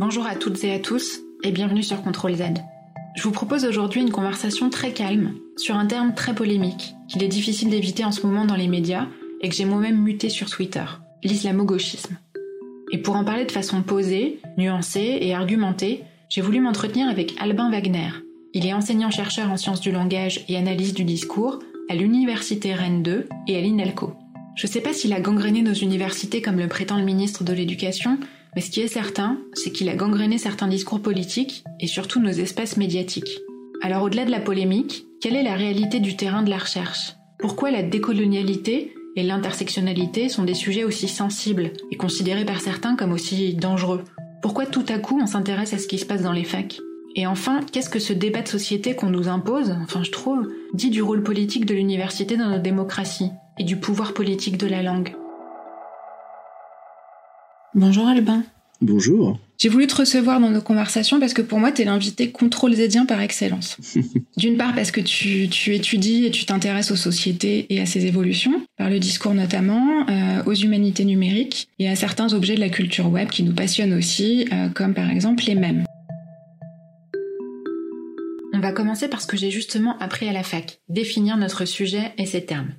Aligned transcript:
Bonjour 0.00 0.26
à 0.26 0.34
toutes 0.34 0.64
et 0.64 0.72
à 0.72 0.78
tous 0.78 1.20
et 1.44 1.50
bienvenue 1.50 1.82
sur 1.82 2.00
Contrôle 2.00 2.34
Z. 2.34 2.44
Je 3.14 3.22
vous 3.22 3.32
propose 3.32 3.66
aujourd'hui 3.66 4.00
une 4.00 4.10
conversation 4.10 4.70
très 4.70 4.94
calme 4.94 5.34
sur 5.58 5.76
un 5.76 5.84
terme 5.84 6.14
très 6.14 6.34
polémique 6.34 6.94
qu'il 7.06 7.22
est 7.22 7.28
difficile 7.28 7.68
d'éviter 7.68 8.02
en 8.06 8.10
ce 8.10 8.26
moment 8.26 8.46
dans 8.46 8.56
les 8.56 8.66
médias 8.66 9.08
et 9.42 9.50
que 9.50 9.54
j'ai 9.54 9.66
moi-même 9.66 10.00
muté 10.00 10.30
sur 10.30 10.48
Twitter, 10.48 10.84
l'islamo-gauchisme. 11.22 12.16
Et 12.90 12.96
pour 12.96 13.14
en 13.14 13.26
parler 13.26 13.44
de 13.44 13.52
façon 13.52 13.82
posée, 13.82 14.40
nuancée 14.56 15.18
et 15.20 15.34
argumentée, 15.34 16.02
j'ai 16.30 16.40
voulu 16.40 16.60
m'entretenir 16.60 17.10
avec 17.10 17.34
Albin 17.38 17.70
Wagner. 17.70 18.08
Il 18.54 18.66
est 18.66 18.72
enseignant-chercheur 18.72 19.50
en 19.50 19.58
sciences 19.58 19.82
du 19.82 19.92
langage 19.92 20.46
et 20.48 20.56
analyse 20.56 20.94
du 20.94 21.04
discours 21.04 21.58
à 21.90 21.94
l'Université 21.94 22.72
Rennes 22.72 23.02
2 23.02 23.28
et 23.48 23.58
à 23.58 23.60
l'INELCO. 23.60 24.14
Je 24.54 24.66
sais 24.66 24.80
pas 24.80 24.94
s'il 24.94 25.12
a 25.12 25.20
gangréné 25.20 25.60
nos 25.60 25.74
universités 25.74 26.40
comme 26.40 26.58
le 26.58 26.68
prétend 26.68 26.96
le 26.96 27.04
ministre 27.04 27.44
de 27.44 27.52
l'Éducation, 27.52 28.18
mais 28.54 28.62
ce 28.62 28.70
qui 28.70 28.80
est 28.80 28.88
certain, 28.88 29.38
c'est 29.54 29.70
qu'il 29.70 29.88
a 29.88 29.96
gangréné 29.96 30.38
certains 30.38 30.68
discours 30.68 31.00
politiques 31.00 31.64
et 31.78 31.86
surtout 31.86 32.20
nos 32.20 32.30
espaces 32.30 32.76
médiatiques. 32.76 33.38
Alors 33.82 34.02
au-delà 34.02 34.24
de 34.24 34.30
la 34.30 34.40
polémique, 34.40 35.06
quelle 35.20 35.36
est 35.36 35.42
la 35.42 35.54
réalité 35.54 36.00
du 36.00 36.16
terrain 36.16 36.42
de 36.42 36.50
la 36.50 36.58
recherche? 36.58 37.14
Pourquoi 37.38 37.70
la 37.70 37.82
décolonialité 37.82 38.92
et 39.16 39.22
l'intersectionnalité 39.22 40.28
sont 40.28 40.44
des 40.44 40.54
sujets 40.54 40.84
aussi 40.84 41.08
sensibles 41.08 41.72
et 41.90 41.96
considérés 41.96 42.44
par 42.44 42.60
certains 42.60 42.96
comme 42.96 43.12
aussi 43.12 43.54
dangereux? 43.54 44.04
Pourquoi 44.42 44.66
tout 44.66 44.84
à 44.88 44.98
coup 44.98 45.18
on 45.20 45.26
s'intéresse 45.26 45.72
à 45.72 45.78
ce 45.78 45.86
qui 45.86 45.98
se 45.98 46.06
passe 46.06 46.22
dans 46.22 46.32
les 46.32 46.44
facs? 46.44 46.78
Et 47.16 47.26
enfin, 47.26 47.60
qu'est-ce 47.72 47.90
que 47.90 47.98
ce 47.98 48.12
débat 48.12 48.42
de 48.42 48.48
société 48.48 48.94
qu'on 48.94 49.10
nous 49.10 49.28
impose, 49.28 49.74
enfin 49.82 50.02
je 50.02 50.10
trouve, 50.10 50.48
dit 50.74 50.90
du 50.90 51.02
rôle 51.02 51.22
politique 51.22 51.66
de 51.66 51.74
l'université 51.74 52.36
dans 52.36 52.48
notre 52.48 52.62
démocratie 52.62 53.30
et 53.58 53.64
du 53.64 53.76
pouvoir 53.76 54.14
politique 54.14 54.58
de 54.58 54.66
la 54.66 54.82
langue? 54.82 55.14
Bonjour 57.74 58.08
Albin. 58.08 58.42
Bonjour. 58.80 59.38
J'ai 59.56 59.68
voulu 59.68 59.86
te 59.86 59.94
recevoir 59.94 60.40
dans 60.40 60.50
nos 60.50 60.60
conversations 60.60 61.20
parce 61.20 61.34
que 61.34 61.42
pour 61.42 61.60
moi, 61.60 61.70
tu 61.70 61.82
es 61.82 61.84
l'invité 61.84 62.32
contrôle 62.32 62.74
zédien 62.74 63.06
par 63.06 63.20
excellence. 63.20 63.76
D'une 64.36 64.56
part 64.56 64.74
parce 64.74 64.90
que 64.90 65.00
tu, 65.00 65.44
étudies 65.72 66.26
et 66.26 66.32
tu 66.32 66.46
t'intéresses 66.46 66.90
aux 66.90 66.96
sociétés 66.96 67.66
et 67.68 67.80
à 67.80 67.86
ces 67.86 68.06
évolutions, 68.06 68.66
par 68.76 68.90
le 68.90 68.98
discours 68.98 69.34
notamment, 69.34 70.04
euh, 70.08 70.42
aux 70.46 70.54
humanités 70.54 71.04
numériques 71.04 71.68
et 71.78 71.88
à 71.88 71.94
certains 71.94 72.32
objets 72.32 72.56
de 72.56 72.60
la 72.60 72.70
culture 72.70 73.08
web 73.08 73.28
qui 73.28 73.44
nous 73.44 73.54
passionnent 73.54 73.94
aussi, 73.94 74.48
euh, 74.52 74.68
comme 74.70 74.94
par 74.94 75.08
exemple 75.08 75.44
les 75.46 75.54
mèmes. 75.54 75.84
On 78.52 78.58
va 78.58 78.72
commencer 78.72 79.06
par 79.06 79.20
ce 79.20 79.28
que 79.28 79.36
j'ai 79.36 79.52
justement 79.52 79.96
appris 79.98 80.28
à 80.28 80.32
la 80.32 80.42
fac, 80.42 80.80
définir 80.88 81.36
notre 81.36 81.66
sujet 81.66 82.14
et 82.18 82.26
ses 82.26 82.44
termes. 82.44 82.72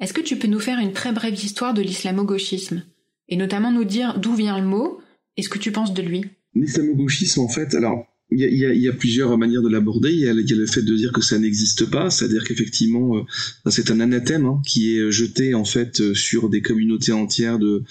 Est-ce 0.00 0.14
que 0.14 0.22
tu 0.22 0.36
peux 0.36 0.48
nous 0.48 0.60
faire 0.60 0.78
une 0.78 0.94
très 0.94 1.12
brève 1.12 1.34
histoire 1.34 1.74
de 1.74 1.82
l'islamo-gauchisme? 1.82 2.82
Et 3.28 3.36
notamment 3.36 3.72
nous 3.72 3.84
dire 3.84 4.18
d'où 4.18 4.34
vient 4.34 4.58
le 4.58 4.66
mot 4.66 5.00
et 5.36 5.42
ce 5.42 5.48
que 5.48 5.58
tu 5.58 5.72
penses 5.72 5.94
de 5.94 6.02
lui. 6.02 6.24
L'islamo-gauchisme, 6.54 7.40
en 7.40 7.48
fait, 7.48 7.74
alors 7.74 8.06
il 8.32 8.40
y, 8.40 8.88
a, 8.88 8.92
plusieurs 8.92 9.38
manières 9.38 9.62
de 9.62 9.68
l'aborder. 9.68 10.10
Il, 10.10 10.18
y, 10.18 10.28
a 10.28 10.32
le 10.32 10.66
fait 10.66 10.82
de 10.82 10.96
dire 10.96 11.12
que 11.12 11.20
ça 11.20 11.38
n'existe 11.38 11.88
pas, 11.88 12.10
c'est-à-dire 12.10 12.42
qu'effectivement, 12.42 13.18
euh, 13.18 13.70
c'est 13.70 13.92
un 13.92 14.00
anathème 14.00 14.46
hein, 14.46 14.60
qui 14.66 14.96
est 14.96 15.12
jeté 15.12 15.54
en 15.54 15.64
fait 15.64 16.00
euh, 16.00 16.12
sur 16.12 16.48
des 16.48 16.60
communautés 16.60 17.12
entières 17.12 17.60
de, 17.60 17.84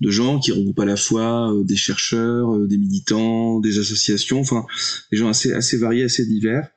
de 0.00 0.10
gens 0.10 0.40
qui 0.40 0.50
regroupent 0.50 0.80
à 0.80 0.86
la 0.86 0.96
fois 0.96 1.52
euh, 1.52 1.62
des 1.62 1.76
chercheurs, 1.76 2.58
des 2.66 2.78
militants, 2.78 3.60
des 3.60 3.78
associations, 3.78 4.40
enfin 4.40 4.66
des 5.12 5.18
gens 5.18 5.28
assez 5.28 5.52
assez 5.52 5.76
variés, 5.76 6.02
assez 6.02 6.26
divers, 6.26 6.68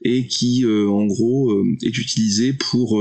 et 0.00 0.26
qui 0.26 0.64
en 0.66 1.04
gros 1.04 1.62
est 1.82 1.98
utilisé 1.98 2.54
pour 2.54 2.98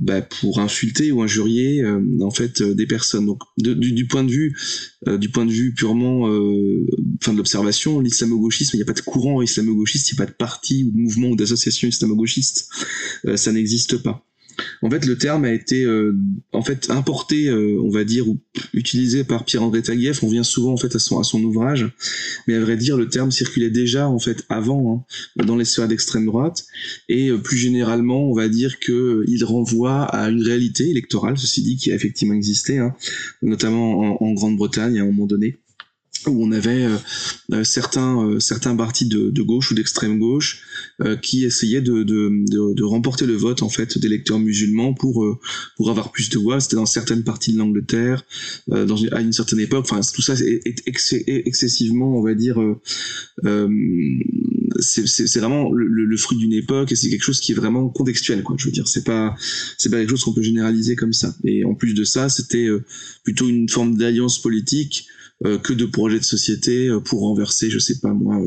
bah, 0.00 0.22
pour 0.22 0.60
insulter 0.60 1.12
ou 1.12 1.22
injurier 1.22 1.82
euh, 1.82 2.00
en 2.22 2.30
fait 2.30 2.62
euh, 2.62 2.74
des 2.74 2.86
personnes. 2.86 3.26
Donc 3.26 3.42
du, 3.58 4.06
point 4.06 4.24
de 4.24 4.30
vue 4.30 4.56
euh, 5.06 5.18
du 5.18 5.28
point 5.28 5.44
de 5.44 5.52
vue 5.52 5.74
purement 5.74 6.22
enfin 7.20 7.32
de 7.32 7.36
l'observation, 7.36 8.00
l'islamo-gauchisme, 8.00 8.70
il 8.74 8.78
n'y 8.78 8.82
a 8.82 8.86
pas 8.86 8.94
de 8.94 9.02
courant 9.02 9.42
islamo-gauchiste, 9.42 10.10
il 10.10 10.14
n'y 10.14 10.22
a 10.22 10.24
pas 10.24 10.30
de 10.30 10.36
parti 10.36 10.84
ou 10.84 10.90
de 10.90 10.96
mouvement 10.96 11.28
ou 11.28 11.36
d'association 11.36 11.86
islamo-gauchiste, 11.86 12.68
ça 13.36 13.52
n'existe 13.52 13.98
pas. 14.02 14.29
En 14.82 14.90
fait, 14.90 15.06
le 15.06 15.16
terme 15.16 15.44
a 15.44 15.52
été 15.52 15.84
euh, 15.84 16.16
en 16.52 16.62
fait 16.62 16.90
importé, 16.90 17.48
euh, 17.48 17.80
on 17.82 17.90
va 17.90 18.04
dire, 18.04 18.28
ou 18.28 18.38
utilisé 18.72 19.24
par 19.24 19.44
Pierre-André 19.44 19.82
Taguieff. 19.82 20.22
On 20.22 20.28
vient 20.28 20.42
souvent 20.42 20.72
en 20.72 20.76
fait 20.76 20.94
à 20.94 20.98
son, 20.98 21.18
à 21.18 21.24
son 21.24 21.42
ouvrage, 21.42 21.86
mais 22.46 22.54
à 22.54 22.60
vrai 22.60 22.76
dire, 22.76 22.96
le 22.96 23.08
terme 23.08 23.30
circulait 23.30 23.70
déjà 23.70 24.08
en 24.08 24.18
fait 24.18 24.44
avant 24.48 25.06
hein, 25.36 25.44
dans 25.44 25.56
les 25.56 25.64
sphères 25.64 25.88
d'extrême 25.88 26.26
droite, 26.26 26.64
et 27.08 27.28
euh, 27.28 27.38
plus 27.38 27.56
généralement, 27.56 28.30
on 28.30 28.34
va 28.34 28.48
dire 28.48 28.78
que 28.78 29.24
il 29.28 29.44
renvoie 29.44 30.02
à 30.04 30.30
une 30.30 30.42
réalité 30.42 30.88
électorale, 30.90 31.38
ceci 31.38 31.62
dit, 31.62 31.76
qui 31.76 31.92
a 31.92 31.94
effectivement 31.94 32.34
existé, 32.34 32.78
hein, 32.78 32.94
notamment 33.42 34.20
en, 34.22 34.26
en 34.26 34.32
Grande-Bretagne 34.32 34.98
à 34.98 35.02
un 35.02 35.06
moment 35.06 35.26
donné 35.26 35.56
où 36.26 36.44
on 36.44 36.52
avait 36.52 36.84
euh, 36.84 36.96
euh, 37.52 37.64
certains 37.64 38.22
euh, 38.24 38.40
certains 38.40 38.76
partis 38.76 39.06
de, 39.06 39.30
de 39.30 39.42
gauche 39.42 39.70
ou 39.70 39.74
d'extrême 39.74 40.18
gauche 40.18 40.62
qui 41.22 41.44
essayaient 41.44 41.80
de, 41.80 42.02
de, 42.02 42.74
de, 42.74 42.82
remporter 42.82 43.24
le 43.24 43.34
vote 43.34 43.62
en 43.62 43.70
fait 43.70 43.96
d'électeurs 43.96 44.38
musulmans 44.38 44.92
pour 44.92 45.38
pour 45.76 45.90
avoir 45.90 46.12
plus 46.12 46.28
de 46.28 46.38
voix. 46.38 46.60
C'était 46.60 46.76
dans 46.76 46.84
certaines 46.84 47.24
parties 47.24 47.52
de 47.54 47.58
l'Angleterre 47.58 48.22
dans 48.68 48.96
une, 48.96 49.12
à 49.14 49.20
une 49.20 49.32
certaine 49.32 49.60
époque. 49.60 49.86
Enfin 49.90 50.00
tout 50.12 50.20
ça 50.20 50.34
est, 50.34 50.66
est 50.66 51.46
excessivement 51.46 52.18
on 52.18 52.22
va 52.22 52.34
dire 52.34 52.58
c'est 54.78 55.38
vraiment 55.38 55.72
le, 55.72 55.86
le, 55.86 56.16
fruit 56.18 56.36
d'une 56.36 56.52
époque 56.52 56.92
et 56.92 56.96
c'est 56.96 57.08
quelque 57.08 57.24
chose 57.24 57.40
qui 57.40 57.52
est 57.52 57.54
vraiment 57.54 57.88
contextuel 57.88 58.42
quoi 58.42 58.56
je 58.58 58.66
veux 58.66 58.72
dire. 58.72 58.86
C'est 58.86 59.04
pas 59.04 59.34
c'est 59.78 59.88
pas 59.88 59.98
quelque 59.98 60.10
chose 60.10 60.24
qu'on 60.24 60.34
peut 60.34 60.42
généraliser 60.42 60.96
comme 60.96 61.14
ça. 61.14 61.34
Et 61.44 61.64
en 61.64 61.74
plus 61.74 61.94
de 61.94 62.04
ça 62.04 62.28
c'était 62.28 62.68
plutôt 63.24 63.48
une 63.48 63.70
forme 63.70 63.96
d'alliance 63.96 64.40
politique 64.40 65.06
euh, 65.46 65.58
que 65.58 65.72
de 65.72 65.86
projets 65.86 66.18
de 66.18 66.24
société 66.24 66.88
euh, 66.88 67.00
pour 67.00 67.20
renverser, 67.20 67.70
je 67.70 67.78
sais 67.78 67.98
pas 68.00 68.12
moi, 68.12 68.38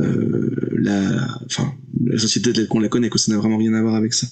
euh, 0.00 0.50
la, 0.72 1.38
enfin, 1.44 1.74
la 2.04 2.18
société 2.18 2.52
telle 2.52 2.68
qu'on 2.68 2.78
la 2.78 2.88
connaît, 2.88 3.10
que 3.10 3.18
ça 3.18 3.32
n'a 3.32 3.38
vraiment 3.38 3.58
rien 3.58 3.74
à 3.74 3.82
voir 3.82 3.96
avec 3.96 4.14
ça. 4.14 4.26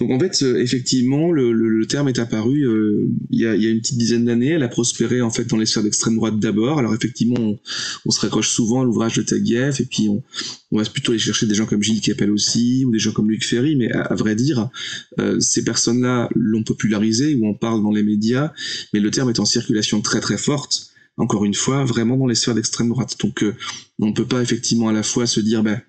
Donc 0.00 0.10
en 0.10 0.18
fait, 0.18 0.42
effectivement, 0.42 1.30
le, 1.30 1.52
le, 1.52 1.86
terme 1.86 2.08
est 2.08 2.18
apparu 2.18 2.66
il, 3.30 3.40
y 3.40 3.46
a, 3.46 3.54
y 3.54 3.66
a, 3.66 3.70
une 3.70 3.80
petite 3.80 3.96
dizaine 3.96 4.24
d'années. 4.24 4.50
Elle 4.50 4.62
a 4.62 4.68
prospéré 4.68 5.22
en 5.22 5.30
fait 5.30 5.44
dans 5.44 5.56
les 5.56 5.66
sphères 5.66 5.82
d'extrême 5.82 6.16
droite 6.16 6.38
d'abord. 6.38 6.78
Alors 6.78 6.94
effectivement, 6.94 7.36
on, 7.38 7.58
on, 8.06 8.10
se 8.10 8.20
raccroche 8.20 8.48
souvent 8.48 8.82
à 8.82 8.84
l'ouvrage 8.84 9.14
de 9.14 9.22
Taguieff 9.22 9.80
et 9.80 9.84
puis 9.84 10.08
on, 10.08 10.22
on, 10.72 10.78
va 10.78 10.84
plutôt 10.84 11.12
aller 11.12 11.18
chercher 11.18 11.46
des 11.46 11.54
gens 11.54 11.66
comme 11.66 11.82
Gilles 11.82 12.00
Kepel 12.00 12.30
aussi 12.30 12.84
ou 12.84 12.90
des 12.90 12.98
gens 12.98 13.12
comme 13.12 13.30
Luc 13.30 13.44
Ferry. 13.44 13.76
Mais 13.76 13.90
à, 13.92 14.14
vrai 14.14 14.34
dire, 14.34 14.68
ces 15.38 15.64
personnes-là 15.64 16.28
l'ont 16.34 16.64
popularisé 16.64 17.34
ou 17.34 17.46
en 17.46 17.54
parlent 17.54 17.82
dans 17.82 17.92
les 17.92 18.02
médias, 18.02 18.52
mais 18.92 19.00
le 19.00 19.10
terme 19.10 19.30
est 19.30 19.40
en 19.40 19.44
circulation 19.46 20.00
très 20.00 20.20
très 20.20 20.38
forte 20.38 20.94
encore 21.16 21.44
une 21.44 21.54
fois, 21.54 21.84
vraiment 21.84 22.16
dans 22.16 22.26
les 22.26 22.34
sphères 22.34 22.54
d'extrême 22.54 22.88
droite. 22.88 23.16
Donc, 23.20 23.42
euh, 23.42 23.54
on 24.00 24.06
ne 24.06 24.12
peut 24.12 24.26
pas 24.26 24.42
effectivement 24.42 24.88
à 24.88 24.92
la 24.92 25.02
fois 25.02 25.26
se 25.26 25.40
dire, 25.40 25.62
ben, 25.62 25.80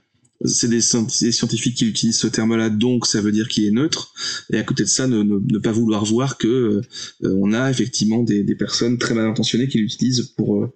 c'est 0.44 0.69
des, 0.69 0.81
scientifiques 0.81 1.75
qui 1.75 1.88
utilisent 1.88 2.18
ce 2.18 2.28
terme-là, 2.28 2.69
donc 2.69 3.06
ça 3.06 3.22
veut 3.22 3.31
dire 3.31 3.47
qu'il 3.47 3.66
est 3.66 3.72
neutre, 3.72 4.13
et 4.51 4.57
à 4.57 4.63
côté 4.63 4.84
de 4.84 4.90
ça, 4.90 5.07
ne, 5.07 5.57
pas 5.59 5.72
vouloir 5.72 6.06
voir 6.06 6.38
que 6.38 6.47
euh, 6.47 6.81
on 7.23 7.53
a 7.53 7.69
effectivement 7.72 8.23
des, 8.23 8.44
personnes 8.56 8.97
très 8.97 9.13
mal 9.13 9.28
intentionnées 9.28 9.68
qui 9.68 9.79
l'utilisent 9.79 10.34
pour 10.38 10.63
euh, 10.63 10.74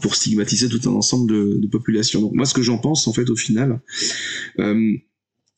pour 0.00 0.14
stigmatiser 0.14 0.68
tout 0.68 0.80
un 0.88 0.92
ensemble 0.92 1.30
de, 1.30 1.58
de 1.60 1.66
populations. 1.66 2.20
Donc 2.20 2.32
moi, 2.32 2.46
ce 2.46 2.54
que 2.54 2.62
j'en 2.62 2.78
pense 2.78 3.06
en 3.06 3.12
fait 3.12 3.28
au 3.30 3.36
final, 3.36 3.80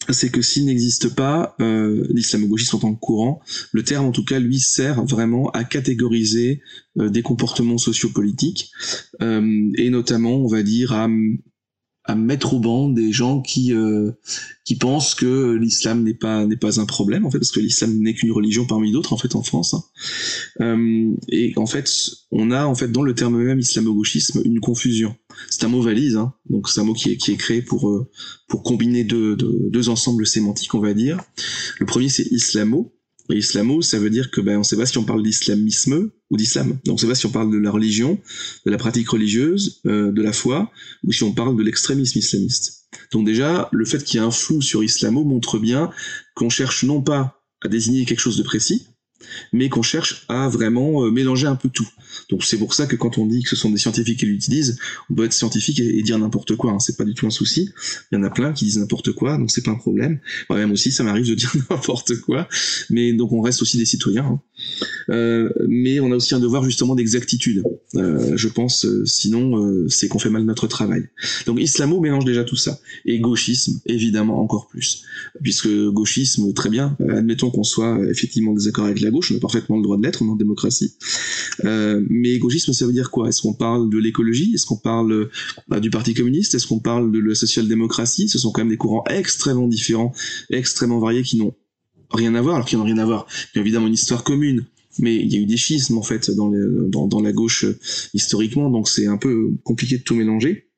c'est 0.09 0.31
que 0.31 0.43
s'il 0.43 0.65
n'existe 0.67 1.15
pas 1.15 1.55
euh, 1.61 2.07
l'islamo-gauchisme 2.11 2.77
en 2.77 2.79
tant 2.81 2.95
que 2.95 3.01
courant, 3.01 3.41
le 3.73 3.83
terme 3.83 4.07
en 4.07 4.13
tout 4.13 4.25
cas 4.25 4.39
lui 4.39 4.59
sert 4.59 5.05
vraiment 5.05 5.51
à 5.51 5.65
catégoriser 5.65 6.63
euh, 6.99 7.09
des 7.09 7.23
comportements 7.23 7.79
sociopolitiques 7.79 8.71
euh, 9.23 9.71
et 9.77 9.91
notamment 9.91 10.37
on 10.37 10.47
va 10.47 10.63
dire 10.63 10.93
à 10.93 11.09
à 12.05 12.15
mettre 12.15 12.55
au 12.55 12.61
banc 12.61 12.89
des 12.89 13.13
gens 13.13 13.43
qui 13.43 13.75
euh, 13.75 14.13
qui 14.65 14.77
pensent 14.77 15.15
que 15.15 15.53
l'islam 15.53 16.03
n'est 16.03 16.15
pas 16.15 16.47
n'est 16.47 16.57
pas 16.57 16.81
un 16.81 16.87
problème 16.87 17.27
en 17.27 17.31
fait 17.31 17.39
parce 17.39 17.53
que 17.53 17.61
l'islam 17.61 17.99
n'est 17.99 18.15
qu'une 18.15 18.33
religion 18.33 18.67
parmi 18.67 18.91
d'autres 18.91 19.13
en 19.13 19.19
fait 19.19 19.35
en 19.37 19.43
France 19.43 19.75
hein. 19.75 19.85
euh, 20.63 21.15
et 21.29 21.53
en 21.57 21.67
fait 21.67 21.91
on 22.31 22.51
a 22.51 22.65
en 22.65 22.75
fait 22.75 22.91
dans 22.91 23.03
le 23.03 23.15
terme 23.15 23.43
même 23.43 23.61
islamo-gauchisme 23.61 24.41
une 24.45 24.61
confusion. 24.61 25.15
C'est 25.51 25.65
un 25.65 25.69
mot 25.69 25.83
valise 25.83 26.17
hein, 26.17 26.33
donc 26.49 26.69
c'est 26.71 26.81
un 26.81 26.85
mot 26.85 26.95
qui 26.95 27.11
est 27.11 27.17
qui 27.17 27.33
est 27.33 27.37
créé 27.37 27.61
pour 27.61 27.91
euh, 27.91 28.11
pour 28.49 28.63
combiner 28.63 29.05
deux, 29.05 29.37
deux, 29.37 29.69
deux 29.69 29.89
ensembles 29.91 30.27
sémantiques 30.27 30.75
on 30.75 30.81
va 30.81 30.95
dire. 30.95 31.21
Le 31.79 31.87
premier 31.87 32.09
c'est 32.09 32.27
islamo. 32.31 32.95
Islamo, 33.33 33.81
ça 33.81 34.01
veut 34.01 34.11
dire 34.11 34.33
que 34.33 34.41
ben 34.41 34.59
on 34.59 34.65
sait 34.65 34.77
pas 34.77 34.87
si 34.87 34.99
on 34.99 35.05
parle 35.05 35.23
d'islamisme 35.23 36.11
ou 36.31 36.37
d'islam. 36.37 36.79
Donc 36.85 36.95
on 36.95 36.97
sait 36.97 37.07
pas 37.07 37.15
si 37.15 37.27
on 37.27 37.31
parle 37.31 37.51
de 37.51 37.59
la 37.59 37.71
religion, 37.71 38.19
de 38.65 38.71
la 38.71 38.77
pratique 38.77 39.09
religieuse, 39.09 39.81
euh, 39.87 40.13
de 40.13 40.23
la 40.23 40.33
foi, 40.33 40.71
ou 41.05 41.13
si 41.13 41.23
on 41.23 41.33
parle 41.33 41.57
de 41.57 41.63
l'extrémisme 41.63 42.19
islamiste. 42.19 42.89
Donc 43.13 43.27
déjà, 43.27 43.69
le 43.73 43.85
fait 43.85 44.03
qu'il 44.03 44.21
y 44.21 44.23
ait 44.23 44.27
un 44.27 44.31
flou 44.31 44.63
sur 44.63 44.83
islamo 44.83 45.25
montre 45.25 45.59
bien 45.59 45.91
qu'on 46.35 46.51
cherche 46.51 46.85
non 46.85 47.03
pas 47.03 47.43
à 47.63 47.69
désigner 47.69 48.05
quelque 48.05 48.21
chose 48.21 48.37
de 48.37 48.43
précis, 48.43 48.87
mais 49.53 49.69
qu'on 49.69 49.83
cherche 49.83 50.25
à 50.29 50.49
vraiment 50.49 51.05
euh, 51.05 51.11
mélanger 51.11 51.47
un 51.47 51.57
peu 51.57 51.69
tout. 51.69 51.89
Donc 52.29 52.45
c'est 52.45 52.59
pour 52.59 52.75
ça 52.75 52.87
que 52.87 52.97
quand 52.97 53.19
on 53.19 53.27
dit 53.27 53.43
que 53.43 53.49
ce 53.49 53.57
sont 53.57 53.71
des 53.71 53.79
scientifiques 53.79 54.21
qui 54.21 54.27
l'utilisent, 54.27 54.79
on 55.11 55.15
doit 55.15 55.27
être 55.27 55.33
scientifique 55.33 55.81
et, 55.81 56.03
dire 56.03 56.19
n'importe 56.19 56.57
quoi. 56.57 56.73
Hein. 56.73 56.79
C'est 56.79 56.97
pas 56.97 57.05
du 57.05 57.15
tout 57.15 57.27
un 57.27 57.31
souci. 57.31 57.71
Il 58.11 58.17
y 58.17 58.19
en 58.19 58.23
a 58.23 58.31
plein 58.31 58.53
qui 58.53 58.65
disent 58.65 58.79
n'importe 58.79 59.13
quoi, 59.13 59.37
donc 59.37 59.51
c'est 59.51 59.65
pas 59.65 59.71
un 59.71 59.77
problème. 59.77 60.19
Moi-même 60.49 60.73
aussi, 60.73 60.93
ça 60.93 61.05
m'arrive 61.05 61.29
de 61.29 61.35
dire 61.35 61.53
n'importe 61.71 62.21
quoi, 62.21 62.49
mais 62.89 63.13
donc 63.13 63.33
on 63.33 63.41
reste 63.41 63.63
aussi 63.63 63.79
des 63.79 63.85
citoyens. 63.85 64.41
Hein. 65.09 65.51
mais 65.69 66.01
on 66.01 66.13
a 66.13 66.17
aussi 66.17 66.35
un 66.35 66.41
devoir 66.41 66.65
justement 66.65 66.95
d'exactitude. 66.95 67.63
je 67.95 68.49
pense, 68.49 68.87
sinon 69.05 69.89
c'est 69.89 70.09
qu'on 70.09 70.19
fait 70.19 70.31
mal 70.31 70.45
notre 70.45 70.67
travail. 70.67 71.09
Donc 71.47 71.61
islamo 71.61 72.01
mélange 72.01 72.25
déjà 72.25 72.45
tout 72.45 72.57
ça 72.57 72.79
et 73.05 73.19
gauchisme 73.19 73.81
évidemment 73.87 74.41
encore 74.43 74.69
plus, 74.69 75.03
puisque 75.43 75.69
gauchisme 75.69 76.53
très 76.53 76.69
bien. 76.69 76.97
admettons 77.09 77.51
qu'on 77.51 77.65
soit 77.65 77.99
effectivement 78.11 78.53
désaccord 78.53 78.85
avec 78.85 79.01
la 79.01 79.11
gauche, 79.11 79.33
on 79.33 79.37
a 79.37 79.41
parfaitement 79.41 79.77
le 79.77 79.83
droit 79.83 79.97
de 79.97 80.03
l'être, 80.03 80.23
en 80.23 80.37
démocratie. 80.37 80.95
Mais 82.09 82.39
gauchisme 82.39 82.73
ça 82.73 82.87
veut 82.87 82.93
dire 82.93 83.11
quoi? 83.11 83.29
Est-ce 83.29 83.43
qu'on 83.43 83.55
parle 83.55 83.91
de 83.91 83.99
l'écologie? 83.99 84.53
Est-ce 84.55 84.67
qu'on 84.67 84.77
parle 84.77 85.29
du 85.81 85.91
Parti 85.91 86.15
communiste? 86.15 86.55
Est-ce 86.55 86.67
qu'on 86.67 86.81
parle 86.81 87.13
de 87.13 87.19
la 87.19 87.35
social-démocratie? 87.35 88.29
Ce 88.29 88.39
sont 88.39 88.53
quand 88.53 88.63
même 88.63 88.71
des 88.71 88.77
courants 88.77 89.05
extrêmement 89.11 89.69
différents, 89.69 90.13
extrêmement 90.51 90.99
variés 90.99 91.23
qui 91.23 91.37
n'ont 91.37 91.55
rien 92.13 92.35
à 92.35 92.43
voir, 92.43 92.57
alors 92.57 92.67
qu'ils 92.67 92.79
n'ont 92.79 92.85
rien 92.85 92.99
à 92.99 93.05
voir. 93.05 93.27
Il 93.55 93.57
y 93.57 93.59
a 93.59 93.63
évidemment 93.63 93.87
une 93.87 93.95
histoire 93.95 94.25
commune, 94.25 94.67
mais 94.99 95.17
il 95.17 95.33
y 95.33 95.37
a 95.37 95.41
eu 95.41 95.47
des 95.47 95.57
schismes 95.57 95.99
en 95.99 96.03
fait 96.03 96.31
dans, 96.31 96.51
dans, 97.07 97.21
la 97.21 97.33
gauche 97.33 97.65
euh, 97.65 97.79
historiquement, 98.15 98.71
donc 98.71 98.89
c'est 98.89 99.07
un 99.07 99.17
peu 99.17 99.51
compliqué 99.65 99.99
de 99.99 100.03
tout 100.03 100.15
mélanger. 100.15 100.69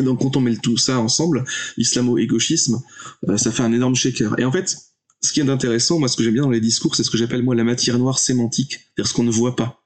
donc 0.00 0.20
quand 0.20 0.36
on 0.36 0.40
met 0.40 0.56
tout 0.56 0.76
ça 0.76 1.00
ensemble, 1.00 1.44
islamo 1.76 2.18
et 2.18 2.26
gauchisme, 2.26 2.80
euh, 3.28 3.36
ça 3.36 3.52
fait 3.52 3.62
un 3.62 3.72
énorme 3.72 3.94
shaker. 3.94 4.38
Et 4.38 4.44
en 4.44 4.52
fait, 4.52 4.76
ce 5.22 5.32
qui 5.32 5.40
est 5.40 5.48
intéressant, 5.48 5.98
moi 5.98 6.08
ce 6.08 6.16
que 6.16 6.22
j'aime 6.22 6.34
bien 6.34 6.42
dans 6.42 6.50
les 6.50 6.60
discours, 6.60 6.94
c'est 6.94 7.04
ce 7.04 7.10
que 7.10 7.18
j'appelle 7.18 7.42
moi 7.42 7.54
la 7.54 7.64
matière 7.64 7.98
noire 7.98 8.18
sémantique, 8.18 8.72
c'est-à-dire 8.72 9.08
ce 9.08 9.14
qu'on 9.14 9.24
ne 9.24 9.30
voit 9.30 9.56
pas. 9.56 9.82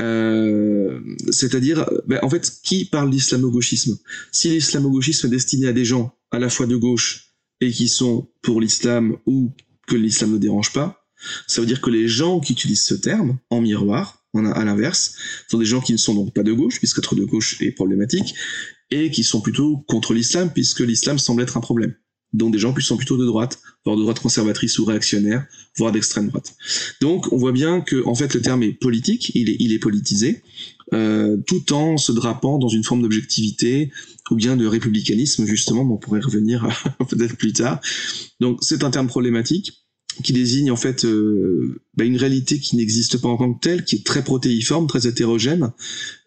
Euh, 0.00 1.00
c'est-à-dire, 1.30 1.88
ben, 2.06 2.18
en 2.22 2.30
fait, 2.30 2.50
qui 2.62 2.84
parle 2.84 3.10
d'islamo-gauchisme? 3.10 3.98
Si 4.32 4.50
l'islamo-gauchisme 4.50 5.26
est 5.26 5.30
destiné 5.30 5.68
à 5.68 5.72
des 5.72 5.84
gens 5.84 6.14
à 6.30 6.38
la 6.38 6.48
fois 6.48 6.66
de 6.66 6.76
gauche 6.76 7.34
et 7.60 7.70
qui 7.70 7.88
sont 7.88 8.28
pour 8.42 8.60
l'islam 8.60 9.16
ou 9.26 9.52
que 9.86 9.96
l'islam 9.96 10.32
ne 10.32 10.38
dérange 10.38 10.72
pas, 10.72 11.06
ça 11.46 11.60
veut 11.60 11.66
dire 11.66 11.80
que 11.80 11.90
les 11.90 12.08
gens 12.08 12.40
qui 12.40 12.52
utilisent 12.52 12.84
ce 12.84 12.94
terme 12.94 13.38
en 13.50 13.60
miroir, 13.60 14.24
à 14.34 14.64
l'inverse, 14.64 15.14
sont 15.48 15.58
des 15.58 15.66
gens 15.66 15.80
qui 15.80 15.92
ne 15.92 15.98
sont 15.98 16.14
donc 16.14 16.32
pas 16.32 16.42
de 16.42 16.52
gauche, 16.52 16.78
puisque 16.78 16.98
être 16.98 17.14
de 17.14 17.24
gauche 17.24 17.60
est 17.60 17.72
problématique, 17.72 18.34
et 18.90 19.10
qui 19.10 19.22
sont 19.24 19.40
plutôt 19.40 19.78
contre 19.88 20.14
l'islam, 20.14 20.50
puisque 20.52 20.80
l'islam 20.80 21.18
semble 21.18 21.42
être 21.42 21.56
un 21.56 21.60
problème 21.60 21.94
dont 22.32 22.50
des 22.50 22.58
gens 22.58 22.72
qui 22.72 22.84
sont 22.84 22.96
plutôt 22.96 23.16
de 23.16 23.26
droite, 23.26 23.58
voire 23.84 23.96
de 23.96 24.02
droite 24.02 24.20
conservatrice 24.20 24.78
ou 24.78 24.84
réactionnaire, 24.84 25.46
voire 25.76 25.92
d'extrême 25.92 26.28
droite. 26.28 26.54
Donc 27.00 27.32
on 27.32 27.36
voit 27.36 27.52
bien 27.52 27.80
que 27.80 28.04
en 28.06 28.14
fait 28.14 28.34
le 28.34 28.40
terme 28.40 28.62
est 28.62 28.72
politique, 28.72 29.32
il 29.34 29.50
est, 29.50 29.56
il 29.58 29.72
est 29.72 29.78
politisé, 29.78 30.42
euh, 30.92 31.36
tout 31.46 31.72
en 31.72 31.96
se 31.96 32.12
drapant 32.12 32.58
dans 32.58 32.68
une 32.68 32.84
forme 32.84 33.02
d'objectivité 33.02 33.90
ou 34.30 34.36
bien 34.36 34.56
de 34.56 34.66
républicanisme 34.66 35.44
justement, 35.44 35.82
on 35.82 35.96
pourrait 35.96 36.20
revenir 36.20 36.68
peut-être 37.08 37.36
plus 37.36 37.52
tard. 37.52 37.80
Donc 38.40 38.58
c'est 38.62 38.84
un 38.84 38.90
terme 38.90 39.08
problématique 39.08 39.72
qui 40.22 40.32
désigne 40.32 40.70
en 40.70 40.76
fait 40.76 41.04
euh, 41.04 41.80
bah, 41.96 42.04
une 42.04 42.16
réalité 42.16 42.58
qui 42.58 42.76
n'existe 42.76 43.18
pas 43.18 43.28
en 43.28 43.36
tant 43.36 43.52
que 43.54 43.60
telle, 43.60 43.84
qui 43.84 43.96
est 43.96 44.06
très 44.06 44.22
protéiforme, 44.22 44.86
très 44.86 45.06
hétérogène, 45.06 45.72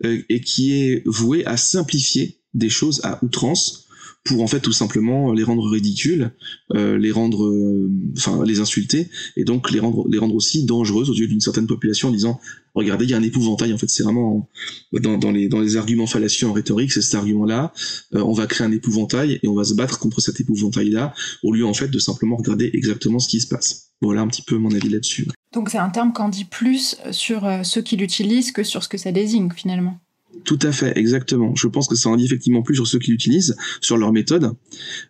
euh, 0.05 0.21
et 0.29 0.41
qui 0.41 0.73
est 0.73 1.03
vouée 1.05 1.45
à 1.45 1.57
simplifier 1.57 2.39
des 2.53 2.69
choses 2.69 3.01
à 3.03 3.23
outrance 3.23 3.87
pour 4.23 4.41
en 4.41 4.47
fait 4.47 4.61
tout 4.61 4.71
simplement 4.71 5.33
les 5.33 5.43
rendre 5.43 5.69
ridicules, 5.69 6.31
euh, 6.73 6.97
les 6.97 7.11
rendre, 7.11 7.45
euh, 7.45 7.91
enfin 8.17 8.43
les 8.45 8.61
insulter, 8.61 9.09
et 9.35 9.43
donc 9.43 9.69
les 9.71 9.79
rendre, 9.79 10.07
les 10.09 10.17
rendre 10.17 10.35
aussi 10.35 10.65
dangereuses 10.65 11.09
aux 11.09 11.13
yeux 11.13 11.27
d'une 11.27 11.41
certaine 11.41 11.67
population 11.67 12.07
en 12.07 12.11
disant 12.11 12.39
regardez 12.73 13.05
il 13.05 13.11
y 13.11 13.13
a 13.13 13.17
un 13.17 13.23
épouvantail 13.23 13.73
en 13.73 13.77
fait 13.77 13.89
c'est 13.89 14.03
vraiment 14.03 14.49
dans, 14.93 15.17
dans, 15.17 15.31
les 15.31 15.49
dans 15.49 15.59
les 15.59 15.75
arguments 15.75 16.07
fallacieux 16.07 16.47
en 16.47 16.53
rhétorique 16.53 16.91
c'est 16.91 17.01
cet 17.01 17.15
argument 17.15 17.45
là 17.45 17.73
euh, 18.15 18.21
on 18.21 18.33
va 18.33 18.47
créer 18.47 18.65
un 18.65 18.71
épouvantail 18.71 19.39
et 19.43 19.47
on 19.47 19.53
va 19.53 19.65
se 19.65 19.73
battre 19.73 19.99
contre 19.99 20.21
cet 20.21 20.39
épouvantail 20.39 20.89
là 20.89 21.13
au 21.43 21.51
lieu 21.51 21.65
en 21.65 21.73
fait 21.73 21.89
de 21.89 21.99
simplement 21.99 22.37
regarder 22.37 22.71
exactement 22.73 23.19
ce 23.19 23.27
qui 23.27 23.41
se 23.41 23.47
passe. 23.47 23.89
Voilà 24.01 24.21
un 24.21 24.27
petit 24.27 24.41
peu 24.41 24.57
mon 24.57 24.73
avis 24.73 24.89
là-dessus. 24.89 25.27
Donc 25.53 25.69
c'est 25.69 25.77
un 25.77 25.89
terme 25.89 26.13
qu'on 26.13 26.29
dit 26.29 26.45
plus 26.45 26.97
sur 27.11 27.47
ceux 27.63 27.81
qui 27.81 27.95
l'utilisent 27.95 28.51
que 28.51 28.63
sur 28.63 28.83
ce 28.83 28.89
que 28.89 28.97
ça 28.97 29.11
désigne 29.11 29.49
finalement 29.55 29.99
tout 30.43 30.59
à 30.61 30.71
fait, 30.71 30.97
exactement. 30.97 31.55
Je 31.55 31.67
pense 31.67 31.87
que 31.87 31.95
ça 31.95 32.09
en 32.09 32.15
dit 32.15 32.25
effectivement 32.25 32.61
plus 32.61 32.75
sur 32.75 32.87
ceux 32.87 32.99
qui 32.99 33.11
l'utilisent, 33.11 33.55
sur 33.81 33.97
leur 33.97 34.11
méthode, 34.11 34.51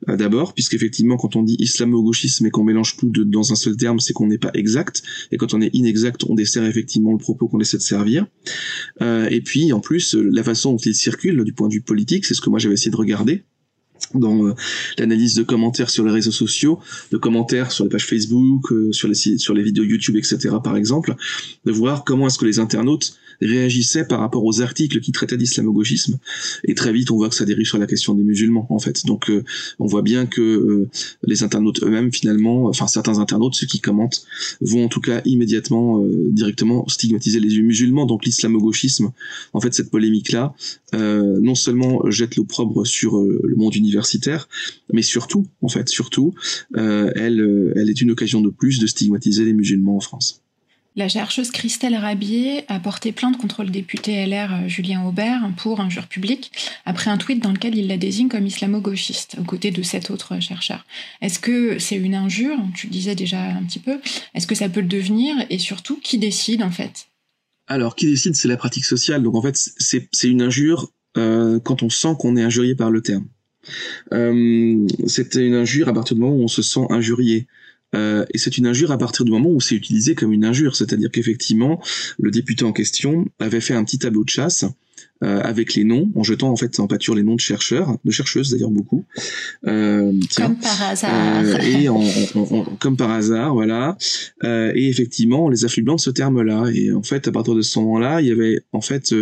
euh, 0.09 0.15
d'abord, 0.15 0.53
puisqu'effectivement, 0.53 1.17
quand 1.17 1.35
on 1.35 1.43
dit 1.43 1.55
islamo-gauchisme 1.59 2.45
et 2.45 2.51
qu'on 2.51 2.63
mélange 2.63 2.97
tout 2.97 3.09
de, 3.09 3.23
dans 3.23 3.51
un 3.51 3.55
seul 3.55 3.75
terme, 3.75 3.99
c'est 3.99 4.13
qu'on 4.13 4.27
n'est 4.27 4.37
pas 4.37 4.51
exact, 4.53 5.01
et 5.31 5.37
quand 5.37 5.53
on 5.53 5.61
est 5.61 5.73
inexact, 5.73 6.23
on 6.29 6.35
dessert 6.35 6.65
effectivement 6.65 7.11
le 7.11 7.17
propos 7.17 7.47
qu'on 7.47 7.59
essaie 7.59 7.77
de 7.77 7.81
servir. 7.81 8.25
Euh, 9.01 9.27
et 9.29 9.41
puis, 9.41 9.73
en 9.73 9.79
plus, 9.79 10.13
la 10.13 10.43
façon 10.43 10.73
dont 10.73 10.77
il 10.77 10.95
circule, 10.95 11.43
du 11.43 11.53
point 11.53 11.67
de 11.67 11.73
vue 11.73 11.81
politique, 11.81 12.25
c'est 12.25 12.33
ce 12.33 12.41
que 12.41 12.49
moi 12.49 12.59
j'avais 12.59 12.75
essayé 12.75 12.91
de 12.91 12.95
regarder, 12.95 13.43
dans 14.13 14.47
euh, 14.47 14.53
l'analyse 14.97 15.35
de 15.35 15.43
commentaires 15.43 15.89
sur 15.89 16.05
les 16.05 16.11
réseaux 16.11 16.31
sociaux, 16.31 16.79
de 17.11 17.17
commentaires 17.17 17.71
sur 17.71 17.83
les 17.83 17.89
pages 17.89 18.05
Facebook, 18.05 18.71
euh, 18.71 18.91
sur 18.91 19.07
les 19.07 19.13
sur 19.13 19.53
les 19.53 19.63
vidéos 19.63 19.83
YouTube, 19.83 20.15
etc. 20.15 20.55
par 20.63 20.75
exemple, 20.75 21.15
de 21.65 21.71
voir 21.71 22.03
comment 22.03 22.27
est-ce 22.27 22.37
que 22.37 22.45
les 22.45 22.59
internautes 22.59 23.17
réagissaient 23.41 24.05
par 24.05 24.19
rapport 24.19 24.43
aux 24.43 24.61
articles 24.61 24.99
qui 24.99 25.11
traitaient 25.11 25.37
d'islamo-gauchisme. 25.37 26.17
Et 26.63 26.75
très 26.75 26.93
vite, 26.93 27.11
on 27.11 27.15
voit 27.15 27.29
que 27.29 27.35
ça 27.35 27.45
dérive 27.45 27.65
sur 27.65 27.77
la 27.77 27.87
question 27.87 28.13
des 28.13 28.23
musulmans, 28.23 28.67
en 28.69 28.79
fait. 28.79 29.05
Donc, 29.05 29.29
euh, 29.29 29.43
on 29.79 29.85
voit 29.85 30.01
bien 30.01 30.25
que 30.25 30.87
les 31.23 31.43
internautes 31.43 31.83
eux-mêmes, 31.83 32.11
finalement, 32.11 32.65
enfin 32.65 32.87
certains 32.87 33.19
internautes, 33.19 33.55
ceux 33.55 33.67
qui 33.67 33.79
commentent, 33.79 34.25
vont 34.61 34.85
en 34.85 34.87
tout 34.87 35.01
cas 35.01 35.21
immédiatement, 35.25 36.03
directement 36.31 36.87
stigmatiser 36.87 37.39
les 37.39 37.61
musulmans. 37.61 38.05
Donc, 38.05 38.25
l'islamo-gauchisme, 38.25 39.11
en 39.53 39.59
fait, 39.59 39.73
cette 39.73 39.89
polémique-là, 39.89 40.53
non 40.93 41.55
seulement 41.55 42.09
jette 42.09 42.35
l'opprobre 42.35 42.85
sur 42.85 43.21
le 43.21 43.55
monde 43.55 43.75
universitaire, 43.75 44.47
mais 44.91 45.01
surtout, 45.01 45.45
en 45.61 45.67
fait, 45.67 45.89
surtout, 45.89 46.33
euh, 46.77 47.11
elle, 47.15 47.41
euh, 47.41 47.73
elle 47.75 47.89
est 47.89 48.01
une 48.01 48.11
occasion 48.11 48.41
de 48.41 48.49
plus 48.49 48.79
de 48.79 48.87
stigmatiser 48.87 49.45
les 49.45 49.53
musulmans 49.53 49.97
en 49.97 49.99
France. 49.99 50.41
La 50.95 51.07
chercheuse 51.07 51.49
Christelle 51.49 51.95
Rabier 51.95 52.65
a 52.67 52.79
porté 52.79 53.11
plainte 53.11 53.37
contre 53.37 53.63
le 53.63 53.71
député 53.71 54.25
LR 54.27 54.53
euh, 54.53 54.67
Julien 54.67 55.03
Aubert 55.05 55.41
pour 55.57 55.79
injure 55.79 56.05
publique 56.05 56.51
après 56.85 57.09
un 57.09 57.17
tweet 57.17 57.41
dans 57.41 57.51
lequel 57.51 57.75
il 57.75 57.87
la 57.87 57.97
désigne 57.97 58.29
comme 58.29 58.45
islamo-gauchiste 58.45 59.37
aux 59.39 59.43
côtés 59.43 59.71
de 59.71 59.81
sept 59.81 60.11
autres 60.11 60.39
chercheurs. 60.39 60.85
Est-ce 61.21 61.39
que 61.39 61.79
c'est 61.79 61.95
une 61.95 62.13
injure? 62.13 62.59
Tu 62.75 62.85
le 62.85 62.91
disais 62.91 63.15
déjà 63.15 63.41
un 63.41 63.63
petit 63.63 63.79
peu. 63.79 63.99
Est-ce 64.35 64.45
que 64.45 64.53
ça 64.53 64.69
peut 64.69 64.81
le 64.81 64.87
devenir? 64.87 65.35
Et 65.49 65.57
surtout, 65.57 65.99
qui 65.99 66.19
décide 66.19 66.61
en 66.61 66.71
fait? 66.71 67.07
Alors, 67.65 67.95
qui 67.95 68.05
décide 68.05 68.35
C'est 68.35 68.47
la 68.47 68.57
pratique 68.57 68.85
sociale. 68.85 69.23
Donc 69.23 69.33
en 69.33 69.41
fait, 69.41 69.55
c'est 69.55 70.27
une 70.27 70.43
injure 70.43 70.91
quand 71.15 71.83
on 71.83 71.89
sent 71.89 72.15
qu'on 72.19 72.37
est 72.37 72.43
injurié 72.43 72.75
par 72.75 72.91
le 72.91 73.01
terme. 73.01 73.25
Euh, 74.11 74.87
c'était 75.07 75.45
une 75.45 75.55
injure 75.55 75.87
à 75.87 75.93
partir 75.93 76.15
du 76.15 76.21
moment 76.21 76.35
où 76.35 76.43
on 76.43 76.47
se 76.47 76.61
sent 76.61 76.85
injurié. 76.89 77.47
Euh, 77.93 78.25
et 78.33 78.37
c'est 78.37 78.57
une 78.57 78.67
injure 78.67 78.91
à 78.91 78.97
partir 78.97 79.25
du 79.25 79.31
moment 79.31 79.49
où 79.49 79.61
c'est 79.61 79.75
utilisé 79.75 80.15
comme 80.15 80.33
une 80.33 80.45
injure, 80.45 80.75
c'est-à-dire 80.75 81.11
qu'effectivement, 81.11 81.81
le 82.19 82.31
député 82.31 82.65
en 82.65 82.73
question 82.73 83.25
avait 83.39 83.61
fait 83.61 83.73
un 83.73 83.83
petit 83.83 83.99
tableau 83.99 84.23
de 84.23 84.29
chasse 84.29 84.65
euh, 85.23 85.39
avec 85.41 85.75
les 85.75 85.85
noms, 85.85 86.11
en 86.15 86.23
jetant 86.23 86.49
en 86.49 86.57
fait 86.57 86.79
en 86.81 86.87
pâture 86.87 87.15
les 87.15 87.23
noms 87.23 87.35
de 87.35 87.39
chercheurs, 87.39 87.97
de 88.03 88.11
chercheuses 88.11 88.51
d'ailleurs 88.51 88.71
beaucoup. 88.71 89.05
Euh, 89.65 90.11
comme 90.35 90.57
par 90.57 90.81
hasard. 90.81 91.43
Euh, 91.45 91.57
et 91.59 91.87
en, 91.87 92.01
comme 92.79 92.97
par 92.97 93.09
hasard, 93.09 93.53
voilà. 93.53 93.97
et 94.43 94.89
effectivement, 94.89 95.45
on 95.45 95.49
les 95.49 95.63
affluents 95.63 95.95
de 95.95 96.01
ce 96.01 96.09
terme-là. 96.09 96.65
Et 96.73 96.91
en 96.91 97.03
fait, 97.03 97.27
à 97.27 97.31
partir 97.31 97.55
de 97.55 97.61
ce 97.61 97.79
moment-là, 97.79 98.19
il 98.19 98.27
y 98.27 98.31
avait 98.31 98.63
en 98.73 98.81
fait 98.81 99.13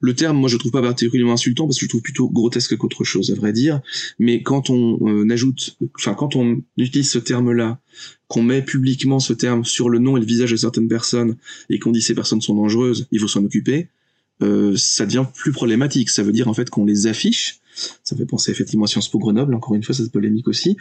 le 0.00 0.14
terme, 0.14 0.38
moi, 0.38 0.48
je 0.48 0.56
trouve 0.56 0.72
pas 0.72 0.82
particulièrement 0.82 1.34
insultant 1.34 1.66
parce 1.66 1.78
que 1.78 1.86
je 1.86 1.88
trouve 1.88 2.02
plutôt 2.02 2.28
grotesque 2.28 2.76
qu'autre 2.76 3.04
chose, 3.04 3.30
à 3.30 3.34
vrai 3.34 3.52
dire. 3.52 3.80
Mais 4.18 4.42
quand 4.42 4.70
on 4.70 4.98
euh, 5.08 5.30
ajoute, 5.30 5.76
enfin, 5.96 6.14
quand 6.14 6.36
on 6.36 6.62
utilise 6.76 7.10
ce 7.10 7.18
terme-là, 7.18 7.80
qu'on 8.28 8.42
met 8.42 8.62
publiquement 8.62 9.20
ce 9.20 9.32
terme 9.32 9.64
sur 9.64 9.88
le 9.88 9.98
nom 9.98 10.16
et 10.16 10.20
le 10.20 10.26
visage 10.26 10.50
de 10.50 10.56
certaines 10.56 10.88
personnes 10.88 11.36
et 11.70 11.78
qu'on 11.78 11.92
dit 11.92 12.02
ces 12.02 12.14
personnes 12.14 12.40
sont 12.40 12.54
dangereuses, 12.54 13.06
il 13.12 13.20
faut 13.20 13.28
s'en 13.28 13.44
occuper, 13.44 13.88
euh, 14.42 14.74
ça 14.76 15.06
devient 15.06 15.24
plus 15.34 15.52
problématique. 15.52 16.10
Ça 16.10 16.22
veut 16.22 16.32
dire 16.32 16.48
en 16.48 16.54
fait 16.54 16.68
qu'on 16.70 16.84
les 16.84 17.06
affiche. 17.06 17.60
Ça 18.04 18.16
fait 18.16 18.24
penser 18.24 18.50
effectivement 18.50 18.84
à 18.84 18.88
Sciences 18.88 19.10
Po 19.10 19.18
Grenoble, 19.18 19.54
encore 19.54 19.74
une 19.74 19.82
fois, 19.82 19.94
cette 19.94 20.10
polémique 20.10 20.48
aussi. 20.48 20.76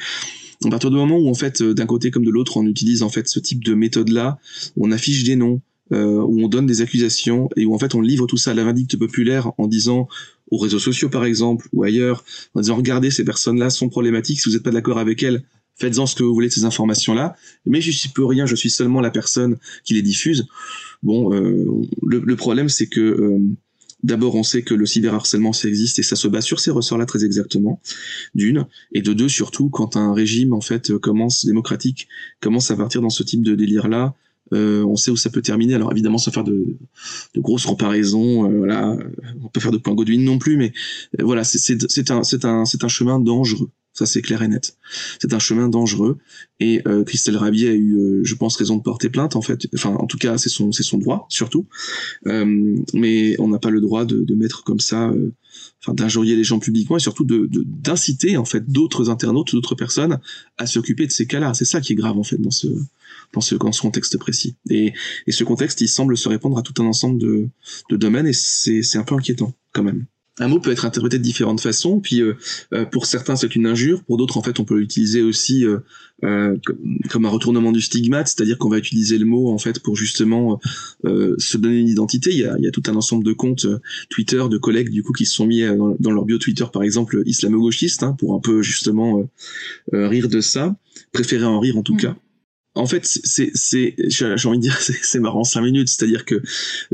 À 0.63 0.69
partir 0.69 0.89
du 0.89 0.95
moment 0.95 1.17
où 1.17 1.29
en 1.29 1.33
fait, 1.33 1.61
euh, 1.61 1.73
d'un 1.73 1.85
côté 1.85 2.11
comme 2.11 2.23
de 2.23 2.31
l'autre, 2.31 2.57
on 2.57 2.65
utilise 2.65 3.03
en 3.03 3.09
fait 3.09 3.27
ce 3.27 3.39
type 3.39 3.63
de 3.63 3.73
méthode-là, 3.73 4.39
on 4.77 4.91
affiche 4.91 5.23
des 5.25 5.35
noms, 5.35 5.61
euh, 5.91 6.19
où 6.21 6.43
on 6.43 6.47
donne 6.47 6.65
des 6.65 6.81
accusations 6.81 7.49
et 7.55 7.65
où 7.65 7.75
en 7.75 7.79
fait 7.79 7.93
on 7.93 8.01
livre 8.01 8.25
tout 8.25 8.37
ça 8.37 8.51
à 8.51 8.53
la 8.53 8.63
vindicte 8.63 8.97
populaire 8.97 9.51
en 9.57 9.67
disant 9.67 10.07
aux 10.49 10.57
réseaux 10.57 10.79
sociaux 10.79 11.09
par 11.09 11.25
exemple 11.25 11.67
ou 11.73 11.83
ailleurs, 11.83 12.23
en 12.55 12.61
disant 12.61 12.75
regardez 12.75 13.11
ces 13.11 13.23
personnes-là 13.23 13.69
sont 13.69 13.89
problématiques, 13.89 14.41
si 14.41 14.49
vous 14.49 14.55
n'êtes 14.55 14.63
pas 14.63 14.71
d'accord 14.71 14.97
avec 14.97 15.21
elles, 15.21 15.43
faites-en 15.75 16.05
ce 16.05 16.15
que 16.15 16.23
vous 16.23 16.33
voulez 16.33 16.47
de 16.47 16.53
ces 16.53 16.65
informations-là, 16.65 17.35
mais 17.65 17.81
je 17.81 17.91
suis 17.91 18.09
peu 18.09 18.25
rien, 18.25 18.45
je 18.45 18.55
suis 18.55 18.69
seulement 18.69 19.01
la 19.01 19.11
personne 19.11 19.57
qui 19.83 19.93
les 19.93 20.01
diffuse. 20.01 20.47
Bon, 21.03 21.33
euh, 21.33 21.65
le, 22.01 22.35
problème 22.35 22.69
c'est 22.69 22.87
que 22.87 23.01
euh, 23.01 23.39
D'abord, 24.05 24.35
on 24.35 24.43
sait 24.43 24.61
que 24.61 24.75
le 24.75 24.85
cyberharcèlement, 24.85 25.51
ça 25.51 25.67
existe 25.67 25.97
et 25.97 26.03
ça 26.03 26.15
se 26.15 26.27
base 26.27 26.45
sur 26.45 26.59
ces 26.59 26.69
ressorts-là 26.69 27.07
très 27.07 27.25
exactement, 27.25 27.81
d'une. 28.35 28.67
Et 28.91 29.01
de 29.01 29.13
deux, 29.13 29.29
surtout, 29.29 29.71
quand 29.71 29.97
un 29.97 30.13
régime, 30.13 30.53
en 30.53 30.61
fait, 30.61 30.95
commence, 30.99 31.43
démocratique, 31.43 32.07
commence 32.39 32.69
à 32.69 32.75
partir 32.75 33.01
dans 33.01 33.09
ce 33.09 33.23
type 33.23 33.41
de 33.41 33.55
délire-là, 33.55 34.13
euh, 34.53 34.83
on 34.83 34.95
sait 34.95 35.11
où 35.11 35.15
ça 35.15 35.29
peut 35.29 35.41
terminer. 35.41 35.75
Alors 35.75 35.91
évidemment, 35.91 36.17
sans 36.17 36.31
faire 36.31 36.43
de, 36.43 36.77
grosses 37.37 37.65
comparaisons, 37.65 38.49
euh, 38.49 38.57
voilà, 38.57 38.97
on 39.43 39.49
peut 39.49 39.59
faire 39.59 39.71
de 39.71 39.77
points 39.77 39.95
Godwin 39.95 40.23
non 40.23 40.37
plus, 40.37 40.57
mais 40.57 40.71
euh, 41.19 41.23
voilà, 41.23 41.43
c'est 41.43 42.11
un, 42.11 42.21
un, 42.43 42.63
un 42.63 42.87
chemin 42.87 43.19
dangereux. 43.19 43.69
Ça, 43.95 44.05
c'est 44.05 44.21
clair 44.21 44.43
et 44.43 44.49
net. 44.49 44.77
C'est 45.21 45.33
un 45.33 45.39
chemin 45.39 45.69
dangereux. 45.69 46.17
Et 46.59 46.81
euh, 46.85 47.05
Christelle 47.05 47.37
Rabier 47.37 47.69
a 47.69 47.73
eu, 47.73 47.97
euh, 47.97 48.21
je 48.25 48.35
pense, 48.35 48.57
raison 48.57 48.75
de 48.75 48.81
porter 48.81 49.09
plainte, 49.09 49.37
en 49.37 49.41
fait. 49.41 49.67
Enfin, 49.73 49.91
en 49.91 50.05
tout 50.05 50.17
cas, 50.17 50.37
c'est 50.37 50.49
son, 50.49 50.73
c'est 50.73 50.83
son 50.83 50.97
droit, 50.97 51.27
surtout. 51.29 51.65
Euh, 52.27 52.75
mais 52.93 53.39
on 53.39 53.47
n'a 53.47 53.57
pas 53.57 53.69
le 53.69 53.79
droit 53.79 54.03
de, 54.03 54.17
de 54.23 54.35
mettre 54.35 54.65
comme 54.65 54.81
ça, 54.81 55.07
euh, 55.11 55.31
enfin, 55.81 55.93
d'injurier 55.93 56.35
les 56.35 56.43
gens 56.43 56.59
publiquement 56.59 56.97
et 56.97 56.99
surtout 56.99 57.23
de, 57.23 57.49
d'inciter, 57.53 58.35
en 58.35 58.43
fait, 58.43 58.69
d'autres 58.69 59.09
internautes, 59.09 59.53
d'autres 59.53 59.75
personnes 59.75 60.19
à 60.57 60.65
s'occuper 60.67 61.07
de 61.07 61.11
ces 61.11 61.25
cas-là. 61.25 61.53
C'est 61.53 61.63
ça 61.63 61.79
qui 61.79 61.93
est 61.93 61.95
grave, 61.95 62.17
en 62.17 62.23
fait, 62.23 62.37
dans 62.37 62.51
ce, 62.51 62.67
dans 63.31 63.41
ce, 63.41 63.55
dans 63.55 63.71
ce 63.71 63.81
contexte 63.81 64.17
précis. 64.17 64.57
Et, 64.69 64.91
et 65.25 65.31
ce 65.31 65.45
contexte, 65.45 65.79
il 65.79 65.87
semble 65.87 66.17
se 66.17 66.27
répandre 66.27 66.57
à 66.57 66.63
tout 66.63 66.73
un 66.83 66.85
ensemble 66.85 67.17
de, 67.17 67.47
de 67.89 67.95
domaines 67.95 68.27
et 68.27 68.33
c'est, 68.33 68.83
c'est 68.83 68.97
un 68.97 69.03
peu 69.03 69.15
inquiétant, 69.15 69.53
quand 69.71 69.83
même 69.83 70.05
un 70.39 70.47
mot 70.47 70.59
peut 70.59 70.71
être 70.71 70.85
interprété 70.85 71.17
de 71.17 71.23
différentes 71.23 71.61
façons. 71.61 71.99
Puis 71.99 72.21
euh, 72.21 72.35
euh, 72.73 72.85
pour 72.85 73.05
certains 73.05 73.35
c'est 73.35 73.55
une 73.55 73.65
injure, 73.65 74.03
pour 74.03 74.17
d'autres 74.17 74.37
en 74.37 74.43
fait 74.43 74.59
on 74.59 74.65
peut 74.65 74.77
l'utiliser 74.77 75.21
aussi 75.21 75.65
euh, 75.65 75.79
euh, 76.23 76.55
comme, 77.09 77.25
un 77.25 77.29
retournement 77.29 77.71
du 77.71 77.81
stigmate, 77.81 78.27
c'est-à-dire 78.27 78.57
qu'on 78.57 78.69
va 78.69 78.77
utiliser 78.77 79.17
le 79.17 79.25
mot 79.25 79.49
en 79.49 79.57
fait 79.57 79.79
pour 79.81 79.95
justement 79.95 80.59
euh, 81.05 81.35
se 81.37 81.57
donner 81.57 81.79
une 81.79 81.89
identité. 81.89 82.31
Il 82.31 82.37
y, 82.39 82.45
a, 82.45 82.55
il 82.57 82.63
y 82.63 82.67
a 82.67 82.71
tout 82.71 82.83
un 82.87 82.95
ensemble 82.95 83.23
de 83.23 83.33
comptes 83.33 83.67
Twitter 84.09 84.43
de 84.49 84.57
collègues 84.57 84.89
du 84.91 85.03
coup 85.03 85.13
qui 85.13 85.25
se 85.25 85.33
sont 85.33 85.45
mis 85.45 85.61
dans, 85.65 85.95
dans 85.99 86.11
leur 86.11 86.25
bio 86.25 86.37
Twitter 86.37 86.65
par 86.71 86.83
exemple 86.83 87.21
islamo-gauchiste 87.25 88.03
hein, 88.03 88.15
pour 88.17 88.33
un 88.35 88.39
peu 88.39 88.61
justement 88.61 89.27
rire 89.91 90.29
de 90.29 90.41
ça, 90.41 90.75
préférer 91.11 91.45
en 91.45 91.59
rire 91.59 91.77
en 91.77 91.81
tout 91.83 91.95
Mm. 91.95 91.97
cas. 91.97 92.15
En 92.77 92.87
fait, 92.87 93.05
c'est, 93.05 93.51
c'est, 93.53 93.95
j'ai 94.07 94.47
envie 94.47 94.57
de 94.57 94.63
dire, 94.63 94.77
c'est, 94.79 95.19
marrant 95.19 95.45
cinq 95.45 95.61
minutes. 95.61 95.87
C'est-à-dire 95.87 96.25
que 96.25 96.41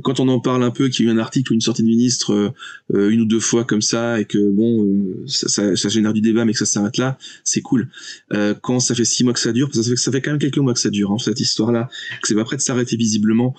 quand 0.04 0.20
on 0.20 0.28
en 0.28 0.40
parle 0.40 0.64
un 0.64 0.70
peu, 0.70 0.90
qu'il 0.90 1.06
y 1.06 1.10
a 1.10 1.12
eu 1.12 1.16
un 1.16 1.18
article 1.18 1.52
ou 1.52 1.56
une 1.56 1.62
sortie 1.62 1.82
de 1.82 1.88
ministre 1.88 2.34
euh, 2.34 2.50
euh, 2.94 3.10
une 3.10 3.22
ou 3.22 3.26
deux 3.26 3.40
fois 3.40 3.64
comme 3.64 3.82
ça 3.82 4.20
et 4.20 4.26
que 4.26 4.38
bon, 4.38 4.86
euh, 4.86 5.24
ça, 5.26 5.50
ça, 5.50 5.76
ça 5.76 5.90
génère 5.90 6.14
du 6.14 6.22
débat, 6.22 6.46
mais 6.46 6.54
que 6.54 6.60
ça 6.60 6.66
s'arrête 6.66 6.98
là, 6.98 7.18
c'est 7.44 7.62
cool. 7.62 7.90
Euh, 8.32 8.54
quand 8.62 8.80
ça 8.80 8.94
fait 8.94 9.06
six 9.06 9.24
mois 9.24 9.34
que 9.34 9.40
ça 9.40 9.52
dure, 9.52 9.70
parce 9.70 9.80
que 9.80 9.84
ça 9.84 9.90
fait, 9.90 9.98
ça 9.98 10.12
fait 10.12 10.22
quand 10.22 10.32
même 10.32 10.40
quelques 10.40 10.60
mois 10.60 10.74
que 10.74 10.80
ça 10.80 10.92
dure, 10.92 11.12
hein, 11.12 11.18
cette 11.18 11.40
histoire-là, 11.40 11.90
que 12.22 12.28
c'est 12.28 12.36
pas 12.36 12.44
prêt 12.44 12.58
de 12.58 12.62
s'arrêter 12.62 12.96
visiblement, 12.96 13.56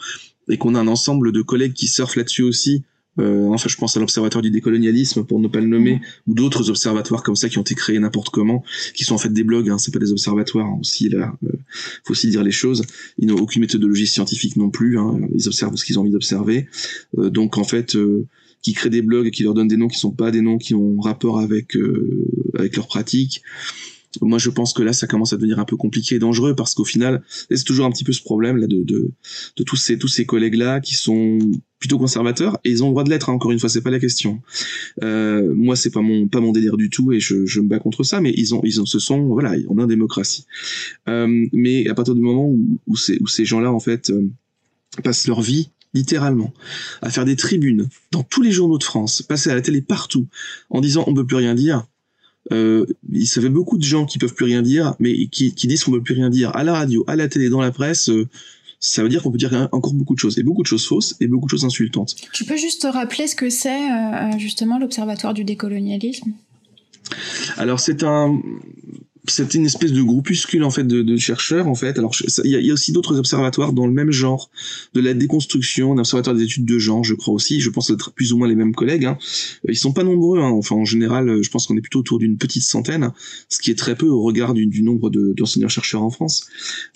et 0.48 0.58
qu'on 0.58 0.76
a 0.76 0.80
un 0.80 0.86
ensemble 0.86 1.32
de 1.32 1.42
collègues 1.42 1.72
qui 1.72 1.88
surfent 1.88 2.16
là-dessus 2.16 2.42
aussi. 2.42 2.84
Euh, 3.18 3.48
enfin, 3.48 3.68
je 3.68 3.76
pense 3.76 3.96
à 3.96 4.00
l'Observatoire 4.00 4.42
du 4.42 4.50
décolonialisme, 4.50 5.24
pour 5.24 5.40
ne 5.40 5.48
pas 5.48 5.60
le 5.60 5.66
nommer, 5.66 6.00
ou 6.26 6.34
d'autres 6.34 6.70
observatoires 6.70 7.22
comme 7.22 7.36
ça 7.36 7.48
qui 7.48 7.58
ont 7.58 7.62
été 7.62 7.74
créés 7.74 7.98
n'importe 7.98 8.30
comment, 8.30 8.64
qui 8.94 9.04
sont 9.04 9.14
en 9.14 9.18
fait 9.18 9.32
des 9.32 9.44
blogs, 9.44 9.68
hein, 9.68 9.78
c'est 9.78 9.92
pas 9.92 9.98
des 9.98 10.12
observatoires 10.12 10.66
hein, 10.66 10.78
aussi 10.80 11.08
là. 11.08 11.34
Euh, 11.44 11.52
faut 12.04 12.12
aussi 12.12 12.28
dire 12.28 12.42
les 12.42 12.52
choses. 12.52 12.82
Ils 13.18 13.28
n'ont 13.28 13.38
aucune 13.38 13.60
méthodologie 13.60 14.06
scientifique 14.06 14.56
non 14.56 14.70
plus. 14.70 14.98
Hein, 14.98 15.20
ils 15.34 15.46
observent 15.46 15.76
ce 15.76 15.84
qu'ils 15.84 15.98
ont 15.98 16.02
envie 16.02 16.10
d'observer. 16.10 16.68
Euh, 17.18 17.30
donc 17.30 17.58
en 17.58 17.64
fait, 17.64 17.96
euh, 17.96 18.26
qui 18.62 18.72
créent 18.72 18.90
des 18.90 19.02
blogs 19.02 19.26
et 19.26 19.30
qui 19.30 19.42
leur 19.42 19.54
donnent 19.54 19.68
des 19.68 19.76
noms 19.76 19.88
qui 19.88 19.98
sont 19.98 20.12
pas 20.12 20.30
des 20.30 20.40
noms 20.40 20.58
qui 20.58 20.74
ont 20.74 21.00
rapport 21.00 21.40
avec 21.40 21.76
euh, 21.76 22.24
avec 22.56 22.76
leur 22.76 22.86
pratique. 22.86 23.42
Moi, 24.20 24.38
je 24.38 24.50
pense 24.50 24.72
que 24.72 24.82
là, 24.82 24.92
ça 24.92 25.06
commence 25.06 25.32
à 25.32 25.36
devenir 25.36 25.58
un 25.58 25.64
peu 25.64 25.76
compliqué 25.76 26.16
et 26.16 26.18
dangereux 26.18 26.54
parce 26.54 26.74
qu'au 26.74 26.84
final, 26.84 27.22
c'est 27.50 27.64
toujours 27.64 27.86
un 27.86 27.90
petit 27.90 28.04
peu 28.04 28.12
ce 28.12 28.22
problème 28.22 28.58
là 28.58 28.66
de 28.66 28.82
de, 28.82 29.10
de 29.56 29.62
tous 29.64 29.76
ces 29.76 29.98
tous 29.98 30.08
ces 30.08 30.26
collègues 30.26 30.56
là 30.56 30.80
qui 30.80 30.94
sont 30.94 31.38
plutôt 31.78 31.98
conservateurs 31.98 32.58
et 32.64 32.70
ils 32.70 32.84
ont 32.84 32.88
le 32.88 32.92
droit 32.92 33.04
de 33.04 33.10
l'être. 33.10 33.28
hein, 33.30 33.32
encore 33.32 33.50
une 33.50 33.58
fois, 33.58 33.68
c'est 33.68 33.80
pas 33.80 33.90
la 33.90 33.98
question. 33.98 34.40
Euh, 35.02 35.52
moi, 35.54 35.76
c'est 35.76 35.90
pas 35.90 36.02
mon 36.02 36.28
pas 36.28 36.40
mon 36.40 36.52
délire 36.52 36.76
du 36.76 36.90
tout 36.90 37.12
et 37.12 37.20
je, 37.20 37.46
je 37.46 37.60
me 37.60 37.68
bats 37.68 37.78
contre 37.78 38.04
ça. 38.04 38.20
Mais 38.20 38.32
ils 38.36 38.54
ont 38.54 38.60
ils 38.64 38.80
ont 38.80 38.86
ce 38.86 38.98
sont 38.98 39.26
voilà, 39.26 39.54
on 39.68 39.78
est 39.78 39.82
en 39.82 39.86
démocratie. 39.86 40.46
Euh, 41.08 41.46
mais 41.52 41.88
à 41.88 41.94
partir 41.94 42.14
du 42.14 42.20
moment 42.20 42.46
où 42.46 42.80
où 42.86 42.96
ces 42.96 43.18
où 43.20 43.26
ces 43.26 43.44
gens 43.44 43.60
là 43.60 43.72
en 43.72 43.80
fait 43.80 44.10
euh, 44.10 44.28
passent 45.02 45.26
leur 45.26 45.40
vie 45.40 45.70
littéralement 45.94 46.54
à 47.02 47.10
faire 47.10 47.24
des 47.24 47.36
tribunes 47.36 47.88
dans 48.12 48.22
tous 48.22 48.42
les 48.42 48.50
journaux 48.52 48.78
de 48.78 48.84
France, 48.84 49.20
passer 49.22 49.50
à 49.50 49.54
la 49.54 49.60
télé 49.60 49.82
partout 49.82 50.26
en 50.70 50.80
disant 50.80 51.04
on 51.06 51.14
peut 51.14 51.26
plus 51.26 51.36
rien 51.36 51.54
dire. 51.54 51.86
Euh, 52.50 52.86
il 53.10 53.26
savait 53.26 53.48
beaucoup 53.48 53.78
de 53.78 53.84
gens 53.84 54.04
qui 54.04 54.18
peuvent 54.18 54.34
plus 54.34 54.44
rien 54.44 54.62
dire, 54.62 54.94
mais 54.98 55.26
qui, 55.26 55.54
qui 55.54 55.66
disent 55.68 55.84
qu'on 55.84 55.92
peut 55.92 56.02
plus 56.02 56.14
rien 56.14 56.28
dire 56.28 56.54
à 56.56 56.64
la 56.64 56.72
radio, 56.72 57.04
à 57.06 57.14
la 57.14 57.28
télé, 57.28 57.48
dans 57.48 57.60
la 57.60 57.70
presse. 57.70 58.08
euh, 58.08 58.28
ça 58.80 59.04
veut 59.04 59.08
dire 59.08 59.22
qu'on 59.22 59.30
peut 59.30 59.38
dire 59.38 59.68
encore 59.70 59.94
beaucoup 59.94 60.14
de 60.14 60.18
choses, 60.18 60.38
et 60.40 60.42
beaucoup 60.42 60.62
de 60.62 60.66
choses 60.66 60.84
fausses, 60.84 61.14
et 61.20 61.28
beaucoup 61.28 61.46
de 61.46 61.50
choses 61.50 61.64
insultantes. 61.64 62.16
Tu 62.32 62.44
peux 62.44 62.56
juste 62.56 62.82
te 62.82 62.88
rappeler 62.88 63.28
ce 63.28 63.36
que 63.36 63.48
c'est 63.48 63.90
euh, 63.92 64.36
justement 64.38 64.78
l'Observatoire 64.80 65.34
du 65.34 65.44
décolonialisme? 65.44 66.32
Alors 67.56 67.78
c'est 67.78 68.02
un, 68.02 68.40
c'est 69.28 69.54
une 69.54 69.66
espèce 69.66 69.92
de 69.92 70.02
groupuscule 70.02 70.64
en 70.64 70.70
fait 70.70 70.84
de, 70.84 71.02
de 71.02 71.16
chercheurs 71.16 71.68
en 71.68 71.74
fait. 71.74 71.98
Alors 71.98 72.14
il 72.44 72.50
y, 72.50 72.66
y 72.66 72.70
a 72.70 72.74
aussi 72.74 72.90
d'autres 72.92 73.18
observatoires 73.18 73.72
dans 73.72 73.86
le 73.86 73.92
même 73.92 74.10
genre, 74.10 74.50
de 74.94 75.00
la 75.00 75.14
déconstruction, 75.14 75.92
un 75.92 75.98
observatoire 75.98 76.34
des 76.34 76.42
études 76.42 76.64
de 76.64 76.78
genre, 76.78 77.04
je 77.04 77.14
crois 77.14 77.32
aussi. 77.32 77.60
Je 77.60 77.70
pense 77.70 77.90
être 77.90 78.12
plus 78.12 78.32
ou 78.32 78.38
moins 78.38 78.48
les 78.48 78.56
mêmes 78.56 78.74
collègues. 78.74 79.04
Hein. 79.04 79.18
Ils 79.68 79.76
sont 79.76 79.92
pas 79.92 80.02
nombreux. 80.02 80.40
Hein. 80.40 80.50
Enfin 80.50 80.74
en 80.74 80.84
général, 80.84 81.42
je 81.42 81.50
pense 81.50 81.66
qu'on 81.66 81.76
est 81.76 81.80
plutôt 81.80 82.00
autour 82.00 82.18
d'une 82.18 82.36
petite 82.36 82.64
centaine, 82.64 83.12
ce 83.48 83.60
qui 83.60 83.70
est 83.70 83.78
très 83.78 83.94
peu 83.94 84.08
au 84.08 84.22
regard 84.22 84.54
du, 84.54 84.66
du 84.66 84.82
nombre 84.82 85.08
de- 85.08 85.34
d'enseignants 85.36 85.68
chercheurs 85.68 86.02
en 86.02 86.10
France, 86.10 86.46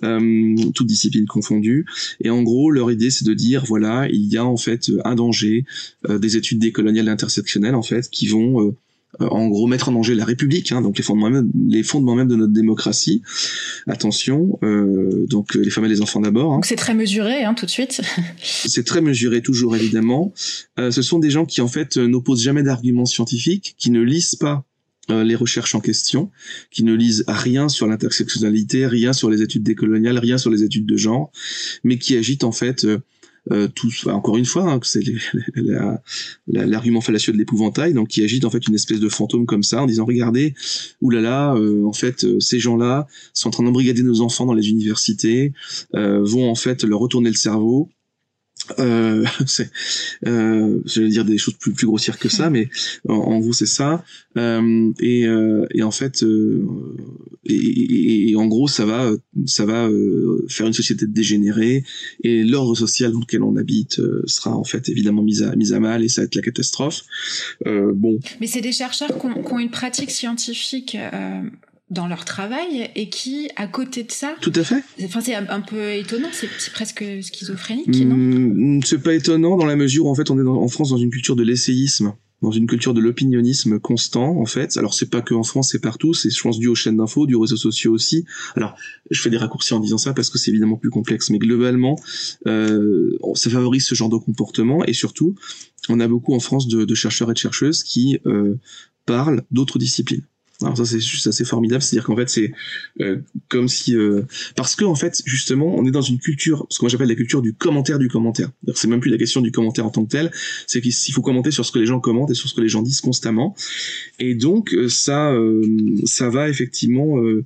euh, 0.02 0.56
toutes 0.75 0.87
disciplines 0.88 1.26
confondues. 1.26 1.87
Et 2.21 2.30
en 2.30 2.42
gros, 2.42 2.71
leur 2.71 2.90
idée 2.90 3.11
c'est 3.11 3.25
de 3.25 3.35
dire 3.35 3.64
voilà, 3.66 4.09
il 4.09 4.26
y 4.26 4.37
a 4.37 4.45
en 4.45 4.56
fait 4.56 4.90
un 5.04 5.14
danger 5.14 5.64
euh, 6.09 6.18
des 6.18 6.37
études 6.37 6.59
décoloniales 6.59 7.09
intersectionnelles 7.09 7.75
en 7.76 7.83
fait 7.83 8.11
qui 8.11 8.26
vont 8.26 8.66
euh, 8.66 8.75
en 9.20 9.49
gros 9.49 9.66
mettre 9.66 9.88
en 9.88 9.92
danger 9.92 10.14
la 10.14 10.25
République, 10.25 10.73
hein, 10.73 10.80
donc 10.80 10.99
les 10.99 11.04
fondements 11.04 11.30
même, 11.30 11.50
les 11.68 11.82
fondements 11.82 12.14
même 12.14 12.28
de 12.28 12.37
notre 12.37 12.52
démocratie. 12.52 13.23
Attention, 13.87 14.58
euh, 14.62 15.26
donc 15.28 15.56
euh, 15.56 15.61
les 15.61 15.70
femmes 15.70 15.85
et 15.85 15.88
les 15.88 16.02
enfants 16.02 16.20
d'abord. 16.20 16.52
Hein. 16.52 16.56
Donc 16.56 16.66
c'est 16.66 16.76
très 16.76 16.94
mesuré 16.94 17.44
hein, 17.44 17.54
tout 17.54 17.66
de 17.66 17.70
suite. 17.70 18.02
C'est 18.42 18.85
très 18.85 19.00
mesuré 19.00 19.42
toujours 19.42 19.76
évidemment. 19.76 20.32
Euh, 20.78 20.90
ce 20.90 21.02
sont 21.02 21.18
des 21.18 21.30
gens 21.30 21.46
qui 21.46 21.61
en 21.61 21.68
fait 21.68 21.96
n'opposent 21.96 22.42
jamais 22.42 22.62
d'arguments 22.62 23.06
scientifiques, 23.06 23.75
qui 23.78 23.90
ne 23.90 24.00
lisent 24.00 24.35
pas 24.35 24.64
les 25.08 25.37
recherches 25.37 25.76
en 25.76 25.80
question, 25.80 26.32
qui 26.73 26.82
ne 26.82 26.92
lisent 26.92 27.25
rien 27.28 27.68
sur 27.68 27.87
l'intersectionnalité, 27.87 28.88
rien 28.88 29.12
sur 29.12 29.30
les 29.30 29.40
études 29.40 29.62
décoloniales, 29.62 30.18
rien 30.18 30.37
sur 30.37 30.50
les 30.50 30.64
études 30.64 30.85
de 30.85 30.96
genre, 30.96 31.30
mais 31.85 31.96
qui 31.96 32.16
agitent 32.16 32.42
en 32.42 32.50
fait 32.50 32.85
euh, 33.52 33.68
encore 34.06 34.36
une 34.36 34.44
fois, 34.44 34.70
hein, 34.70 34.80
c'est 34.82 35.02
l'argument 36.46 37.00
fallacieux 37.00 37.32
de 37.32 37.38
l'épouvantail, 37.38 37.94
donc 37.94 38.08
qui 38.08 38.22
agite 38.22 38.44
en 38.44 38.50
fait 38.50 38.66
une 38.66 38.74
espèce 38.74 39.00
de 39.00 39.08
fantôme 39.08 39.46
comme 39.46 39.62
ça, 39.62 39.82
en 39.82 39.86
disant 39.86 40.04
regardez, 40.04 40.54
oulala, 41.00 41.54
euh, 41.54 41.84
en 41.84 41.92
fait, 41.92 42.24
euh, 42.24 42.40
ces 42.40 42.58
gens-là 42.58 43.06
sont 43.34 43.48
en 43.48 43.50
train 43.50 43.64
d'embrigader 43.64 44.02
nos 44.02 44.20
enfants 44.20 44.46
dans 44.46 44.54
les 44.54 44.68
universités, 44.68 45.52
euh, 45.94 46.22
vont 46.22 46.50
en 46.50 46.54
fait 46.54 46.82
leur 46.84 46.98
retourner 46.98 47.30
le 47.30 47.36
cerveau. 47.36 47.88
Euh, 48.78 49.25
c'est, 49.46 49.70
euh, 50.26 50.80
je 50.86 51.02
vais 51.02 51.08
dire 51.08 51.25
des 51.25 51.38
choses 51.38 51.54
plus, 51.54 51.72
plus 51.72 51.86
grossières 51.86 52.18
que 52.18 52.28
ça, 52.28 52.50
mais 52.54 52.68
en, 53.08 53.14
en 53.14 53.38
gros 53.38 53.52
c'est 53.52 53.66
ça. 53.66 54.04
Euh, 54.36 54.92
et, 55.00 55.26
euh, 55.26 55.66
et 55.72 55.82
en 55.82 55.90
fait, 55.90 56.22
euh, 56.22 56.66
et, 57.44 57.54
et- 57.54 58.30
et 58.30 58.36
en 58.36 58.46
gros 58.46 58.66
ça 58.68 58.84
va, 58.84 59.10
ça 59.46 59.64
va 59.66 59.86
euh, 59.88 60.44
faire 60.48 60.66
une 60.66 60.72
société 60.72 61.06
dégénérée 61.06 61.84
et 62.25 62.42
l'ordre 62.42 62.75
social 62.75 63.12
dans 63.12 63.20
lequel 63.20 63.42
on 63.42 63.56
habite 63.56 63.98
euh, 64.00 64.22
sera 64.26 64.56
en 64.56 64.64
fait 64.64 64.88
évidemment 64.88 65.22
mis 65.22 65.42
à, 65.42 65.54
mis 65.54 65.72
à 65.72 65.80
mal 65.80 66.02
et 66.04 66.08
ça 66.08 66.22
va 66.22 66.26
être 66.26 66.34
la 66.34 66.42
catastrophe. 66.42 67.02
Euh, 67.66 67.92
bon, 67.94 68.18
Mais 68.40 68.46
c'est 68.46 68.60
des 68.62 68.72
chercheurs 68.72 69.16
qui 69.18 69.26
ont, 69.26 69.42
qui 69.42 69.52
ont 69.52 69.58
une 69.58 69.70
pratique 69.70 70.10
scientifique 70.10 70.96
euh, 70.96 71.42
dans 71.88 72.08
leur 72.08 72.24
travail 72.24 72.90
et 72.96 73.08
qui, 73.10 73.48
à 73.54 73.68
côté 73.68 74.02
de 74.02 74.10
ça, 74.10 74.34
tout 74.40 74.52
à 74.56 74.64
fait. 74.64 74.82
enfin 75.04 75.20
c'est 75.20 75.34
un, 75.36 75.46
un 75.48 75.60
peu 75.60 75.92
étonnant, 75.92 76.28
c'est 76.32 76.48
presque 76.72 77.04
schizophrénique, 77.22 77.86
non? 78.04 78.16
Hmm, 78.16 78.80
c'est 78.84 79.02
pas 79.02 79.14
étonnant 79.14 79.56
dans 79.56 79.66
la 79.66 79.76
mesure 79.76 80.06
où 80.06 80.10
en 80.10 80.14
fait 80.16 80.30
on 80.30 80.40
est 80.40 80.44
dans- 80.44 80.60
en 80.60 80.68
France 80.68 80.90
dans 80.90 80.96
une 80.96 81.10
culture 81.10 81.36
de 81.36 81.44
l'essayisme, 81.44 82.14
dans 82.42 82.50
une 82.50 82.66
culture 82.66 82.92
de 82.92 83.00
l'opinionnisme 83.00 83.78
constant 83.78 84.36
en 84.36 84.46
fait. 84.46 84.76
Alors 84.76 84.94
c'est 84.94 85.08
pas 85.10 85.22
que 85.22 85.32
en 85.34 85.44
France, 85.44 85.70
c'est 85.70 85.78
partout, 85.80 86.12
c'est 86.12 86.28
je 86.28 86.40
pense 86.42 86.58
dû 86.58 86.66
aux 86.66 86.74
chaînes 86.74 86.96
d'infos, 86.96 87.24
dû 87.26 87.34
aux 87.36 87.40
réseaux 87.40 87.56
sociaux 87.56 87.92
aussi. 87.92 88.24
Alors 88.56 88.74
je 89.12 89.22
fais 89.22 89.30
des 89.30 89.36
raccourcis 89.38 89.72
en 89.72 89.78
disant 89.80 89.98
ça 89.98 90.12
parce 90.12 90.28
que 90.28 90.38
c'est 90.38 90.50
évidemment 90.50 90.76
plus 90.76 90.90
complexe, 90.90 91.30
mais 91.30 91.38
globalement 91.38 91.96
euh, 92.48 93.16
ça 93.34 93.48
favorise 93.48 93.86
ce 93.86 93.94
genre 93.94 94.08
de 94.08 94.16
comportement 94.18 94.84
et 94.84 94.92
surtout 94.92 95.36
on 95.88 96.00
a 96.00 96.08
beaucoup 96.08 96.34
en 96.34 96.40
France 96.40 96.66
de, 96.66 96.84
de 96.84 96.94
chercheurs 96.96 97.30
et 97.30 97.34
de 97.34 97.38
chercheuses 97.38 97.84
qui 97.84 98.18
euh, 98.26 98.56
parlent 99.06 99.44
d'autres 99.52 99.78
disciplines. 99.78 100.24
Alors 100.62 100.76
ça 100.76 100.86
c'est 100.86 101.00
juste 101.00 101.26
assez 101.26 101.44
formidable, 101.44 101.82
c'est-à-dire 101.82 102.04
qu'en 102.04 102.16
fait 102.16 102.30
c'est 102.30 102.50
euh, 103.00 103.18
comme 103.48 103.68
si 103.68 103.94
euh, 103.94 104.22
parce 104.56 104.75
que 104.75 104.84
en 104.84 104.94
fait 104.94 105.22
justement 105.26 105.75
on 105.76 105.84
est 105.84 105.90
dans 105.90 106.00
une 106.00 106.18
culture, 106.18 106.66
ce 106.70 106.78
que 106.78 106.84
moi 106.84 106.88
j'appelle 106.88 107.08
la 107.08 107.14
culture 107.14 107.42
du 107.42 107.52
commentaire 107.52 107.98
du 107.98 108.08
commentaire. 108.08 108.50
C'est 108.75 108.88
même 108.88 109.00
plus 109.00 109.10
la 109.10 109.18
question 109.18 109.42
du 109.42 109.52
commentaire 109.52 109.84
en 109.84 109.90
tant 109.90 110.04
que 110.04 110.10
tel, 110.10 110.30
c'est 110.66 110.80
qu'il 110.80 111.12
faut 111.12 111.22
commenter 111.22 111.50
sur 111.50 111.64
ce 111.66 111.72
que 111.72 111.78
les 111.78 111.86
gens 111.86 112.00
commentent 112.00 112.30
et 112.30 112.34
sur 112.34 112.48
ce 112.48 112.54
que 112.54 112.62
les 112.62 112.68
gens 112.68 112.80
disent 112.80 113.02
constamment. 113.02 113.54
Et 114.18 114.34
donc 114.34 114.72
euh, 114.72 114.88
ça 114.88 115.30
euh, 115.32 115.62
ça 116.04 116.30
va 116.30 116.48
effectivement, 116.48 117.18
euh, 117.18 117.44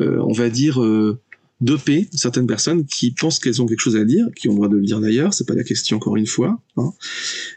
euh, 0.00 0.18
on 0.26 0.32
va 0.32 0.48
dire 0.48 0.82
euh, 0.82 1.18
doper 1.60 2.08
certaines 2.12 2.46
personnes 2.46 2.84
qui 2.84 3.12
pensent 3.12 3.38
qu'elles 3.38 3.62
ont 3.62 3.66
quelque 3.66 3.80
chose 3.80 3.96
à 3.96 4.04
dire, 4.04 4.26
qui 4.36 4.48
ont 4.48 4.52
le 4.52 4.56
droit 4.56 4.68
de 4.68 4.76
le 4.76 4.82
dire 4.82 5.00
d'ailleurs, 5.00 5.32
c'est 5.32 5.46
pas 5.46 5.54
la 5.54 5.64
question 5.64 5.96
encore 5.96 6.16
une 6.16 6.26
fois, 6.26 6.60
hein, 6.76 6.92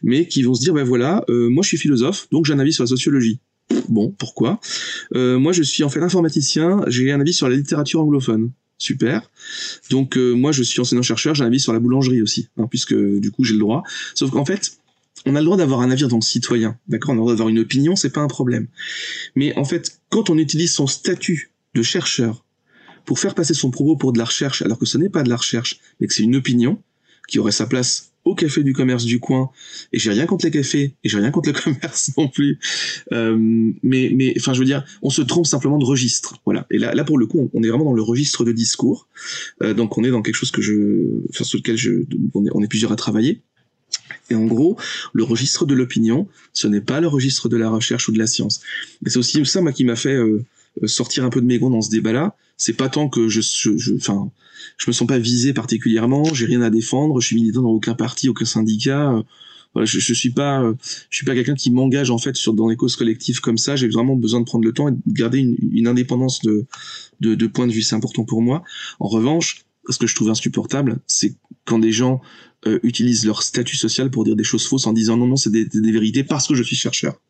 mais 0.03 0.27
qui 0.27 0.41
vont 0.43 0.53
se 0.53 0.61
dire 0.61 0.73
ben 0.73 0.83
voilà, 0.83 1.23
euh, 1.29 1.49
moi 1.49 1.63
je 1.63 1.69
suis 1.69 1.77
philosophe, 1.77 2.27
donc 2.31 2.45
j'ai 2.45 2.53
un 2.53 2.59
avis 2.59 2.73
sur 2.73 2.83
la 2.83 2.87
sociologie. 2.87 3.39
Bon, 3.87 4.13
pourquoi? 4.17 4.59
Euh, 5.15 5.39
Moi, 5.39 5.53
je 5.53 5.63
suis 5.63 5.83
en 5.83 5.89
fait 5.89 6.01
informaticien. 6.01 6.81
J'ai 6.87 7.11
un 7.11 7.19
avis 7.19 7.33
sur 7.33 7.47
la 7.49 7.55
littérature 7.55 8.01
anglophone. 8.01 8.51
Super. 8.79 9.29
Donc 9.89 10.17
euh, 10.17 10.33
moi, 10.33 10.53
je 10.53 10.63
suis 10.63 10.79
enseignant 10.79 11.01
chercheur. 11.01 11.35
J'ai 11.35 11.43
un 11.43 11.47
avis 11.47 11.59
sur 11.59 11.73
la 11.73 11.79
boulangerie 11.79 12.21
aussi, 12.21 12.47
hein, 12.57 12.65
puisque 12.69 12.95
du 12.95 13.29
coup 13.29 13.43
j'ai 13.43 13.53
le 13.53 13.59
droit. 13.59 13.83
Sauf 14.15 14.31
qu'en 14.31 14.45
fait, 14.45 14.79
on 15.25 15.35
a 15.35 15.39
le 15.39 15.45
droit 15.45 15.57
d'avoir 15.57 15.81
un 15.81 15.91
avis 15.91 16.05
en 16.05 16.07
tant 16.07 16.19
que 16.19 16.25
citoyen, 16.25 16.77
d'accord? 16.87 17.09
On 17.09 17.13
a 17.13 17.15
le 17.15 17.19
droit 17.19 17.33
d'avoir 17.33 17.49
une 17.49 17.59
opinion, 17.59 17.97
c'est 17.97 18.09
pas 18.09 18.21
un 18.21 18.27
problème. 18.27 18.67
Mais 19.35 19.53
en 19.57 19.65
fait, 19.65 19.99
quand 20.09 20.29
on 20.29 20.37
utilise 20.37 20.73
son 20.73 20.87
statut 20.87 21.51
de 21.75 21.83
chercheur 21.83 22.45
pour 23.05 23.19
faire 23.19 23.35
passer 23.35 23.53
son 23.53 23.69
propos 23.69 23.97
pour 23.97 24.13
de 24.13 24.17
la 24.17 24.25
recherche, 24.25 24.61
alors 24.61 24.79
que 24.79 24.85
ce 24.85 24.97
n'est 24.97 25.09
pas 25.09 25.23
de 25.23 25.29
la 25.29 25.35
recherche, 25.35 25.79
mais 25.99 26.07
que 26.07 26.13
c'est 26.13 26.23
une 26.23 26.37
opinion 26.37 26.81
qui 27.27 27.37
aurait 27.37 27.51
sa 27.51 27.65
place 27.65 28.08
au 28.29 28.35
café 28.35 28.63
du 28.63 28.73
commerce 28.73 29.05
du 29.05 29.19
coin, 29.19 29.49
et 29.91 29.99
j'ai 29.99 30.11
rien 30.11 30.25
contre 30.25 30.45
les 30.45 30.51
cafés, 30.51 30.95
et 31.03 31.09
j'ai 31.09 31.17
rien 31.17 31.31
contre 31.31 31.49
le 31.49 31.53
commerce 31.61 32.11
non 32.17 32.27
plus, 32.27 32.59
euh, 33.11 33.37
mais, 33.83 34.11
mais, 34.15 34.33
enfin, 34.37 34.53
je 34.53 34.59
veux 34.59 34.65
dire, 34.65 34.83
on 35.01 35.09
se 35.09 35.21
trompe 35.21 35.45
simplement 35.45 35.77
de 35.77 35.85
registre, 35.85 36.35
voilà. 36.45 36.65
Et 36.71 36.77
là, 36.77 36.93
là 36.93 37.03
pour 37.03 37.17
le 37.17 37.25
coup, 37.25 37.49
on 37.53 37.63
est 37.63 37.69
vraiment 37.69 37.85
dans 37.85 37.93
le 37.93 38.01
registre 38.01 38.43
de 38.45 38.51
discours, 38.51 39.07
euh, 39.63 39.73
donc 39.73 39.97
on 39.97 40.03
est 40.03 40.11
dans 40.11 40.21
quelque 40.21 40.35
chose 40.35 40.51
que 40.51 40.61
je, 40.61 40.73
enfin, 41.29 41.43
sur 41.43 41.57
lequel 41.57 41.77
je, 41.77 41.91
on 42.33 42.45
est, 42.45 42.49
on 42.53 42.61
est 42.61 42.67
plusieurs 42.67 42.91
à 42.91 42.95
travailler. 42.95 43.41
Et 44.29 44.35
en 44.35 44.45
gros, 44.45 44.77
le 45.13 45.23
registre 45.23 45.65
de 45.65 45.73
l'opinion, 45.73 46.27
ce 46.53 46.67
n'est 46.67 46.81
pas 46.81 46.99
le 46.99 47.07
registre 47.07 47.49
de 47.49 47.57
la 47.57 47.69
recherche 47.69 48.07
ou 48.09 48.11
de 48.11 48.19
la 48.19 48.27
science. 48.27 48.61
Et 49.05 49.09
c'est 49.09 49.17
aussi 49.17 49.43
ça, 49.45 49.61
moi, 49.61 49.71
qui 49.71 49.83
m'a 49.83 49.95
fait 49.95 50.13
euh, 50.13 50.45
sortir 50.85 51.25
un 51.25 51.29
peu 51.29 51.41
de 51.41 51.47
mes 51.47 51.57
gonds 51.57 51.69
dans 51.69 51.81
ce 51.81 51.89
débat-là. 51.89 52.35
C'est 52.59 52.73
pas 52.73 52.89
tant 52.89 53.09
que 53.09 53.27
je, 53.27 53.41
je, 53.41 53.95
enfin, 53.95 54.29
je, 54.77 54.85
me 54.87 54.93
sens 54.93 55.07
pas 55.07 55.17
visé 55.17 55.53
particulièrement, 55.53 56.23
j'ai 56.25 56.45
rien 56.45 56.61
à 56.61 56.69
défendre, 56.69 57.19
je 57.19 57.25
suis 57.27 57.35
militant 57.35 57.63
dans 57.63 57.69
aucun 57.69 57.95
parti, 57.95 58.29
aucun 58.29 58.45
syndicat. 58.45 59.11
Euh, 59.11 59.23
voilà, 59.73 59.87
je, 59.87 59.99
je 59.99 60.13
suis 60.13 60.29
pas, 60.31 60.61
euh, 60.61 60.73
je 61.09 61.17
suis 61.17 61.25
pas 61.25 61.33
quelqu'un 61.33 61.55
qui 61.55 61.71
m'engage 61.71 62.11
en 62.11 62.17
fait 62.19 62.35
sur 62.35 62.53
dans 62.53 62.67
les 62.67 62.75
causes 62.75 62.95
collectives 62.95 63.39
comme 63.39 63.57
ça. 63.57 63.75
J'ai 63.75 63.87
vraiment 63.87 64.15
besoin 64.15 64.41
de 64.41 64.45
prendre 64.45 64.65
le 64.65 64.73
temps 64.73 64.89
et 64.89 64.91
de 64.91 64.99
garder 65.07 65.39
une, 65.39 65.57
une 65.71 65.87
indépendance 65.87 66.41
de, 66.41 66.65
de, 67.21 67.33
de 67.33 67.47
point 67.47 67.65
de 67.65 67.71
vue. 67.71 67.81
C'est 67.81 67.95
important 67.95 68.25
pour 68.25 68.41
moi. 68.41 68.63
En 68.99 69.07
revanche, 69.07 69.65
ce 69.87 69.97
que 69.97 70.07
je 70.07 70.15
trouve 70.15 70.29
insupportable, 70.29 70.99
c'est 71.07 71.35
quand 71.65 71.79
des 71.79 71.91
gens 71.91 72.21
euh, 72.67 72.79
utilisent 72.83 73.25
leur 73.25 73.41
statut 73.43 73.77
social 73.77 74.11
pour 74.11 74.25
dire 74.25 74.35
des 74.35 74.43
choses 74.43 74.67
fausses 74.67 74.85
en 74.85 74.93
disant 74.93 75.15
non 75.15 75.27
non 75.27 75.37
c'est 75.37 75.49
des, 75.49 75.65
des, 75.65 75.91
vérités 75.91 76.25
parce 76.25 76.47
que 76.47 76.55
je 76.55 76.63
suis 76.63 76.75
chercheur. 76.75 77.21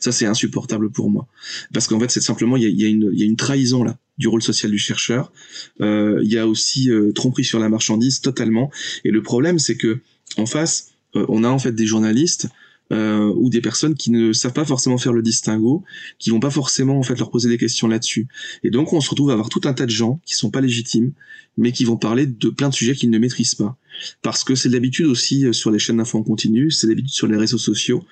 Ça 0.00 0.10
c'est 0.10 0.26
insupportable 0.26 0.90
pour 0.90 1.10
moi 1.10 1.28
parce 1.72 1.86
qu'en 1.86 2.00
fait 2.00 2.10
c'est 2.10 2.20
simplement 2.20 2.56
il 2.56 2.64
y 2.64 2.66
a, 2.66 2.68
y, 2.68 2.84
a 2.84 2.88
y 2.88 3.22
a, 3.22 3.24
une 3.24 3.36
trahison 3.36 3.84
là 3.84 3.96
du 4.18 4.28
rôle 4.28 4.42
social 4.42 4.70
du 4.70 4.78
chercheur. 4.78 5.32
Euh, 5.80 6.20
il 6.22 6.32
y 6.32 6.38
a 6.38 6.46
aussi 6.46 6.90
euh, 6.90 7.12
tromperie 7.12 7.44
sur 7.44 7.58
la 7.58 7.68
marchandise 7.68 8.20
totalement. 8.20 8.70
Et 9.04 9.10
le 9.10 9.22
problème 9.22 9.58
c'est 9.58 9.76
que 9.76 10.00
en 10.36 10.46
face 10.46 10.92
euh, 11.16 11.26
on 11.28 11.44
a 11.44 11.48
en 11.48 11.58
fait 11.58 11.72
des 11.72 11.86
journalistes 11.86 12.48
euh, 12.92 13.32
ou 13.36 13.48
des 13.48 13.62
personnes 13.62 13.94
qui 13.94 14.10
ne 14.10 14.32
savent 14.32 14.52
pas 14.52 14.64
forcément 14.64 14.98
faire 14.98 15.14
le 15.14 15.22
distinguo, 15.22 15.84
qui 16.18 16.30
vont 16.30 16.40
pas 16.40 16.50
forcément 16.50 16.98
en 16.98 17.02
fait 17.02 17.18
leur 17.18 17.30
poser 17.30 17.48
des 17.48 17.56
questions 17.56 17.88
là-dessus. 17.88 18.28
Et 18.62 18.70
donc 18.70 18.92
on 18.92 19.00
se 19.00 19.08
retrouve 19.08 19.30
à 19.30 19.32
avoir 19.32 19.48
tout 19.48 19.62
un 19.64 19.72
tas 19.72 19.86
de 19.86 19.90
gens 19.90 20.20
qui 20.26 20.34
sont 20.34 20.50
pas 20.50 20.60
légitimes, 20.60 21.12
mais 21.56 21.72
qui 21.72 21.84
vont 21.84 21.96
parler 21.96 22.26
de 22.26 22.48
plein 22.50 22.68
de 22.68 22.74
sujets 22.74 22.94
qu'ils 22.94 23.10
ne 23.10 23.18
maîtrisent 23.18 23.54
pas. 23.54 23.78
Parce 24.22 24.44
que 24.44 24.54
c'est 24.54 24.68
l'habitude 24.68 25.06
aussi 25.06 25.46
euh, 25.46 25.52
sur 25.52 25.70
les 25.70 25.78
chaînes 25.78 25.96
d'infos 25.96 26.18
en 26.18 26.22
continu, 26.22 26.70
c'est 26.70 26.86
l'habitude 26.86 27.14
sur 27.14 27.26
les 27.26 27.38
réseaux 27.38 27.58
sociaux, 27.58 28.04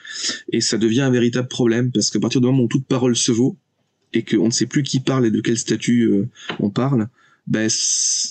et 0.50 0.62
ça 0.62 0.78
devient 0.78 1.02
un 1.02 1.10
véritable 1.10 1.48
problème 1.48 1.90
parce 1.92 2.10
qu'à 2.10 2.20
partir 2.20 2.40
du 2.40 2.46
moment 2.46 2.62
où 2.62 2.68
toute 2.68 2.86
parole 2.86 3.14
se 3.14 3.32
vaut 3.32 3.58
et 4.12 4.24
qu'on 4.24 4.46
ne 4.46 4.52
sait 4.52 4.66
plus 4.66 4.82
qui 4.82 5.00
parle 5.00 5.26
et 5.26 5.30
de 5.30 5.40
quel 5.40 5.58
statut 5.58 6.04
euh, 6.04 6.28
on 6.60 6.70
parle, 6.70 7.08
ben, 7.46 7.68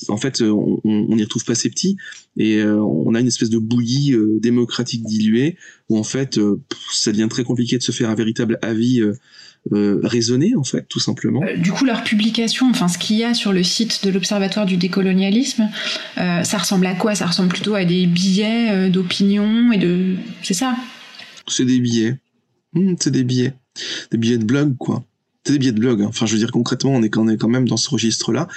en 0.08 0.18
fait, 0.18 0.42
on 0.42 0.80
n'y 0.86 1.24
retrouve 1.24 1.44
pas 1.44 1.56
ses 1.56 1.70
petits 1.70 1.98
et 2.38 2.60
euh, 2.60 2.82
on 2.82 3.14
a 3.14 3.20
une 3.20 3.28
espèce 3.28 3.50
de 3.50 3.58
bouillie 3.58 4.14
euh, 4.14 4.40
démocratique 4.40 5.04
diluée 5.04 5.58
où 5.90 5.98
en 5.98 6.04
fait, 6.04 6.38
euh, 6.38 6.62
ça 6.94 7.12
devient 7.12 7.28
très 7.30 7.44
compliqué 7.44 7.78
de 7.78 7.84
se 7.84 7.92
faire 7.92 8.10
un 8.10 8.16
véritable 8.16 8.58
avis 8.62 9.02
raisonné 9.70 10.56
en 10.56 10.64
fait, 10.64 10.88
tout 10.90 11.00
simplement. 11.00 11.42
du 11.58 11.72
coup, 11.72 11.86
leur 11.86 12.04
publication, 12.04 12.68
enfin, 12.72 12.88
ce 12.88 12.98
qu'il 12.98 13.18
y 13.18 13.24
a 13.24 13.36
sur 13.36 13.54
le 13.54 13.62
site 13.64 14.04
de 14.04 14.10
l'Observatoire 14.10 14.66
du 14.66 14.78
décolonialisme, 14.78 15.70
ça 16.16 16.58
ressemble 16.58 16.88
à 16.88 16.96
quoi? 16.96 17.14
Ça 17.14 17.28
ressemble 17.28 17.50
plutôt 17.50 17.76
à 17.76 17.86
des 17.86 18.08
billets 18.08 18.90
d'opinion 18.90 19.72
et 19.72 19.78
de, 19.78 20.16
c'est 20.42 20.56
ça? 20.56 20.76
C'est 21.48 21.66
des 21.66 21.80
billets. 21.80 22.18
Mmh, 22.74 22.96
c'est 23.00 23.12
des 23.12 23.24
billets, 23.24 23.54
des 24.10 24.18
billets 24.18 24.40
de 24.40 24.46
blog 24.46 24.78
quoi. 24.78 25.04
C'est 25.44 25.54
des 25.54 25.60
billets 25.60 25.72
de 25.72 25.80
blog. 25.80 26.02
Hein. 26.02 26.08
Enfin, 26.10 26.26
je 26.26 26.34
veux 26.34 26.40
dire 26.40 26.52
concrètement, 26.52 26.92
on 26.92 27.04
est 27.04 27.10
quand, 27.10 27.26
on 27.26 27.30
est 27.30 27.38
quand 27.38 27.50
même 27.50 27.68
dans 27.68 27.78
ce 27.78 27.90
registre-là. 27.90 28.48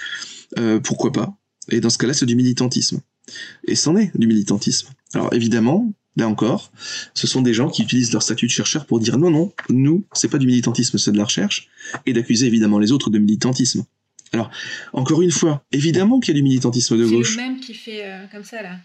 Euh, 0.59 0.81
pourquoi 0.81 1.13
pas? 1.13 1.37
Et 1.71 1.81
dans 1.81 1.91
ce 1.91 1.99
cas-là, 1.99 2.15
c'est 2.15 2.27
du 2.27 2.37
militantisme. 2.37 3.01
Et 3.67 3.75
c'en 3.75 3.97
est 3.97 4.11
du 4.17 4.27
militantisme. 4.27 4.89
Alors 5.15 5.33
évidemment, 5.33 5.93
là 6.17 6.29
encore, 6.29 6.73
ce 7.15 7.27
sont 7.27 7.43
des 7.43 7.55
gens 7.55 7.69
qui 7.69 7.83
utilisent 7.83 8.13
leur 8.13 8.23
statut 8.23 8.47
de 8.47 8.51
chercheur 8.51 8.87
pour 8.87 9.01
dire 9.01 9.19
non, 9.19 9.31
non, 9.31 9.53
nous, 9.71 10.05
c'est 10.13 10.29
pas 10.29 10.39
du 10.39 10.47
militantisme, 10.47 10.99
c'est 10.99 11.13
de 11.13 11.19
la 11.19 11.25
recherche, 11.25 11.69
et 12.07 12.13
d'accuser 12.13 12.47
évidemment 12.47 12.79
les 12.79 12.93
autres 12.93 13.11
de 13.11 13.19
militantisme. 13.19 13.85
Alors, 14.33 14.51
encore 14.93 15.23
une 15.23 15.31
fois, 15.31 15.65
évidemment 15.73 16.19
qu'il 16.19 16.35
y 16.35 16.37
a 16.37 16.41
du 16.41 16.43
militantisme 16.43 16.99
de 16.99 17.07
gauche. 17.07 17.35
C'est 17.35 17.41
le 17.41 17.49
même 17.49 17.61
qui 17.61 17.73
fait 17.73 18.05
euh, 18.05 18.27
comme 18.33 18.45
ça, 18.45 18.63
là 18.63 18.79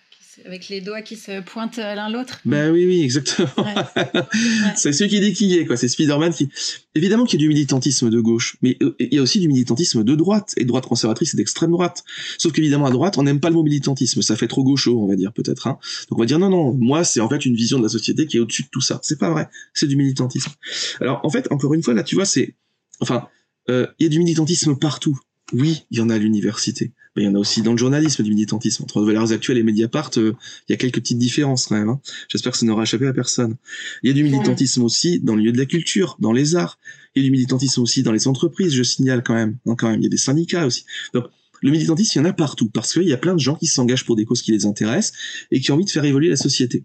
avec 0.45 0.69
les 0.69 0.82
doigts 0.82 1.02
qui 1.02 1.15
se 1.15 1.41
pointent 1.41 1.78
l'un 1.78 2.10
l'autre. 2.10 2.39
Ben 2.45 2.71
oui, 2.71 2.86
oui, 2.86 3.02
exactement. 3.02 3.49
c'est 4.75 4.91
celui 4.91 5.10
qui 5.10 5.19
dit 5.19 5.34
qui 5.34 5.58
est, 5.58 5.65
quoi. 5.65 5.78
C'est 5.78 5.88
Spider-Man 5.88 6.34
qui. 6.34 6.49
Évidemment 6.95 7.25
qu'il 7.25 7.39
y 7.39 7.43
a 7.43 7.45
du 7.45 7.49
militantisme 7.49 8.10
de 8.10 8.19
gauche, 8.19 8.58
mais 8.62 8.78
euh, 8.82 8.95
il 8.99 9.13
y 9.13 9.19
a 9.19 9.21
aussi 9.21 9.39
du 9.39 9.47
militantisme 9.47 10.04
de 10.04 10.15
droite, 10.15 10.54
et 10.58 10.63
de 10.63 10.67
droite 10.67 10.86
conservatrice 10.86 11.34
et 11.34 11.38
d'extrême 11.38 11.71
droite. 11.71 12.04
Sauf 12.38 12.52
qu'évidemment, 12.52 12.86
à 12.86 12.91
droite, 12.91 13.17
on 13.17 13.23
n'aime 13.23 13.39
pas 13.39 13.49
le 13.49 13.56
mot 13.56 13.63
militantisme, 13.63 14.21
ça 14.21 14.36
fait 14.36 14.47
trop 14.47 14.63
gaucho, 14.63 15.02
on 15.02 15.08
va 15.08 15.15
dire, 15.15 15.34
peut-être. 15.34 15.67
Hein. 15.67 15.78
Donc 16.10 16.19
on 16.19 16.21
va 16.21 16.25
dire 16.25 16.39
non, 16.39 16.49
non, 16.49 16.73
moi, 16.73 17.04
c'est 17.04 17.19
en 17.19 17.30
fait 17.30 17.45
une 17.45 17.56
vision 17.56 17.78
de 17.78 17.84
la 17.84 17.89
société 17.89 18.25
qui 18.25 18.38
est 18.38 18.39
au-dessus 18.39 18.63
de 18.63 18.69
tout 18.69 18.82
ça. 18.82 18.99
C'est 19.04 19.19
pas 19.19 19.30
vrai, 19.30 19.49
c'est 19.73 19.88
du 19.88 19.95
militantisme. 19.95 20.52
Alors, 20.99 21.21
en 21.23 21.30
fait, 21.30 21.52
encore 21.52 21.73
une 21.73 21.84
fois, 21.84 21.93
là, 21.93 22.04
tu 22.04 22.15
vois, 22.15 22.25
c'est. 22.25 22.56
Enfin, 22.99 23.28
euh, 23.69 23.88
il 23.99 24.04
y 24.04 24.06
a 24.08 24.10
du 24.10 24.19
militantisme 24.19 24.78
partout. 24.78 25.17
Oui, 25.54 25.84
il 25.92 25.98
y 25.98 26.02
en 26.02 26.10
a 26.10 26.16
à 26.16 26.18
l'université. 26.18 26.92
Mais 27.16 27.24
il 27.24 27.26
y 27.26 27.28
en 27.28 27.36
a 27.36 27.40
aussi 27.40 27.62
dans 27.62 27.72
le 27.72 27.78
journalisme 27.78 28.24
du 28.24 28.30
militantisme. 28.30 28.84
Entre 28.84 29.02
Valeurs 29.02 29.32
Actuelles 29.32 29.58
et 29.58 29.64
Mediapart, 29.64 30.12
euh, 30.18 30.34
il 30.68 30.72
y 30.72 30.74
a 30.74 30.78
quelques 30.78 31.00
petites 31.00 31.18
différences 31.18 31.68
quand 31.68 31.76
même. 31.76 31.90
Hein. 31.90 32.00
J'espère 32.30 32.52
que 32.52 32.58
ça 32.58 32.66
n'aura 32.66 32.84
échappé 32.84 33.08
à 33.08 33.14
personne. 33.14 33.56
Il 34.04 34.10
y 34.10 34.12
a 34.12 34.14
du 34.14 34.24
militantisme 34.24 34.84
aussi 34.84 35.20
dans 35.20 35.34
le 35.34 35.40
milieu 35.40 35.52
de 35.52 35.58
la 35.58 35.66
culture, 35.66 36.18
dans 36.20 36.32
les 36.32 36.56
arts. 36.56 36.78
Il 37.16 37.24
y 37.24 37.26
a 37.26 37.28
du 37.28 37.32
militantisme 37.32 37.82
aussi 37.82 38.04
dans 38.04 38.12
les 38.12 38.28
entreprises, 38.28 38.74
je 38.74 38.84
signale 38.84 39.24
quand 39.24 39.34
même. 39.34 39.58
Hein, 39.66 39.76
quand 39.76 39.90
même. 39.90 40.00
Il 40.02 40.04
y 40.04 40.08
a 40.08 40.10
des 40.10 40.18
syndicats 40.18 40.66
aussi. 40.66 40.86
Donc, 41.14 41.26
le 41.62 41.72
militantisme, 41.72 42.12
il 42.16 42.22
y 42.24 42.26
en 42.26 42.30
a 42.30 42.34
partout, 42.34 42.70
parce 42.70 42.94
qu'il 42.94 43.04
y 43.04 43.14
a 43.14 43.18
plein 43.18 43.34
de 43.34 43.40
gens 43.40 43.56
qui 43.56 43.68
s'engagent 43.68 44.06
pour 44.06 44.16
des 44.16 44.26
causes 44.26 44.42
qui 44.42 44.52
les 44.52 44.66
intéressent 44.66 45.18
et 45.52 45.60
qui 45.60 45.72
ont 45.72 45.76
envie 45.76 45.86
de 45.86 45.90
faire 45.90 46.06
évoluer 46.06 46.30
la 46.30 46.38
société. 46.38 46.84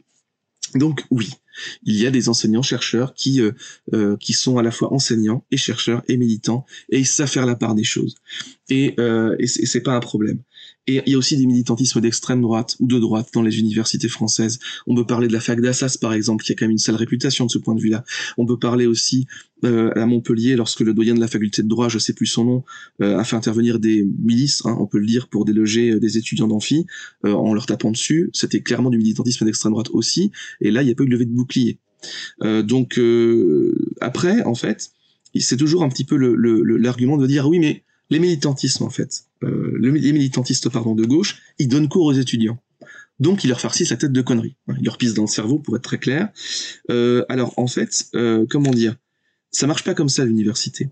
Donc 0.74 1.04
oui, 1.10 1.30
il 1.84 1.94
y 1.96 2.06
a 2.06 2.10
des 2.10 2.28
enseignants-chercheurs 2.28 3.14
qui 3.14 3.40
euh, 3.40 3.52
euh, 3.92 4.16
qui 4.16 4.32
sont 4.32 4.58
à 4.58 4.62
la 4.62 4.70
fois 4.70 4.92
enseignants 4.92 5.44
et 5.50 5.56
chercheurs 5.56 6.02
et 6.08 6.16
militants 6.16 6.66
et 6.88 6.98
ils 6.98 7.06
savent 7.06 7.28
faire 7.28 7.46
la 7.46 7.54
part 7.54 7.74
des 7.74 7.84
choses. 7.84 8.16
Et, 8.68 8.94
euh, 8.98 9.36
et 9.38 9.46
c'est 9.46 9.82
pas 9.82 9.94
un 9.94 10.00
problème. 10.00 10.40
Et 10.86 11.00
il 11.06 11.12
y 11.12 11.14
a 11.14 11.18
aussi 11.18 11.36
des 11.36 11.46
militantismes 11.46 12.00
d'extrême 12.00 12.42
droite 12.42 12.76
ou 12.78 12.86
de 12.86 12.98
droite 12.98 13.28
dans 13.32 13.42
les 13.42 13.58
universités 13.58 14.08
françaises. 14.08 14.58
On 14.86 14.94
peut 14.94 15.06
parler 15.06 15.28
de 15.28 15.32
la 15.32 15.40
fac 15.40 15.60
d'Assas, 15.60 15.96
par 15.98 16.12
exemple, 16.12 16.44
qui 16.44 16.52
a 16.52 16.54
quand 16.54 16.64
même 16.64 16.72
une 16.72 16.78
sale 16.78 16.96
réputation 16.96 17.46
de 17.46 17.50
ce 17.50 17.58
point 17.58 17.74
de 17.74 17.80
vue-là. 17.80 18.04
On 18.36 18.44
peut 18.44 18.58
parler 18.58 18.86
aussi 18.86 19.26
euh, 19.64 19.92
à 19.94 20.04
Montpellier, 20.04 20.56
lorsque 20.56 20.80
le 20.80 20.92
doyen 20.92 21.14
de 21.14 21.20
la 21.20 21.28
faculté 21.28 21.62
de 21.62 21.68
droit, 21.68 21.88
je 21.88 21.98
sais 21.98 22.12
plus 22.12 22.26
son 22.26 22.44
nom, 22.44 22.64
euh, 23.00 23.18
a 23.18 23.24
fait 23.24 23.36
intervenir 23.36 23.78
des 23.78 24.06
milices, 24.22 24.64
hein, 24.66 24.76
on 24.78 24.86
peut 24.86 24.98
le 24.98 25.06
dire, 25.06 25.28
pour 25.28 25.46
déloger 25.46 25.92
euh, 25.92 26.00
des 26.00 26.18
étudiants 26.18 26.48
d'amphi, 26.48 26.86
euh, 27.24 27.32
en 27.32 27.54
leur 27.54 27.64
tapant 27.64 27.90
dessus. 27.90 28.28
C'était 28.34 28.60
clairement 28.60 28.90
du 28.90 28.98
militantisme 28.98 29.46
d'extrême 29.46 29.72
droite 29.72 29.88
aussi. 29.92 30.32
Et 30.60 30.70
là, 30.70 30.82
il 30.82 30.86
n'y 30.86 30.92
a 30.92 30.94
pas 30.94 31.04
eu 31.04 31.06
de 31.06 31.12
levée 31.12 31.24
de 31.24 31.30
bouclier. 31.30 31.78
Euh, 32.42 32.62
donc 32.62 33.00
après, 34.00 34.42
en 34.42 34.54
fait, 34.54 34.90
c'est 35.38 35.56
toujours 35.56 35.82
un 35.82 35.88
petit 35.88 36.04
peu 36.04 36.16
l'argument 36.16 37.16
le, 37.16 37.22
de 37.22 37.26
dire 37.26 37.48
oui, 37.48 37.58
mais 37.58 37.84
les 38.10 38.18
militantismes, 38.18 38.84
en 38.84 38.90
fait, 38.90 39.24
euh, 39.84 39.92
les 39.92 40.12
militantistes 40.12 40.68
pardon, 40.68 40.94
de 40.94 41.04
gauche, 41.04 41.42
ils 41.58 41.68
donnent 41.68 41.88
cours 41.88 42.06
aux 42.06 42.12
étudiants. 42.12 42.58
Donc, 43.20 43.44
ils 43.44 43.48
leur 43.48 43.60
farcissent 43.60 43.90
la 43.90 43.96
tête 43.96 44.12
de 44.12 44.22
conneries. 44.22 44.56
Ils 44.68 44.84
leur 44.84 44.98
pissent 44.98 45.14
dans 45.14 45.22
le 45.22 45.28
cerveau, 45.28 45.58
pour 45.58 45.76
être 45.76 45.82
très 45.82 45.98
clair. 45.98 46.30
Euh, 46.90 47.24
alors, 47.28 47.54
en 47.56 47.68
fait, 47.68 48.06
euh, 48.14 48.44
comment 48.50 48.70
dire? 48.70 48.96
Ça 49.52 49.68
marche 49.68 49.84
pas 49.84 49.94
comme 49.94 50.08
ça, 50.08 50.24
l'université. 50.24 50.88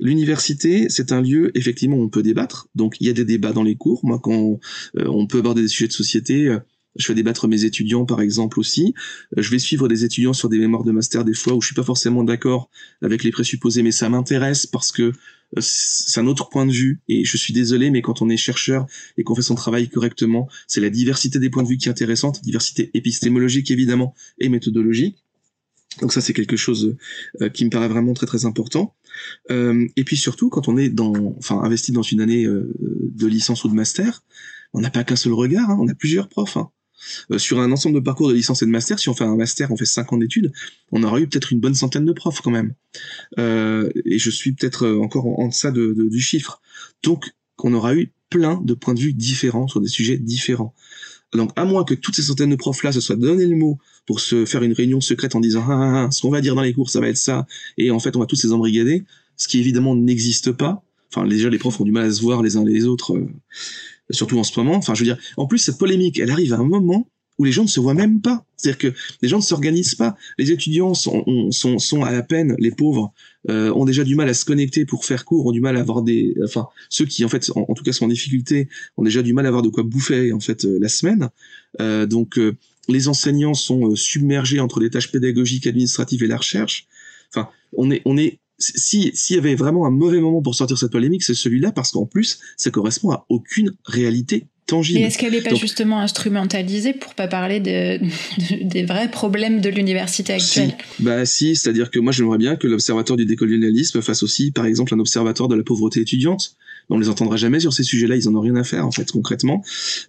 L'université, 0.00 0.88
c'est 0.88 1.12
un 1.12 1.20
lieu, 1.20 1.50
effectivement, 1.54 1.96
où 1.96 2.02
on 2.02 2.08
peut 2.08 2.22
débattre. 2.22 2.68
Donc, 2.74 2.96
il 3.00 3.06
y 3.06 3.10
a 3.10 3.12
des 3.12 3.26
débats 3.26 3.52
dans 3.52 3.62
les 3.62 3.76
cours. 3.76 4.00
Moi, 4.02 4.18
quand 4.18 4.32
on, 4.32 4.60
on 4.94 5.26
peut 5.26 5.40
aborder 5.40 5.60
des 5.60 5.68
sujets 5.68 5.88
de 5.88 5.92
société, 5.92 6.56
je 6.96 7.06
fais 7.06 7.14
débattre 7.14 7.48
mes 7.48 7.64
étudiants, 7.64 8.04
par 8.04 8.20
exemple, 8.20 8.58
aussi. 8.58 8.94
Je 9.36 9.50
vais 9.50 9.58
suivre 9.58 9.88
des 9.88 10.04
étudiants 10.04 10.32
sur 10.32 10.48
des 10.48 10.58
mémoires 10.58 10.84
de 10.84 10.92
master, 10.92 11.24
des 11.24 11.34
fois 11.34 11.54
où 11.54 11.60
je 11.60 11.66
suis 11.66 11.74
pas 11.74 11.84
forcément 11.84 12.24
d'accord 12.24 12.70
avec 13.02 13.24
les 13.24 13.30
présupposés, 13.30 13.82
mais 13.82 13.92
ça 13.92 14.08
m'intéresse 14.08 14.66
parce 14.66 14.90
que 14.90 15.02
euh, 15.02 15.12
c'est 15.56 16.20
un 16.20 16.26
autre 16.26 16.48
point 16.50 16.66
de 16.66 16.72
vue 16.72 17.00
et 17.08 17.24
je 17.24 17.36
suis 17.36 17.52
désolé 17.54 17.90
mais 17.90 18.02
quand 18.02 18.20
on 18.20 18.28
est 18.28 18.36
chercheur 18.36 18.86
et 19.16 19.24
qu'on 19.24 19.34
fait 19.34 19.42
son 19.42 19.54
travail 19.54 19.88
correctement 19.88 20.48
c'est 20.66 20.80
la 20.80 20.90
diversité 20.90 21.38
des 21.38 21.48
points 21.48 21.62
de 21.62 21.68
vue 21.68 21.78
qui 21.78 21.88
est 21.88 21.90
intéressante 21.90 22.42
diversité 22.42 22.90
épistémologique 22.94 23.70
évidemment 23.70 24.14
et 24.38 24.48
méthodologique 24.48 25.24
donc 26.00 26.12
ça 26.12 26.20
c'est 26.20 26.34
quelque 26.34 26.56
chose 26.56 26.96
euh, 27.40 27.48
qui 27.48 27.64
me 27.64 27.70
paraît 27.70 27.88
vraiment 27.88 28.12
très 28.12 28.26
très 28.26 28.44
important 28.44 28.94
euh, 29.50 29.86
et 29.96 30.04
puis 30.04 30.16
surtout 30.16 30.50
quand 30.50 30.68
on 30.68 30.76
est 30.76 30.90
dans 30.90 31.34
enfin 31.38 31.60
investi 31.62 31.92
dans 31.92 32.02
une 32.02 32.20
année 32.20 32.44
euh, 32.44 32.70
de 32.78 33.26
licence 33.26 33.64
ou 33.64 33.68
de 33.68 33.74
master 33.74 34.22
on 34.74 34.80
n'a 34.80 34.90
pas 34.90 35.02
qu'un 35.02 35.16
seul 35.16 35.32
regard 35.32 35.70
hein, 35.70 35.78
on 35.80 35.88
a 35.88 35.94
plusieurs 35.94 36.28
profs 36.28 36.58
hein. 36.58 36.70
Euh, 37.30 37.38
sur 37.38 37.60
un 37.60 37.70
ensemble 37.72 37.96
de 37.96 38.00
parcours 38.00 38.28
de 38.28 38.34
licence 38.34 38.62
et 38.62 38.66
de 38.66 38.70
master, 38.70 38.98
si 38.98 39.08
on 39.08 39.14
fait 39.14 39.24
un 39.24 39.36
master, 39.36 39.70
on 39.70 39.76
fait 39.76 39.86
5 39.86 40.12
ans 40.12 40.18
d'études, 40.18 40.52
on 40.92 41.02
aura 41.02 41.20
eu 41.20 41.28
peut-être 41.28 41.52
une 41.52 41.60
bonne 41.60 41.74
centaine 41.74 42.04
de 42.04 42.12
profs 42.12 42.40
quand 42.40 42.50
même. 42.50 42.74
Euh, 43.38 43.88
et 44.04 44.18
je 44.18 44.30
suis 44.30 44.52
peut-être 44.52 44.86
euh, 44.86 45.00
encore 45.00 45.26
en, 45.26 45.48
deçà 45.48 45.70
de, 45.70 45.94
du 45.94 46.20
chiffre. 46.20 46.60
Donc, 47.02 47.24
on 47.62 47.72
aura 47.74 47.94
eu 47.94 48.12
plein 48.30 48.60
de 48.62 48.74
points 48.74 48.94
de 48.94 49.00
vue 49.00 49.12
différents 49.12 49.68
sur 49.68 49.80
des 49.80 49.88
sujets 49.88 50.18
différents. 50.18 50.74
Donc, 51.32 51.50
à 51.56 51.64
moins 51.64 51.84
que 51.84 51.94
toutes 51.94 52.14
ces 52.14 52.22
centaines 52.22 52.50
de 52.50 52.56
profs-là 52.56 52.92
se 52.92 53.00
soient 53.00 53.16
donné 53.16 53.46
le 53.46 53.56
mot 53.56 53.78
pour 54.06 54.20
se 54.20 54.46
faire 54.46 54.62
une 54.62 54.72
réunion 54.72 55.00
secrète 55.00 55.34
en 55.34 55.40
disant, 55.40 55.64
ah, 55.68 55.72
ah, 55.72 56.04
ah, 56.06 56.10
ce 56.10 56.22
qu'on 56.22 56.30
va 56.30 56.40
dire 56.40 56.54
dans 56.54 56.62
les 56.62 56.72
cours, 56.72 56.88
ça 56.88 57.00
va 57.00 57.08
être 57.08 57.18
ça, 57.18 57.46
et 57.76 57.90
en 57.90 57.98
fait, 57.98 58.16
on 58.16 58.20
va 58.20 58.26
tous 58.26 58.42
les 58.44 58.52
embrigader, 58.52 59.04
ce 59.36 59.48
qui 59.48 59.58
évidemment 59.58 59.94
n'existe 59.94 60.52
pas. 60.52 60.82
Enfin, 61.12 61.26
déjà, 61.26 61.50
les 61.50 61.58
profs 61.58 61.80
ont 61.80 61.84
du 61.84 61.92
mal 61.92 62.06
à 62.06 62.12
se 62.12 62.22
voir 62.22 62.42
les 62.42 62.56
uns 62.56 62.64
les 62.64 62.86
autres, 62.86 63.16
euh, 63.16 63.28
surtout 64.10 64.38
en 64.38 64.44
ce 64.44 64.58
moment. 64.58 64.76
Enfin, 64.76 64.94
je 64.94 65.00
veux 65.00 65.06
dire, 65.06 65.18
en 65.36 65.46
plus, 65.46 65.58
cette 65.58 65.78
polémique, 65.78 66.18
elle 66.18 66.30
arrive 66.30 66.52
à 66.52 66.58
un 66.58 66.64
moment 66.64 67.08
où 67.38 67.44
les 67.44 67.52
gens 67.52 67.62
ne 67.62 67.68
se 67.68 67.80
voient 67.80 67.94
même 67.94 68.20
pas. 68.20 68.44
C'est-à-dire 68.56 68.78
que 68.78 68.98
les 69.22 69.28
gens 69.28 69.36
ne 69.36 69.42
s'organisent 69.42 69.94
pas. 69.94 70.16
Les 70.38 70.50
étudiants 70.50 70.94
sont, 70.94 71.24
sont, 71.52 71.78
sont 71.78 72.02
à 72.02 72.10
la 72.10 72.22
peine, 72.22 72.56
les 72.58 72.72
pauvres, 72.72 73.12
euh, 73.48 73.72
ont 73.72 73.84
déjà 73.84 74.02
du 74.02 74.16
mal 74.16 74.28
à 74.28 74.34
se 74.34 74.44
connecter 74.44 74.84
pour 74.84 75.04
faire 75.04 75.24
cours, 75.24 75.46
ont 75.46 75.52
du 75.52 75.60
mal 75.60 75.76
à 75.76 75.80
avoir 75.80 76.02
des... 76.02 76.34
Enfin, 76.44 76.66
ceux 76.88 77.04
qui, 77.04 77.24
en 77.24 77.28
fait, 77.28 77.48
en, 77.54 77.72
tout 77.74 77.84
cas, 77.84 77.92
sont 77.92 78.06
en 78.06 78.08
difficulté, 78.08 78.68
ont 78.96 79.04
déjà 79.04 79.22
du 79.22 79.32
mal 79.32 79.46
à 79.46 79.48
avoir 79.48 79.62
de 79.62 79.68
quoi 79.68 79.84
bouffer, 79.84 80.32
en 80.32 80.40
fait, 80.40 80.64
euh, 80.64 80.78
la 80.80 80.88
semaine. 80.88 81.30
Euh, 81.80 82.06
donc, 82.06 82.40
les 82.88 83.08
enseignants 83.08 83.54
sont 83.54 83.94
submergés 83.94 84.58
entre 84.58 84.80
les 84.80 84.90
tâches 84.90 85.12
pédagogiques, 85.12 85.68
administratives 85.68 86.24
et 86.24 86.26
la 86.26 86.38
recherche. 86.38 86.86
Enfin, 87.32 87.48
on 87.76 87.90
est... 87.90 88.02
On 88.04 88.16
est 88.16 88.40
si 88.58 89.10
s'il 89.14 89.36
y 89.36 89.38
avait 89.38 89.54
vraiment 89.54 89.86
un 89.86 89.90
mauvais 89.90 90.20
moment 90.20 90.42
pour 90.42 90.54
sortir 90.54 90.76
cette 90.78 90.92
polémique, 90.92 91.22
c'est 91.22 91.34
celui-là 91.34 91.72
parce 91.72 91.92
qu'en 91.92 92.06
plus, 92.06 92.40
ça 92.56 92.70
correspond 92.70 93.10
à 93.10 93.24
aucune 93.28 93.74
réalité 93.84 94.46
tangible. 94.66 95.00
Et 95.00 95.02
est-ce 95.02 95.18
qu'elle 95.18 95.32
n'est 95.32 95.40
pas 95.40 95.54
justement 95.54 96.00
instrumentalisée 96.00 96.92
pour 96.92 97.14
pas 97.14 97.26
parler 97.26 97.58
de, 97.60 97.98
des 98.62 98.84
vrais 98.84 99.10
problèmes 99.10 99.60
de 99.60 99.68
l'université 99.68 100.34
actuelle? 100.34 100.74
Si. 100.96 101.02
Bah 101.02 101.26
si, 101.26 101.56
c'est-à-dire 101.56 101.90
que 101.90 101.98
moi 101.98 102.12
j'aimerais 102.12 102.38
bien 102.38 102.56
que 102.56 102.68
l'observatoire 102.68 103.16
du 103.16 103.26
décolonialisme 103.26 104.00
fasse 104.02 104.22
aussi, 104.22 104.52
par 104.52 104.66
exemple, 104.66 104.94
un 104.94 105.00
observatoire 105.00 105.48
de 105.48 105.56
la 105.56 105.64
pauvreté 105.64 106.00
étudiante. 106.00 106.56
On 106.90 106.98
les 106.98 107.08
entendra 107.08 107.36
jamais 107.36 107.60
sur 107.60 107.72
ces 107.72 107.82
sujets-là, 107.82 108.16
ils 108.16 108.28
en 108.28 108.34
ont 108.34 108.40
rien 108.40 108.56
à 108.56 108.64
faire 108.64 108.86
en 108.86 108.90
fait 108.90 109.10
concrètement. 109.10 109.62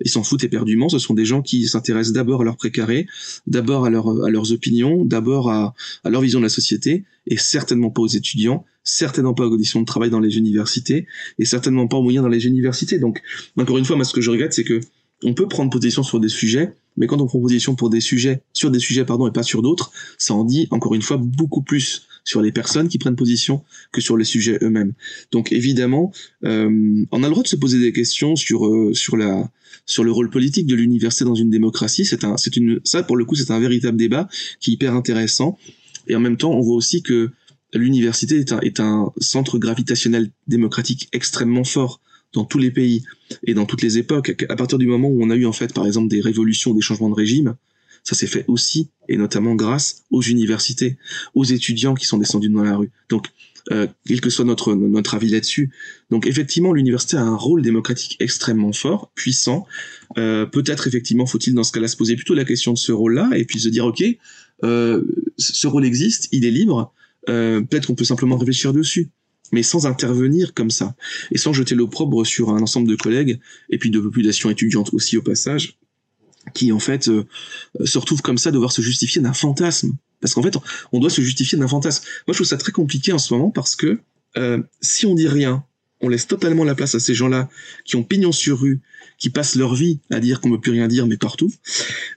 Ils 0.03 0.09
s'en 0.09 0.23
foutent 0.23 0.43
éperdument. 0.43 0.89
Ce 0.89 0.99
sont 0.99 1.13
des 1.13 1.25
gens 1.25 1.41
qui 1.41 1.67
s'intéressent 1.67 2.13
d'abord 2.13 2.41
à 2.41 2.43
leur 2.45 2.57
précaré, 2.57 3.07
d'abord 3.47 3.85
à, 3.85 3.89
leur, 3.89 4.23
à 4.23 4.29
leurs 4.29 4.51
opinions, 4.51 5.03
d'abord 5.03 5.49
à, 5.49 5.73
à 6.03 6.09
leur 6.09 6.21
vision 6.21 6.39
de 6.39 6.45
la 6.45 6.49
société, 6.49 7.05
et 7.27 7.37
certainement 7.37 7.89
pas 7.89 8.01
aux 8.01 8.07
étudiants, 8.07 8.65
certainement 8.83 9.33
pas 9.33 9.45
aux 9.45 9.49
conditions 9.49 9.81
de 9.81 9.85
travail 9.85 10.09
dans 10.09 10.19
les 10.19 10.37
universités, 10.37 11.05
et 11.37 11.45
certainement 11.45 11.87
pas 11.87 11.97
aux 11.97 12.03
moyens 12.03 12.23
dans 12.23 12.29
les 12.29 12.47
universités. 12.47 12.97
Donc, 12.97 13.21
encore 13.57 13.77
une 13.77 13.85
fois, 13.85 13.95
moi, 13.95 14.05
ce 14.05 14.13
que 14.13 14.21
je 14.21 14.31
regrette, 14.31 14.53
c'est 14.53 14.63
que 14.63 14.79
on 15.23 15.33
peut 15.33 15.47
prendre 15.47 15.69
position 15.69 16.01
sur 16.01 16.19
des 16.19 16.29
sujets, 16.29 16.73
mais 16.95 17.07
quand 17.07 17.19
on 17.19 17.25
prend 17.25 17.39
position 17.39 17.75
pour 17.75 17.89
des 17.89 17.99
sujets, 17.99 18.41
sur 18.53 18.71
des 18.71 18.79
sujets, 18.79 19.05
pardon, 19.05 19.27
et 19.27 19.31
pas 19.31 19.43
sur 19.43 19.61
d'autres, 19.61 19.91
ça 20.17 20.33
en 20.33 20.43
dit, 20.43 20.67
encore 20.71 20.95
une 20.95 21.01
fois, 21.01 21.17
beaucoup 21.17 21.61
plus 21.61 22.07
sur 22.29 22.41
les 22.43 22.51
personnes 22.51 22.87
qui 22.89 22.99
prennent 22.99 23.15
position 23.15 23.63
que 23.91 24.01
sur 24.01 24.15
les 24.15 24.23
sujets 24.23 24.59
eux-mêmes. 24.61 24.93
Donc 25.31 25.51
évidemment, 25.51 26.11
euh, 26.45 27.03
on 27.11 27.23
a 27.23 27.27
le 27.27 27.31
droit 27.31 27.41
de 27.41 27.47
se 27.47 27.55
poser 27.55 27.79
des 27.79 27.91
questions 27.91 28.35
sur 28.35 28.67
euh, 28.67 28.93
sur 28.93 29.17
la 29.17 29.49
sur 29.87 30.03
le 30.03 30.11
rôle 30.11 30.29
politique 30.29 30.67
de 30.67 30.75
l'université 30.75 31.25
dans 31.25 31.33
une 31.33 31.49
démocratie. 31.49 32.05
C'est 32.05 32.23
un 32.23 32.37
c'est 32.37 32.55
une 32.55 32.81
ça 32.83 33.01
pour 33.01 33.17
le 33.17 33.25
coup 33.25 33.35
c'est 33.35 33.49
un 33.51 33.59
véritable 33.59 33.97
débat 33.97 34.29
qui 34.59 34.69
est 34.69 34.73
hyper 34.75 34.93
intéressant. 34.93 35.57
Et 36.07 36.15
en 36.15 36.19
même 36.19 36.37
temps, 36.37 36.51
on 36.51 36.61
voit 36.61 36.75
aussi 36.75 37.01
que 37.01 37.31
l'université 37.73 38.37
est 38.37 38.51
un, 38.51 38.59
est 38.59 38.79
un 38.79 39.11
centre 39.19 39.57
gravitationnel 39.57 40.31
démocratique 40.47 41.09
extrêmement 41.13 41.63
fort 41.63 41.99
dans 42.33 42.45
tous 42.45 42.59
les 42.59 42.71
pays 42.71 43.03
et 43.43 43.55
dans 43.55 43.65
toutes 43.65 43.81
les 43.81 43.97
époques. 43.97 44.29
À 44.49 44.55
partir 44.55 44.77
du 44.77 44.85
moment 44.85 45.09
où 45.09 45.23
on 45.23 45.29
a 45.31 45.35
eu 45.35 45.45
en 45.45 45.51
fait, 45.51 45.73
par 45.73 45.85
exemple, 45.87 46.09
des 46.09 46.21
révolutions, 46.21 46.73
des 46.73 46.81
changements 46.81 47.09
de 47.09 47.15
régime, 47.15 47.55
ça 48.09 48.15
s'est 48.15 48.27
fait 48.27 48.45
aussi 48.47 48.89
et 49.07 49.17
notamment 49.17 49.55
grâce 49.55 50.03
aux 50.11 50.21
universités, 50.21 50.97
aux 51.33 51.43
étudiants 51.43 51.93
qui 51.93 52.05
sont 52.05 52.17
descendus 52.17 52.49
dans 52.49 52.63
la 52.63 52.75
rue. 52.75 52.91
Donc, 53.09 53.27
euh, 53.71 53.87
quel 54.05 54.21
que 54.21 54.29
soit 54.29 54.45
notre 54.45 54.73
notre 54.73 55.15
avis 55.15 55.29
là-dessus. 55.29 55.69
Donc, 56.09 56.25
effectivement, 56.25 56.73
l'université 56.73 57.17
a 57.17 57.21
un 57.21 57.35
rôle 57.35 57.61
démocratique 57.61 58.17
extrêmement 58.19 58.73
fort, 58.73 59.11
puissant. 59.15 59.67
Euh, 60.17 60.45
Peut-être 60.45 60.87
effectivement 60.87 61.25
faut-il 61.25 61.53
dans 61.53 61.63
ce 61.63 61.71
cas-là 61.71 61.87
se 61.87 61.97
poser 61.97 62.15
plutôt 62.15 62.33
la 62.33 62.45
question 62.45 62.73
de 62.73 62.77
ce 62.77 62.91
rôle-là 62.91 63.29
et 63.35 63.45
puis 63.45 63.59
se 63.59 63.69
dire 63.69 63.85
ok, 63.85 64.03
euh, 64.63 65.03
ce 65.37 65.67
rôle 65.67 65.85
existe, 65.85 66.29
il 66.31 66.45
est 66.45 66.51
libre 66.51 66.93
euh, 67.27 67.61
peut-être 67.61 67.87
qu'on 67.87 67.95
peut 67.95 68.05
simplement 68.05 68.37
réfléchir 68.37 68.73
dessus, 68.73 69.09
mais 69.51 69.63
sans 69.63 69.85
intervenir 69.85 70.53
comme 70.53 70.71
ça, 70.71 70.95
et 71.31 71.37
sans 71.37 71.53
jeter 71.53 71.75
l'opprobre 71.75 72.25
sur 72.25 72.49
un 72.49 72.61
ensemble 72.61 72.87
de 72.87 72.95
collègues, 72.95 73.39
et 73.69 73.77
puis 73.77 73.89
de 73.89 73.99
populations 73.99 74.49
étudiantes 74.49 74.93
aussi 74.93 75.17
au 75.17 75.21
passage, 75.21 75.77
qui 76.53 76.71
en 76.71 76.79
fait 76.79 77.07
euh, 77.07 77.25
se 77.85 77.97
retrouvent 77.97 78.21
comme 78.21 78.37
ça 78.37 78.51
devoir 78.51 78.71
se 78.71 78.81
justifier 78.81 79.21
d'un 79.21 79.33
fantasme. 79.33 79.93
Parce 80.21 80.33
qu'en 80.33 80.43
fait, 80.43 80.53
on 80.91 80.99
doit 80.99 81.09
se 81.09 81.21
justifier 81.21 81.57
d'un 81.57 81.67
fantasme. 81.67 82.03
Moi, 82.27 82.33
je 82.33 82.39
trouve 82.39 82.47
ça 82.47 82.57
très 82.57 82.71
compliqué 82.71 83.13
en 83.13 83.19
ce 83.19 83.33
moment 83.33 83.51
parce 83.51 83.75
que 83.75 83.99
euh, 84.37 84.61
si 84.81 85.05
on 85.05 85.15
dit 85.15 85.27
rien, 85.27 85.63
on 86.01 86.09
laisse 86.09 86.27
totalement 86.27 86.63
la 86.63 86.75
place 86.75 86.95
à 86.95 86.99
ces 86.99 87.13
gens-là 87.13 87.49
qui 87.85 87.95
ont 87.95 88.03
pignon 88.03 88.31
sur 88.31 88.59
rue, 88.59 88.81
qui 89.17 89.29
passent 89.29 89.55
leur 89.55 89.75
vie 89.75 89.99
à 90.11 90.19
dire 90.19 90.41
qu'on 90.41 90.49
ne 90.49 90.55
peut 90.55 90.61
plus 90.61 90.71
rien 90.71 90.87
dire, 90.87 91.07
mais 91.07 91.17
partout. 91.17 91.51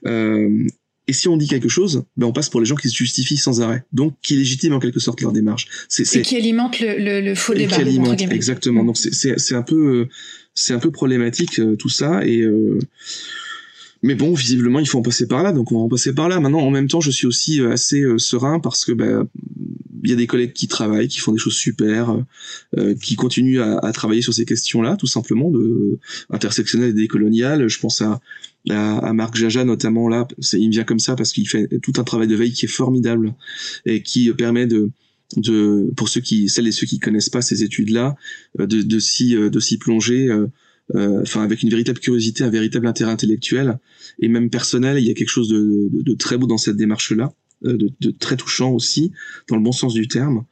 Euh, 0.05 0.67
et 1.07 1.13
si 1.13 1.27
on 1.27 1.35
dit 1.35 1.47
quelque 1.47 1.67
chose, 1.67 2.05
ben 2.15 2.27
on 2.27 2.31
passe 2.31 2.49
pour 2.49 2.61
les 2.61 2.65
gens 2.65 2.75
qui 2.75 2.89
se 2.89 2.95
justifient 2.95 3.35
sans 3.35 3.61
arrêt, 3.61 3.83
donc 3.91 4.15
qui 4.21 4.35
légitiment 4.35 4.77
en 4.77 4.79
quelque 4.79 5.01
sorte 5.01 5.19
leur 5.19 5.33
démarche. 5.33 5.67
C'est, 5.89 6.15
et 6.15 6.21
qui 6.21 6.37
alimente 6.37 6.79
le, 6.79 6.97
le, 6.97 7.19
le 7.19 7.35
faux 7.35 7.53
débat. 7.53 7.75
Qui 7.75 7.81
alimente, 7.81 8.21
exactement. 8.21 8.85
Donc 8.85 8.97
c'est, 8.97 9.13
c'est, 9.13 9.37
c'est 9.37 9.55
un 9.55 9.63
peu, 9.63 9.75
euh, 9.75 10.09
c'est 10.53 10.73
un 10.73 10.79
peu 10.79 10.91
problématique 10.91 11.59
euh, 11.59 11.75
tout 11.75 11.89
ça 11.89 12.25
et 12.25 12.39
euh, 12.39 12.79
mais 14.03 14.15
bon, 14.15 14.33
visiblement, 14.33 14.79
il 14.79 14.87
faut 14.87 14.99
en 14.99 15.01
passer 15.01 15.27
par 15.27 15.43
là, 15.43 15.53
donc 15.53 15.71
on 15.71 15.77
va 15.77 15.81
en 15.81 15.89
passer 15.89 16.13
par 16.13 16.29
là. 16.29 16.39
Maintenant, 16.39 16.59
en 16.59 16.71
même 16.71 16.87
temps, 16.87 17.01
je 17.01 17.09
suis 17.09 17.25
aussi 17.25 17.61
assez 17.61 18.03
serein 18.17 18.59
parce 18.59 18.85
que 18.85 18.91
ben, 18.91 19.27
il 20.03 20.09
y 20.09 20.13
a 20.13 20.15
des 20.17 20.27
collègues 20.27 20.53
qui 20.53 20.67
travaillent, 20.67 21.07
qui 21.07 21.19
font 21.19 21.31
des 21.31 21.37
choses 21.37 21.55
super, 21.55 22.17
euh, 22.77 22.93
qui 22.95 23.15
continuent 23.15 23.61
à, 23.61 23.91
travailler 23.93 24.21
sur 24.21 24.33
ces 24.33 24.45
questions-là, 24.45 24.97
tout 24.97 25.07
simplement, 25.07 25.49
de 25.49 25.97
intersectionnelles 26.29 26.89
et 26.89 26.93
décoloniales. 26.93 27.69
Je 27.69 27.79
pense 27.79 28.01
à, 28.01 28.19
à, 28.69 28.97
à 28.97 29.13
Marc 29.13 29.35
Jaja 29.37 29.63
notamment 29.63 30.09
là, 30.09 30.27
il 30.53 30.67
me 30.67 30.71
vient 30.71 30.83
comme 30.83 30.99
ça 30.99 31.15
parce 31.15 31.31
qu'il 31.31 31.47
fait 31.47 31.69
tout 31.81 31.93
un 31.97 32.03
travail 32.03 32.27
de 32.27 32.35
veille 32.35 32.51
qui 32.51 32.65
est 32.65 32.69
formidable 32.69 33.33
et 33.85 34.03
qui 34.03 34.31
permet 34.33 34.67
de 34.67 34.91
de 35.35 35.91
pour 35.95 36.09
ceux 36.09 36.21
qui 36.21 36.47
celles 36.47 36.67
et 36.67 36.71
ceux 36.71 36.85
qui 36.85 36.99
connaissent 36.99 37.29
pas 37.29 37.41
ces 37.41 37.63
études 37.63 37.89
là 37.89 38.15
de 38.59 38.83
de 38.83 38.99
s'y 38.99 39.33
de 39.33 39.59
s'y 39.59 39.77
plonger 39.79 40.29
euh, 40.95 41.21
enfin 41.21 41.43
avec 41.43 41.63
une 41.63 41.69
véritable 41.69 41.99
curiosité 41.99 42.43
un 42.43 42.49
véritable 42.49 42.87
intérêt 42.87 43.11
intellectuel 43.11 43.79
et 44.19 44.27
même 44.27 44.49
personnel 44.49 44.97
il 44.99 45.05
y 45.05 45.09
a 45.09 45.13
quelque 45.13 45.29
chose 45.29 45.47
de, 45.47 45.89
de, 45.91 46.01
de 46.01 46.13
très 46.13 46.37
beau 46.37 46.45
dans 46.45 46.57
cette 46.57 46.75
démarche 46.75 47.11
là 47.11 47.33
euh, 47.65 47.77
de, 47.77 47.89
de, 48.01 48.11
très 48.11 48.35
touchant 48.35 48.71
aussi, 48.71 49.13
dans 49.47 49.55
le 49.55 49.61
bon 49.61 49.71
sens 49.71 49.93
du 49.93 50.09
terme. 50.09 50.43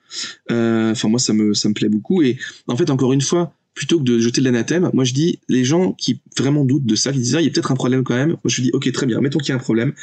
Euh, 0.49 0.91
enfin, 0.91 1.09
moi, 1.09 1.19
ça 1.19 1.33
me, 1.33 1.53
ça 1.53 1.67
me 1.67 1.73
plaît 1.73 1.89
beaucoup. 1.89 2.21
Et 2.21 2.37
en 2.67 2.77
fait, 2.77 2.89
encore 2.89 3.11
une 3.11 3.21
fois, 3.21 3.53
plutôt 3.73 3.99
que 3.99 4.03
de 4.03 4.19
jeter 4.19 4.41
de 4.41 4.45
l'anathème, 4.45 4.89
moi 4.93 5.03
je 5.03 5.13
dis 5.13 5.39
les 5.47 5.63
gens 5.63 5.93
qui 5.93 6.21
vraiment 6.38 6.65
doutent 6.65 6.86
de 6.86 6.95
ça, 6.95 7.12
qui 7.12 7.19
disent 7.19 7.36
ah, 7.36 7.41
il 7.41 7.45
y 7.45 7.47
a 7.47 7.51
peut-être 7.51 7.71
un 7.71 7.75
problème 7.75 8.03
quand 8.03 8.15
même. 8.15 8.31
Moi 8.31 8.39
je 8.45 8.62
dis 8.62 8.69
ok 8.73 8.91
très 8.91 9.05
bien, 9.05 9.21
mettons 9.21 9.39
qu'il 9.39 9.49
y 9.49 9.51
a 9.53 9.55
un 9.55 9.60
problème. 9.60 9.93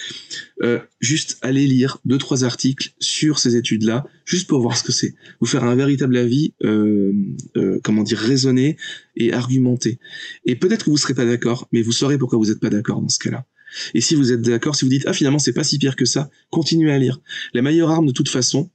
Euh, 0.62 0.78
juste 1.00 1.38
aller 1.42 1.66
lire 1.66 1.98
deux 2.04 2.18
trois 2.18 2.44
articles 2.44 2.92
sur 2.98 3.38
ces 3.38 3.56
études-là, 3.56 4.06
juste 4.24 4.48
pour 4.48 4.60
voir 4.60 4.76
ce 4.76 4.84
que 4.84 4.92
c'est. 4.92 5.14
Vous 5.40 5.46
faire 5.46 5.64
un 5.64 5.74
véritable 5.74 6.16
avis, 6.16 6.54
euh, 6.64 7.12
euh, 7.56 7.78
comment 7.84 8.02
dire, 8.02 8.18
raisonné 8.18 8.76
et 9.16 9.32
argumenté. 9.32 9.98
Et 10.46 10.56
peut-être 10.56 10.86
que 10.86 10.90
vous 10.90 10.96
serez 10.96 11.14
pas 11.14 11.26
d'accord, 11.26 11.68
mais 11.72 11.82
vous 11.82 11.92
saurez 11.92 12.16
pourquoi 12.16 12.38
vous 12.38 12.46
n'êtes 12.46 12.60
pas 12.60 12.70
d'accord 12.70 13.02
dans 13.02 13.08
ce 13.08 13.18
cas-là. 13.18 13.44
Et 13.92 14.00
si 14.00 14.14
vous 14.14 14.32
êtes 14.32 14.40
d'accord, 14.40 14.76
si 14.76 14.86
vous 14.86 14.90
dites 14.90 15.04
ah 15.06 15.12
finalement 15.12 15.38
c'est 15.38 15.52
pas 15.52 15.64
si 15.64 15.78
pire 15.78 15.94
que 15.94 16.06
ça, 16.06 16.30
continuez 16.50 16.90
à 16.90 16.98
lire. 16.98 17.20
La 17.52 17.60
meilleure 17.60 17.90
arme 17.90 18.06
de 18.06 18.12
toute 18.12 18.30
façon, 18.30 18.70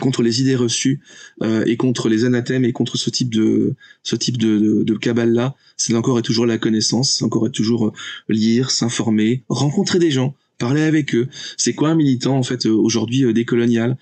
contre 0.00 0.22
les 0.22 0.40
idées 0.40 0.56
reçues 0.56 1.00
euh, 1.42 1.64
et 1.66 1.76
contre 1.76 2.08
les 2.08 2.24
anathèmes 2.24 2.64
et 2.64 2.72
contre 2.72 2.96
ce 2.96 3.10
type 3.10 3.34
de 3.34 3.74
ce 4.02 4.16
type 4.16 4.38
de, 4.38 4.58
de, 4.58 4.82
de 4.82 4.94
cabale 4.94 5.32
là, 5.32 5.54
c'est 5.76 5.94
encore 5.94 6.18
et 6.18 6.22
toujours 6.22 6.46
la 6.46 6.58
connaissance, 6.58 7.22
encore 7.22 7.46
et 7.46 7.50
toujours 7.50 7.88
euh, 7.88 7.92
lire, 8.28 8.70
s'informer, 8.70 9.44
rencontrer 9.48 9.98
des 9.98 10.10
gens, 10.10 10.34
parler 10.58 10.82
avec 10.82 11.14
eux. 11.14 11.28
C'est 11.56 11.74
quoi 11.74 11.90
un 11.90 11.94
militant 11.94 12.36
en 12.36 12.42
fait 12.42 12.66
aujourd'hui 12.66 13.32
décolonial 13.32 13.96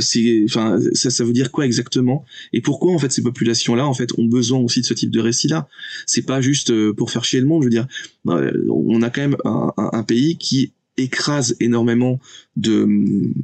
C'est 0.00 0.44
enfin 0.44 0.78
ça, 0.92 1.10
ça 1.10 1.24
veut 1.24 1.32
dire 1.32 1.50
quoi 1.50 1.64
exactement? 1.64 2.24
Et 2.52 2.60
pourquoi 2.60 2.92
en 2.92 2.98
fait 2.98 3.10
ces 3.10 3.22
populations 3.22 3.74
là 3.74 3.86
en 3.86 3.94
fait 3.94 4.10
ont 4.18 4.26
besoin 4.26 4.58
aussi 4.58 4.80
de 4.80 4.86
ce 4.86 4.94
type 4.94 5.10
de 5.10 5.20
récit 5.20 5.48
là 5.48 5.68
C'est 6.06 6.26
pas 6.26 6.40
juste 6.40 6.72
pour 6.92 7.10
faire 7.10 7.24
chier 7.24 7.40
le 7.40 7.46
monde. 7.46 7.62
Je 7.62 7.66
veux 7.66 7.70
dire, 7.70 7.86
on 8.26 9.02
a 9.02 9.10
quand 9.10 9.22
même 9.22 9.36
un, 9.44 9.72
un 9.76 10.02
pays 10.02 10.36
qui 10.36 10.72
écrase 10.96 11.56
énormément 11.60 12.20
de, 12.56 12.86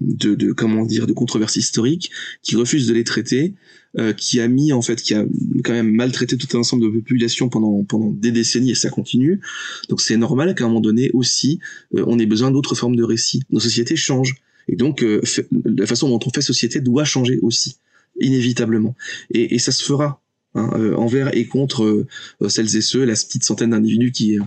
de, 0.01 0.35
de, 0.35 0.53
comment 0.53 0.85
dire 0.85 1.07
de 1.07 1.13
controverses 1.13 1.57
historiques, 1.57 2.11
qui 2.43 2.57
refuse 2.57 2.87
de 2.87 2.95
les 2.95 3.05
traiter, 3.05 3.55
euh, 3.99 4.13
qui 4.13 4.41
a 4.41 4.47
mis 4.47 4.73
en 4.73 4.83
fait, 4.83 5.03
qui 5.03 5.15
a 5.15 5.25
quand 5.65 5.73
même 5.73 5.91
maltraité 5.91 6.37
tout 6.37 6.57
un 6.57 6.61
ensemble 6.61 6.85
de 6.85 6.89
populations 6.91 7.49
pendant 7.49 7.83
pendant 7.85 8.11
des 8.13 8.31
décennies 8.31 8.71
et 8.71 8.75
ça 8.77 8.89
continue. 8.89 9.41
Donc 9.89 10.01
c'est 10.01 10.17
normal 10.17 10.55
qu'à 10.55 10.65
un 10.65 10.69
moment 10.69 10.81
donné 10.81 11.11
aussi, 11.13 11.59
euh, 11.97 12.05
on 12.07 12.19
ait 12.19 12.27
besoin 12.27 12.53
d'autres 12.53 12.77
formes 12.77 12.95
de 12.95 13.03
récits. 13.03 13.43
Nos 13.51 13.61
sociétés 13.61 13.97
changent 13.97 14.37
et 14.69 14.77
donc 14.77 15.03
euh, 15.03 15.21
la 15.65 15.87
façon 15.87 16.09
dont 16.09 16.21
on 16.25 16.31
fait 16.31 16.43
société 16.43 16.81
doit 16.81 17.05
changer 17.05 17.41
aussi 17.43 17.79
inévitablement. 18.21 18.95
Et, 19.33 19.57
et 19.57 19.59
ça 19.59 19.73
se 19.73 19.83
fera 19.83 20.23
hein, 20.55 20.93
envers 20.97 21.35
et 21.37 21.47
contre 21.47 22.07
celles 22.49 22.77
et 22.77 22.83
ceux, 22.83 23.05
la 23.05 23.15
petite 23.15 23.43
centaine 23.43 23.71
d'individus 23.71 24.13
qui 24.13 24.39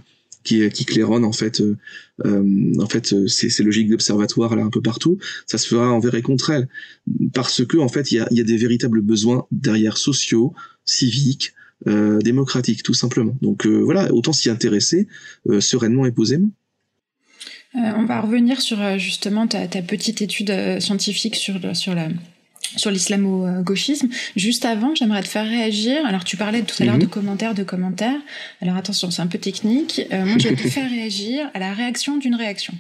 qui, 0.44 0.68
qui 0.70 0.86
claironne 0.86 1.26
en 1.26 1.32
fait 1.32 1.62
euh, 1.62 1.78
euh 2.26 2.74
en 2.80 2.88
fait 2.88 3.14
euh, 3.14 3.28
ces, 3.28 3.50
ces 3.50 3.64
logiques 3.64 3.90
d'observatoire 3.90 4.56
là 4.56 4.64
un 4.64 4.70
peu 4.70 4.82
partout 4.82 5.18
ça 5.46 5.58
se 5.58 5.68
fera 5.68 5.92
envers 5.92 6.16
et 6.16 6.22
contre 6.22 6.52
elle 6.52 6.68
parce 7.34 7.66
que 7.66 7.78
en 7.78 7.88
fait 7.88 8.12
il 8.12 8.16
y 8.16 8.20
a, 8.20 8.28
y 8.32 8.42
a 8.42 8.44
des 8.44 8.58
véritables 8.58 9.02
besoins 9.02 9.46
derrière 9.52 9.98
sociaux 9.98 10.54
civiques 10.86 11.54
démocratique, 12.24 12.82
tout 12.82 12.94
simplement. 12.94 13.36
Donc 13.42 13.68
voilà, 13.68 14.14
autant 14.14 14.32
s'y 14.32 14.50
intéresser 14.50 15.10
sereinement 15.60 16.06
et 16.06 16.14
posément. 16.14 16.50
on 17.74 18.06
va 18.06 18.22
revenir 18.22 18.62
sur 18.62 18.98
justement 18.98 19.48
ta, 19.48 19.68
ta 19.68 19.82
petite 19.82 20.22
étude 20.22 20.80
scientifique 20.80 21.36
sur, 21.36 21.76
sur 21.76 21.94
la, 21.94 22.08
sur 22.76 22.92
l'islamo-gauchisme. 22.92 24.10
Juste 24.36 24.66
avant, 24.66 24.96
j'aimerais 24.96 25.24
te 25.24 25.28
faire 25.28 25.48
réagir. 25.48 26.06
Alors, 26.06 26.24
tu 26.24 26.38
parlais 26.38 26.62
tout 26.62 26.76
à 26.82 26.86
l'heure 26.86 26.98
de 26.98 27.04
mhm. 27.04 27.10
commentaires, 27.10 27.54
de 27.54 27.64
commentaires. 27.64 28.20
Alors, 28.62 28.76
attention, 28.76 29.12
c'est 29.12 29.22
un 29.22 29.28
peu 29.28 29.38
technique. 29.38 30.02
Euh, 30.12 30.26
moi, 30.26 30.38
je 30.40 30.50
vais 30.50 30.56
te 30.56 30.68
faire 30.68 30.90
réagir 30.90 31.50
à 31.54 31.60
la 31.60 31.74
réaction 31.74 32.18
d'une 32.18 32.36
réaction. 32.36 32.74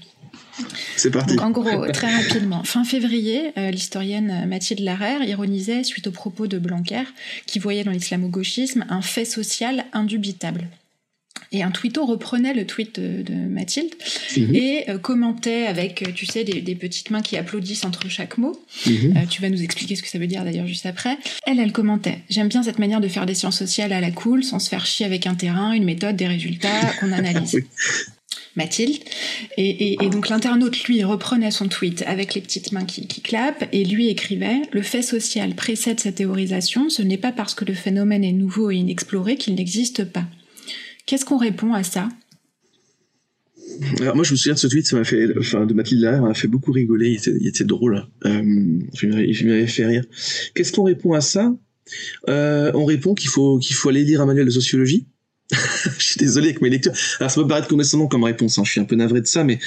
C'est 0.95 1.11
parti. 1.11 1.35
Donc, 1.35 1.45
en 1.45 1.49
gros, 1.51 1.87
très 1.91 2.13
rapidement, 2.15 2.63
fin 2.63 2.83
février, 2.83 3.51
euh, 3.57 3.71
l'historienne 3.71 4.45
Mathilde 4.47 4.81
Larère 4.81 5.23
ironisait 5.23 5.83
suite 5.83 6.07
aux 6.07 6.11
propos 6.11 6.47
de 6.47 6.59
Blanquer, 6.59 7.03
qui 7.45 7.59
voyait 7.59 7.83
dans 7.83 7.91
l'islamo-gauchisme 7.91 8.85
un 8.89 9.01
fait 9.01 9.25
social 9.25 9.85
indubitable. 9.93 10.67
Et 11.53 11.61
un 11.61 11.69
twitto 11.69 12.05
reprenait 12.05 12.53
le 12.53 12.65
tweet 12.65 12.99
de, 12.99 13.33
Mathilde 13.33 13.93
mhm. 14.35 14.55
et 14.55 14.89
euh, 14.89 14.97
commentait 14.97 15.67
avec, 15.67 16.01
euh, 16.01 16.11
tu 16.13 16.25
sais, 16.25 16.43
des, 16.43 16.75
petites 16.75 17.11
mains 17.11 17.21
qui 17.21 17.37
applaudissent 17.37 17.85
entre 17.85 18.09
chaque 18.09 18.39
mot. 18.39 18.59
Mhm. 18.87 19.13
Euh, 19.15 19.19
tu 19.29 19.41
vas 19.41 19.49
nous 19.49 19.61
expliquer 19.61 19.95
ce 19.95 20.01
que 20.01 20.09
ça 20.09 20.17
veut 20.17 20.27
dire 20.27 20.43
d'ailleurs 20.43 20.67
juste 20.67 20.87
après. 20.87 21.17
Elle, 21.45 21.59
elle 21.59 21.71
commentait. 21.71 22.19
J'aime 22.29 22.47
bien 22.47 22.63
cette 22.63 22.79
manière 22.79 23.01
de 23.01 23.07
faire 23.07 23.27
des 23.27 23.35
sciences 23.35 23.59
sociales 23.59 23.93
à 23.93 24.01
la 24.01 24.09
cool, 24.09 24.43
sans 24.43 24.57
se 24.57 24.67
faire 24.67 24.85
chier 24.85 25.05
avec 25.05 25.27
un 25.27 25.35
terrain, 25.35 25.73
une 25.73 25.85
méthode, 25.85 26.15
des 26.15 26.27
résultats 26.27 26.91
qu'on 26.99 27.11
analyse. 27.11 27.59
Mathilde. 28.55 28.99
Et, 29.57 29.97
donc 30.11 30.29
l'internaute, 30.29 30.83
lui, 30.83 31.03
reprenait 31.03 31.49
son 31.49 31.67
tweet 31.67 32.03
avec 32.05 32.35
les 32.35 32.41
petites 32.41 32.71
mains 32.71 32.85
qui, 32.85 33.07
qui 33.07 33.21
clapent 33.21 33.67
et 33.71 33.83
lui 33.83 34.09
écrivait 34.09 34.61
Le 34.71 34.83
fait 34.83 35.01
social 35.01 35.55
précède 35.55 35.99
sa 35.99 36.11
théorisation, 36.11 36.89
ce 36.89 37.01
n'est 37.01 37.17
pas 37.17 37.31
parce 37.31 37.55
que 37.55 37.65
le 37.65 37.73
phénomène 37.73 38.23
est 38.23 38.31
nouveau 38.31 38.69
et 38.69 38.75
inexploré 38.75 39.37
qu'il 39.37 39.55
n'existe 39.55 40.05
pas. 40.05 40.25
Qu'est-ce 41.05 41.25
qu'on 41.25 41.37
répond 41.37 41.73
à 41.73 41.83
ça? 41.83 42.09
Alors 43.99 44.15
moi 44.15 44.23
je 44.23 44.31
me 44.31 44.37
souviens 44.37 44.53
de 44.53 44.59
ce 44.59 44.67
tweet, 44.67 44.85
ça 44.85 44.97
m'a 44.97 45.03
fait, 45.03 45.27
enfin 45.37 45.65
de 45.65 45.73
Mathilde 45.73 46.01
là, 46.01 46.19
m'a 46.19 46.33
fait 46.33 46.47
beaucoup 46.47 46.71
rigoler, 46.71 47.17
il 47.25 47.47
était, 47.47 47.63
drôle, 47.63 48.05
euh, 48.25 48.41
il 49.01 49.47
m'avait 49.47 49.67
fait 49.67 49.85
rire. 49.85 50.03
Qu'est-ce 50.53 50.71
qu'on 50.71 50.83
répond 50.83 51.13
à 51.13 51.21
ça? 51.21 51.53
Euh, 52.29 52.71
On 52.75 52.85
répond 52.85 53.13
qu'il 53.13 53.29
faut 53.29 53.57
qu'il 53.59 53.75
faut 53.75 53.89
aller 53.89 54.03
lire 54.03 54.21
un 54.21 54.25
manuel 54.25 54.45
de 54.45 54.51
sociologie. 54.51 55.07
je 55.51 56.03
suis 56.03 56.17
désolé 56.17 56.49
avec 56.49 56.61
mes 56.61 56.69
lectures. 56.69 56.93
Alors 57.19 57.31
ça 57.31 57.41
peut 57.41 57.47
paraître 57.47 57.67
condescendant 57.67 58.07
comme 58.07 58.23
réponse, 58.23 58.57
hein. 58.57 58.63
je 58.65 58.71
suis 58.71 58.79
un 58.79 58.85
peu 58.85 58.95
navré 58.95 59.21
de 59.21 59.27
ça, 59.27 59.43
mais, 59.43 59.59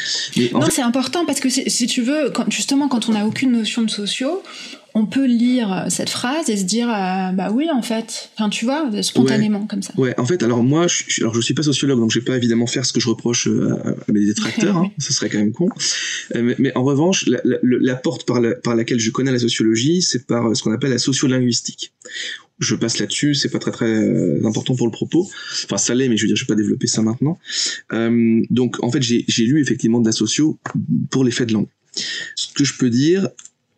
non 0.52 0.68
c'est 0.70 0.82
important 0.82 1.26
parce 1.26 1.40
que 1.40 1.48
si 1.50 1.86
tu 1.86 2.02
veux, 2.02 2.32
justement 2.48 2.88
quand 2.88 3.08
on 3.08 3.12
n'a 3.12 3.26
aucune 3.26 3.52
notion 3.52 3.82
de 3.82 3.90
sociaux, 3.90 4.42
on 4.96 5.04
peut 5.04 5.26
lire 5.26 5.84
cette 5.90 6.08
phrase 6.08 6.48
et 6.48 6.56
se 6.56 6.64
dire 6.64 6.88
euh, 6.88 7.30
bah 7.32 7.50
oui 7.52 7.68
en 7.70 7.82
fait. 7.82 8.30
Enfin 8.34 8.48
tu 8.48 8.64
vois 8.64 8.90
spontanément 9.02 9.66
comme 9.66 9.82
ça. 9.82 9.92
Ouais 9.98 10.18
en 10.18 10.24
fait 10.24 10.42
alors 10.42 10.62
moi 10.62 10.86
je, 10.86 11.20
alors 11.20 11.34
je 11.34 11.40
suis 11.42 11.52
pas 11.52 11.62
sociologue 11.62 12.00
donc 12.00 12.10
je 12.10 12.18
vais 12.18 12.24
pas 12.24 12.34
évidemment 12.34 12.66
faire 12.66 12.86
ce 12.86 12.94
que 12.94 13.00
je 13.00 13.10
reproche 13.10 13.46
euh, 13.46 13.74
à, 13.84 14.10
mes 14.10 14.24
détracteurs 14.24 14.76
hein, 14.78 14.90
ça 14.96 15.12
serait 15.12 15.28
quand 15.28 15.36
même 15.36 15.52
con. 15.52 15.68
Euh, 16.34 16.54
mais, 16.58 16.74
en 16.74 16.82
revanche 16.82 17.26
la, 17.26 17.94
porte 17.94 18.26
par, 18.26 18.40
par 18.64 18.74
laquelle 18.74 18.98
je 18.98 19.10
connais 19.10 19.32
la 19.32 19.38
sociologie 19.38 20.00
c'est 20.00 20.26
par 20.26 20.56
ce 20.56 20.62
qu'on 20.62 20.72
appelle 20.72 20.90
la 20.90 20.98
sociolinguistique. 20.98 21.92
Je 22.58 22.74
passe 22.74 22.98
là-dessus, 22.98 23.34
c'est 23.34 23.50
pas 23.50 23.58
très 23.58 23.70
très 23.70 24.46
important 24.46 24.76
pour 24.76 24.86
le 24.86 24.90
propos. 24.90 25.28
Enfin, 25.64 25.76
ça 25.76 25.94
l'est, 25.94 26.08
mais 26.08 26.16
je 26.16 26.22
veux 26.22 26.28
dire, 26.28 26.36
je 26.36 26.44
vais 26.44 26.46
pas 26.46 26.54
développer 26.54 26.86
ça 26.86 27.02
maintenant. 27.02 27.38
donc, 28.48 28.82
en 28.82 28.90
fait, 28.90 29.02
j'ai 29.02 29.44
lu 29.44 29.60
effectivement 29.60 30.00
de 30.00 30.06
la 30.06 30.12
socio 30.12 30.58
pour 31.10 31.22
l'effet 31.22 31.44
de 31.44 31.52
langue. 31.52 31.68
Ce 32.34 32.48
que 32.54 32.64
je 32.64 32.78
peux 32.78 32.88
dire, 32.88 33.28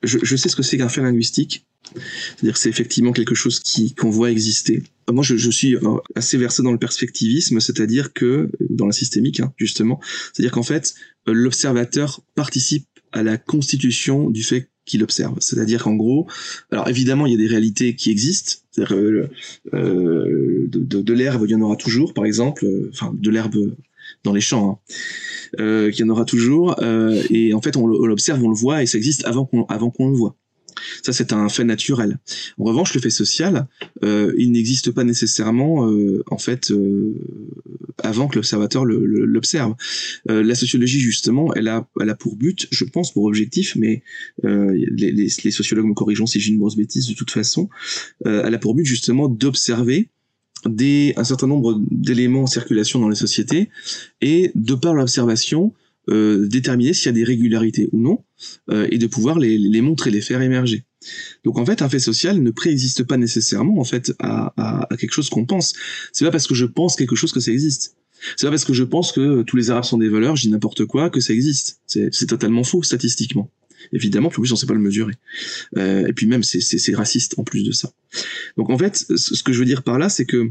je, 0.02 0.36
sais 0.36 0.48
ce 0.48 0.56
que 0.56 0.62
c'est 0.62 0.78
qu'un 0.78 0.88
fait 0.88 1.02
linguistique. 1.02 1.66
C'est-à-dire 2.36 2.56
c'est 2.56 2.68
effectivement 2.68 3.12
quelque 3.12 3.34
chose 3.34 3.60
qui 3.60 3.94
qu'on 3.94 4.10
voit 4.10 4.30
exister. 4.30 4.82
Moi, 5.10 5.24
je, 5.24 5.50
suis 5.50 5.74
euh, 5.74 5.80
assez 6.14 6.36
versé 6.36 6.62
dans 6.62 6.72
le 6.72 6.78
perspectivisme, 6.78 7.60
c'est-à-dire 7.60 8.12
que 8.12 8.50
dans 8.68 8.86
la 8.86 8.92
systémique, 8.92 9.40
hein, 9.40 9.54
justement, 9.56 10.00
c'est-à-dire 10.32 10.52
qu'en 10.52 10.62
fait, 10.62 10.94
euh, 11.28 11.32
l'observateur 11.32 12.20
participe 12.34 12.86
à 13.12 13.22
la 13.22 13.38
constitution 13.38 14.28
du 14.28 14.42
fait 14.42 14.68
qu'il 14.84 15.02
observe. 15.02 15.36
C'est-à-dire 15.40 15.84
qu'en 15.84 15.94
gros, 15.94 16.26
alors 16.70 16.88
évidemment, 16.88 17.26
il 17.26 17.32
y 17.32 17.34
a 17.34 17.38
des 17.38 17.46
réalités 17.46 17.94
qui 17.94 18.10
existent. 18.10 18.62
C'est-à-dire 18.70 18.96
euh, 18.96 19.28
de, 19.72 21.02
de, 21.02 21.12
l'herbe, 21.14 21.44
il 21.46 21.50
y 21.50 21.54
en 21.54 21.62
aura 21.62 21.76
toujours, 21.76 22.12
par 22.12 22.26
exemple. 22.26 22.66
Enfin, 22.90 23.14
de 23.14 23.30
l'herbe 23.30 23.74
dans 24.24 24.32
les 24.32 24.40
champs. 24.40 24.70
Hein 24.70 24.94
euh, 25.60 25.90
qu'il 25.90 26.04
y 26.04 26.08
en 26.08 26.10
aura 26.10 26.24
toujours. 26.24 26.76
Euh, 26.82 27.22
et 27.30 27.54
en 27.54 27.60
fait, 27.60 27.76
on 27.76 27.86
l'observe, 27.86 28.42
on 28.42 28.48
le 28.48 28.56
voit, 28.56 28.82
et 28.82 28.86
ça 28.86 28.98
existe 28.98 29.24
avant 29.24 29.44
qu'on 29.44 29.64
avant 29.64 29.90
qu'on 29.90 30.10
le 30.10 30.16
voit. 30.16 30.36
Ça, 31.02 31.12
c'est 31.12 31.32
un 31.32 31.48
fait 31.48 31.64
naturel. 31.64 32.18
En 32.56 32.64
revanche, 32.64 32.94
le 32.94 33.00
fait 33.00 33.10
social, 33.10 33.66
euh, 34.04 34.32
il 34.38 34.52
n'existe 34.52 34.92
pas 34.92 35.02
nécessairement, 35.02 35.90
euh, 35.90 36.22
en 36.30 36.38
fait, 36.38 36.70
euh, 36.70 37.16
avant 38.04 38.28
que 38.28 38.36
l'observateur 38.36 38.84
l'observe. 38.84 39.74
Euh, 40.30 40.44
la 40.44 40.54
sociologie, 40.54 41.00
justement, 41.00 41.52
elle 41.54 41.66
a, 41.66 41.88
elle 42.00 42.10
a 42.10 42.14
pour 42.14 42.36
but, 42.36 42.68
je 42.70 42.84
pense, 42.84 43.12
pour 43.12 43.24
objectif, 43.24 43.74
mais 43.74 44.04
les, 44.44 45.10
les, 45.10 45.28
les, 45.42 45.50
sociologues 45.50 45.86
me 45.86 45.94
corrigeront 45.94 46.26
si 46.26 46.38
j'ai 46.38 46.52
une 46.52 46.58
grosse 46.58 46.76
bêtise 46.76 47.08
de 47.08 47.14
toute 47.14 47.32
façon, 47.32 47.68
elle 48.24 48.54
a 48.54 48.58
pour 48.58 48.76
but, 48.76 48.84
justement, 48.84 49.28
d'observer 49.28 50.10
des, 50.66 51.12
un 51.16 51.24
certain 51.24 51.46
nombre 51.46 51.80
d'éléments 51.90 52.42
en 52.42 52.46
circulation 52.46 53.00
dans 53.00 53.08
les 53.08 53.16
sociétés 53.16 53.70
et 54.20 54.50
de 54.54 54.74
par 54.74 54.94
l'observation 54.94 55.72
euh, 56.10 56.46
déterminer 56.48 56.94
s'il 56.94 57.06
y 57.06 57.08
a 57.10 57.12
des 57.12 57.24
régularités 57.24 57.88
ou 57.92 58.00
non 58.00 58.24
euh, 58.70 58.88
et 58.90 58.96
de 58.96 59.06
pouvoir 59.06 59.38
les, 59.38 59.58
les, 59.58 59.80
montrer, 59.82 60.10
les 60.10 60.22
faire 60.22 60.40
émerger. 60.40 60.84
Donc 61.44 61.58
en 61.58 61.66
fait, 61.66 61.82
un 61.82 61.88
fait 61.88 61.98
social 61.98 62.42
ne 62.42 62.50
préexiste 62.50 63.04
pas 63.04 63.18
nécessairement 63.18 63.78
en 63.78 63.84
fait 63.84 64.14
à, 64.18 64.54
à, 64.56 64.92
à 64.92 64.96
quelque 64.96 65.12
chose 65.12 65.28
qu'on 65.28 65.44
pense. 65.44 65.74
C'est 66.12 66.24
pas 66.24 66.30
parce 66.30 66.46
que 66.46 66.54
je 66.54 66.64
pense 66.64 66.96
quelque 66.96 67.14
chose 67.14 67.32
que 67.32 67.40
ça 67.40 67.52
existe. 67.52 67.96
C'est 68.36 68.46
pas 68.46 68.50
parce 68.50 68.64
que 68.64 68.72
je 68.72 68.84
pense 68.84 69.12
que 69.12 69.42
tous 69.42 69.56
les 69.56 69.70
Arabes 69.70 69.84
sont 69.84 69.98
des 69.98 70.08
voleurs, 70.08 70.34
je 70.34 70.42
dis 70.42 70.48
n'importe 70.50 70.86
quoi, 70.86 71.10
que 71.10 71.20
ça 71.20 71.32
existe. 71.32 71.80
C'est 71.86 72.26
totalement 72.26 72.64
faux 72.64 72.82
statistiquement. 72.82 73.50
Évidemment, 73.92 74.28
plus 74.28 74.52
on 74.52 74.56
sait 74.56 74.66
pas 74.66 74.74
le 74.74 74.80
mesurer. 74.80 75.14
Euh, 75.76 76.06
et 76.06 76.12
puis 76.12 76.26
même, 76.26 76.42
c'est 76.42 76.94
raciste 76.94 77.38
en 77.38 77.44
plus 77.44 77.64
de 77.64 77.72
ça. 77.72 77.90
Donc 78.56 78.70
en 78.70 78.78
fait, 78.78 78.96
ce 78.96 79.42
que 79.42 79.52
je 79.52 79.58
veux 79.58 79.64
dire 79.64 79.82
par 79.82 79.98
là, 79.98 80.08
c'est 80.08 80.26
que 80.26 80.50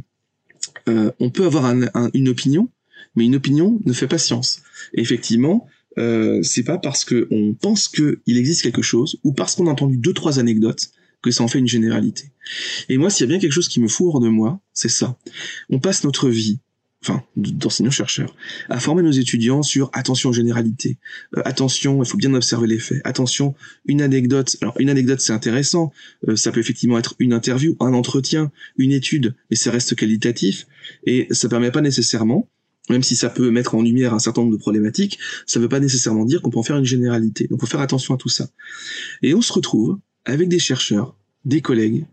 euh, 0.89 1.11
on 1.19 1.29
peut 1.29 1.45
avoir 1.45 1.65
une 2.13 2.29
opinion, 2.29 2.69
mais 3.15 3.25
une 3.25 3.35
opinion 3.35 3.79
ne 3.85 3.93
fait 3.93 4.07
pas 4.07 4.17
science. 4.17 4.61
Effectivement, 4.93 5.67
euh, 5.97 6.41
c'est 6.43 6.63
pas 6.63 6.77
parce 6.77 7.05
que 7.05 7.27
on 7.31 7.53
pense 7.53 7.87
qu'il 7.87 8.19
existe 8.27 8.61
quelque 8.61 8.81
chose 8.81 9.19
ou 9.23 9.33
parce 9.33 9.55
qu'on 9.55 9.67
a 9.67 9.71
entendu 9.71 9.97
deux 9.97 10.13
trois 10.13 10.39
anecdotes 10.39 10.91
que 11.23 11.31
ça 11.31 11.43
en 11.43 11.47
fait 11.47 11.59
une 11.59 11.67
généralité. 11.67 12.31
Et 12.89 12.97
moi, 12.97 13.09
s'il 13.09 13.25
y 13.25 13.27
a 13.27 13.29
bien 13.29 13.39
quelque 13.39 13.51
chose 13.51 13.67
qui 13.67 13.79
me 13.79 13.87
fout 13.87 14.07
hors 14.13 14.19
de 14.19 14.29
moi, 14.29 14.61
c'est 14.73 14.89
ça. 14.89 15.17
On 15.69 15.79
passe 15.79 16.03
notre 16.03 16.29
vie 16.29 16.59
enfin 17.03 17.23
d'enseignants-chercheurs, 17.35 18.35
à 18.69 18.79
former 18.79 19.03
nos 19.03 19.11
étudiants 19.11 19.61
sur 19.61 19.89
attention 19.93 20.29
aux 20.29 20.33
généralités, 20.33 20.97
euh, 21.37 21.41
attention, 21.45 22.03
il 22.03 22.07
faut 22.07 22.17
bien 22.17 22.33
observer 22.33 22.67
les 22.67 22.79
faits, 22.79 23.01
attention, 23.03 23.55
une 23.85 24.01
anecdote, 24.01 24.57
alors 24.61 24.75
une 24.79 24.89
anecdote 24.89 25.21
c'est 25.21 25.33
intéressant, 25.33 25.91
euh, 26.27 26.35
ça 26.35 26.51
peut 26.51 26.59
effectivement 26.59 26.97
être 26.97 27.15
une 27.19 27.33
interview, 27.33 27.75
un 27.79 27.93
entretien, 27.93 28.51
une 28.77 28.91
étude, 28.91 29.35
mais 29.49 29.55
ça 29.55 29.71
reste 29.71 29.95
qualitatif, 29.95 30.65
et 31.05 31.27
ça 31.31 31.49
permet 31.49 31.71
pas 31.71 31.81
nécessairement, 31.81 32.49
même 32.89 33.03
si 33.03 33.15
ça 33.15 33.29
peut 33.29 33.51
mettre 33.51 33.75
en 33.75 33.81
lumière 33.81 34.13
un 34.13 34.19
certain 34.19 34.41
nombre 34.41 34.53
de 34.53 34.59
problématiques, 34.59 35.19
ça 35.45 35.59
veut 35.59 35.69
pas 35.69 35.79
nécessairement 35.79 36.25
dire 36.25 36.41
qu'on 36.41 36.49
peut 36.49 36.59
en 36.59 36.63
faire 36.63 36.77
une 36.77 36.85
généralité. 36.85 37.47
Donc 37.47 37.59
faut 37.59 37.67
faire 37.67 37.81
attention 37.81 38.15
à 38.15 38.17
tout 38.17 38.29
ça. 38.29 38.47
Et 39.21 39.33
on 39.33 39.41
se 39.41 39.51
retrouve 39.51 39.99
avec 40.23 40.47
des 40.47 40.59
chercheurs 40.59 41.16
des 41.45 41.61
collègues 41.61 42.05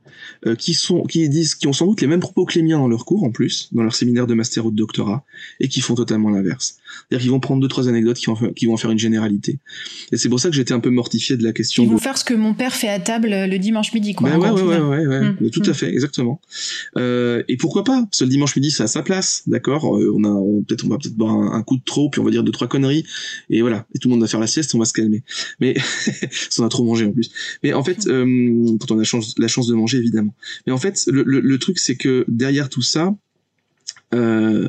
euh, 0.46 0.54
qui 0.54 0.74
sont 0.74 1.02
qui 1.02 1.28
disent 1.28 1.54
qui 1.54 1.66
ont 1.66 1.72
sans 1.72 1.86
doute 1.86 2.00
les 2.00 2.06
mêmes 2.06 2.20
propos 2.20 2.44
que 2.44 2.54
les 2.54 2.62
miens 2.62 2.78
dans 2.78 2.88
leur 2.88 3.04
cours 3.04 3.24
en 3.24 3.30
plus 3.30 3.68
dans 3.72 3.82
leur 3.82 3.94
séminaire 3.94 4.26
de 4.26 4.34
master 4.34 4.66
ou 4.66 4.70
de 4.70 4.76
doctorat 4.76 5.24
et 5.58 5.68
qui 5.68 5.80
font 5.80 5.94
totalement 5.94 6.30
l'inverse. 6.30 6.76
C'est-à-dire 7.08 7.22
qu'ils 7.22 7.30
vont 7.32 7.40
prendre 7.40 7.60
deux 7.60 7.68
trois 7.68 7.88
anecdotes 7.88 8.16
qui 8.16 8.26
vont 8.26 8.36
qui 8.54 8.66
vont 8.66 8.76
faire 8.76 8.90
une 8.90 8.98
généralité. 8.98 9.58
Et 10.12 10.16
c'est 10.16 10.28
pour 10.28 10.38
ça 10.38 10.50
que 10.50 10.54
j'étais 10.54 10.72
un 10.72 10.80
peu 10.80 10.90
mortifié 10.90 11.36
de 11.36 11.42
la 11.42 11.52
question 11.52 11.82
ils 11.82 11.90
vont 11.90 11.98
faire 11.98 12.16
ce 12.16 12.24
que 12.24 12.34
mon 12.34 12.54
père 12.54 12.74
fait 12.74 12.88
à 12.88 13.00
table 13.00 13.30
le 13.30 13.58
dimanche 13.58 13.92
midi 13.92 14.14
quoi 14.14 14.30
ben 14.30 14.38
ouais, 14.38 14.50
ouais, 14.50 14.62
ouais, 14.62 14.80
ouais, 14.80 15.06
ouais, 15.06 15.30
mmh. 15.30 15.50
tout 15.50 15.62
à 15.66 15.70
mmh. 15.70 15.74
fait 15.74 15.92
exactement. 15.92 16.40
Euh, 16.96 17.42
et 17.48 17.56
pourquoi 17.56 17.82
pas? 17.82 18.02
Parce 18.02 18.20
que 18.20 18.24
le 18.24 18.30
dimanche 18.30 18.54
midi 18.54 18.70
ça 18.70 18.84
a 18.84 18.86
sa 18.86 19.02
place 19.02 19.42
d'accord? 19.46 19.98
Euh, 19.98 20.12
on 20.14 20.24
a 20.24 20.62
peut-être 20.66 20.84
on 20.84 20.88
va 20.88 20.98
peut-être 20.98 21.16
boire 21.16 21.34
un, 21.34 21.62
coup 21.62 21.76
de 21.76 21.84
trop 21.84 22.08
puis 22.08 22.20
on 22.20 22.24
va 22.24 22.30
dire 22.30 22.44
deux 22.44 22.52
trois 22.52 22.68
conneries 22.68 23.04
et 23.50 23.62
voilà. 23.62 23.86
Et 23.94 23.98
tout 23.98 24.08
le 24.08 24.12
monde 24.12 24.20
va 24.20 24.28
faire 24.28 24.40
la 24.40 24.46
sieste 24.46 24.74
on 24.74 24.78
va 24.78 24.84
se 24.84 24.92
calmer. 24.92 25.24
Mais 25.60 25.74
on 26.58 26.64
a 26.64 26.68
trop 26.68 26.84
mangé 26.84 27.06
en 27.06 27.12
plus. 27.12 27.30
Mais 27.62 27.72
en 27.72 27.82
fait 27.82 28.06
mmh. 28.06 28.10
euh, 28.10 28.76
quand 28.78 28.92
on 28.92 28.98
a 28.98 29.04
changé 29.20 29.34
la 29.38 29.48
chance 29.48 29.66
de 29.66 29.74
manger 29.74 29.98
évidemment. 29.98 30.34
Mais 30.66 30.72
en 30.72 30.78
fait, 30.78 31.04
le, 31.06 31.56
truc 31.58 31.78
c'est 31.78 31.96
que 31.96 32.24
derrière 32.28 32.68
tout 32.68 32.82
ça, 32.82 33.14
euh, 34.14 34.68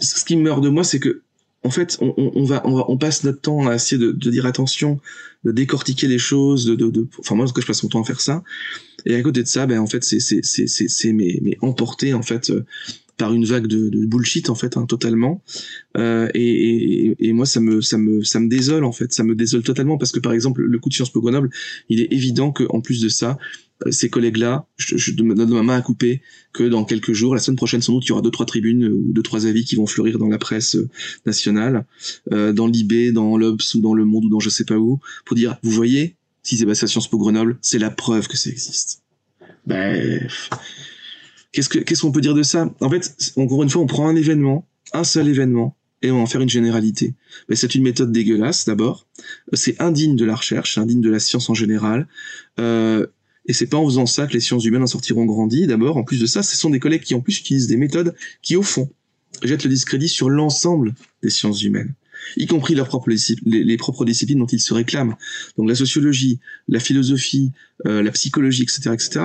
ce 0.00 0.24
qui 0.24 0.36
meurt 0.36 0.62
de 0.62 0.68
moi, 0.68 0.84
c'est 0.84 1.00
que 1.00 1.22
en 1.64 1.70
fait, 1.70 1.98
on, 2.00 2.44
va, 2.44 2.62
on, 2.64 2.96
passe 2.96 3.24
notre 3.24 3.40
temps 3.40 3.66
à 3.66 3.74
essayer 3.74 3.98
de, 3.98 4.12
dire 4.12 4.46
attention, 4.46 5.00
de 5.44 5.50
décortiquer 5.50 6.06
les 6.06 6.18
choses, 6.18 6.66
de, 6.66 7.08
enfin 7.18 7.34
moi, 7.34 7.44
en 7.44 7.48
tout 7.48 7.60
je 7.60 7.66
passe 7.66 7.82
mon 7.82 7.88
temps 7.88 8.00
à 8.00 8.04
faire 8.04 8.20
ça. 8.20 8.44
Et 9.04 9.16
à 9.16 9.22
côté 9.22 9.42
de 9.42 9.48
ça, 9.48 9.66
ben 9.66 9.80
en 9.80 9.86
fait, 9.86 10.04
c'est 10.04 10.20
c'est 10.20 10.44
c'est 10.44 10.68
c'est 10.68 11.12
mais 11.12 11.58
emporté 11.60 12.14
en 12.14 12.22
fait 12.22 12.52
par 13.18 13.34
une 13.34 13.44
vague 13.44 13.66
de, 13.66 13.90
de 13.90 14.06
bullshit 14.06 14.48
en 14.48 14.54
fait, 14.54 14.76
hein, 14.76 14.86
totalement. 14.86 15.42
Euh, 15.96 16.28
et, 16.34 17.10
et, 17.10 17.28
et, 17.28 17.32
moi, 17.32 17.44
ça 17.44 17.60
me, 17.60 17.82
ça 17.82 17.98
me, 17.98 18.22
ça 18.22 18.40
me 18.40 18.48
désole 18.48 18.84
en 18.84 18.92
fait, 18.92 19.12
ça 19.12 19.24
me 19.24 19.34
désole 19.34 19.62
totalement 19.62 19.98
parce 19.98 20.12
que 20.12 20.20
par 20.20 20.32
exemple, 20.32 20.62
le 20.62 20.78
coup 20.78 20.88
de 20.88 20.94
Sciences 20.94 21.10
Po 21.10 21.20
Grenoble, 21.20 21.50
il 21.88 22.00
est 22.00 22.12
évident 22.12 22.52
que 22.52 22.64
en 22.70 22.80
plus 22.80 23.02
de 23.02 23.08
ça, 23.08 23.36
euh, 23.86 23.90
ces 23.90 24.08
collègues-là, 24.08 24.66
je, 24.76 24.96
je 24.96 25.12
donne 25.12 25.34
ma 25.34 25.62
main 25.62 25.76
à 25.76 25.82
couper 25.82 26.22
que 26.52 26.64
dans 26.64 26.84
quelques 26.84 27.12
jours, 27.12 27.34
la 27.34 27.40
semaine 27.40 27.56
prochaine 27.56 27.82
sans 27.82 27.92
doute, 27.92 28.04
il 28.06 28.08
y 28.08 28.12
aura 28.12 28.22
deux 28.22 28.30
trois 28.30 28.46
tribunes 28.46 28.84
ou 28.86 29.12
deux 29.12 29.22
trois 29.22 29.46
avis 29.46 29.64
qui 29.64 29.76
vont 29.76 29.86
fleurir 29.86 30.18
dans 30.18 30.28
la 30.28 30.38
presse 30.38 30.76
euh, 30.76 30.88
nationale, 31.26 31.84
euh, 32.32 32.52
dans 32.52 32.66
l'IB, 32.66 33.12
dans 33.12 33.36
l'Obs 33.36 33.74
ou 33.74 33.80
dans 33.80 33.94
Le 33.94 34.04
Monde 34.04 34.26
ou 34.26 34.28
dans 34.28 34.40
je 34.40 34.48
sais 34.48 34.64
pas 34.64 34.76
où, 34.76 35.00
pour 35.24 35.36
dire, 35.36 35.58
vous 35.62 35.70
voyez, 35.70 36.16
si 36.42 36.56
c'est 36.56 36.66
passé 36.66 36.84
à 36.84 36.86
Sciences 36.86 37.08
Po 37.08 37.18
Grenoble, 37.18 37.58
c'est 37.62 37.78
la 37.78 37.90
preuve 37.90 38.28
que 38.28 38.36
ça 38.36 38.50
existe. 38.50 39.02
Ben, 39.66 40.26
qu'est-ce 41.52 41.68
que 41.68 41.78
qu'est-ce 41.78 42.02
qu'on 42.02 42.12
peut 42.12 42.20
dire 42.20 42.34
de 42.34 42.42
ça? 42.42 42.72
En 42.80 42.90
fait, 42.90 43.32
encore 43.36 43.62
une 43.62 43.70
fois, 43.70 43.82
on 43.82 43.86
prend 43.86 44.08
un 44.08 44.16
événement, 44.16 44.66
un 44.92 45.04
seul 45.04 45.28
événement, 45.28 45.76
et 46.02 46.10
on 46.10 46.22
en 46.22 46.26
faire 46.26 46.40
une 46.40 46.48
généralité. 46.48 47.14
Ben, 47.48 47.56
c'est 47.56 47.74
une 47.74 47.82
méthode 47.82 48.12
dégueulasse 48.12 48.64
d'abord. 48.66 49.06
C'est 49.52 49.80
indigne 49.80 50.16
de 50.16 50.24
la 50.24 50.34
recherche, 50.34 50.78
indigne 50.78 51.00
de 51.00 51.10
la 51.10 51.18
science 51.18 51.50
en 51.50 51.54
général. 51.54 52.06
Euh, 52.60 53.06
et 53.46 53.52
c'est 53.52 53.66
pas 53.66 53.78
en 53.78 53.86
faisant 53.86 54.06
ça 54.06 54.26
que 54.26 54.34
les 54.34 54.40
sciences 54.40 54.64
humaines 54.64 54.82
en 54.82 54.86
sortiront 54.86 55.24
grandies. 55.24 55.66
D'abord, 55.66 55.96
en 55.96 56.04
plus 56.04 56.20
de 56.20 56.26
ça, 56.26 56.42
ce 56.42 56.56
sont 56.56 56.70
des 56.70 56.80
collègues 56.80 57.02
qui 57.02 57.14
en 57.14 57.20
plus 57.20 57.38
utilisent 57.38 57.66
des 57.66 57.78
méthodes 57.78 58.14
qui, 58.42 58.56
au 58.56 58.62
fond, 58.62 58.90
jettent 59.42 59.64
le 59.64 59.70
discrédit 59.70 60.08
sur 60.08 60.28
l'ensemble 60.28 60.94
des 61.22 61.30
sciences 61.30 61.62
humaines 61.62 61.94
y 62.36 62.46
compris 62.46 62.74
leurs 62.74 62.88
propres 62.88 63.10
les, 63.10 63.64
les, 63.64 63.76
propres 63.76 64.04
disciplines 64.04 64.38
dont 64.38 64.46
ils 64.46 64.60
se 64.60 64.74
réclament. 64.74 65.16
Donc 65.56 65.68
la 65.68 65.74
sociologie, 65.74 66.40
la 66.66 66.80
philosophie, 66.80 67.52
euh, 67.86 68.02
la 68.02 68.10
psychologie, 68.10 68.64
etc., 68.64 68.90
etc. 68.92 69.20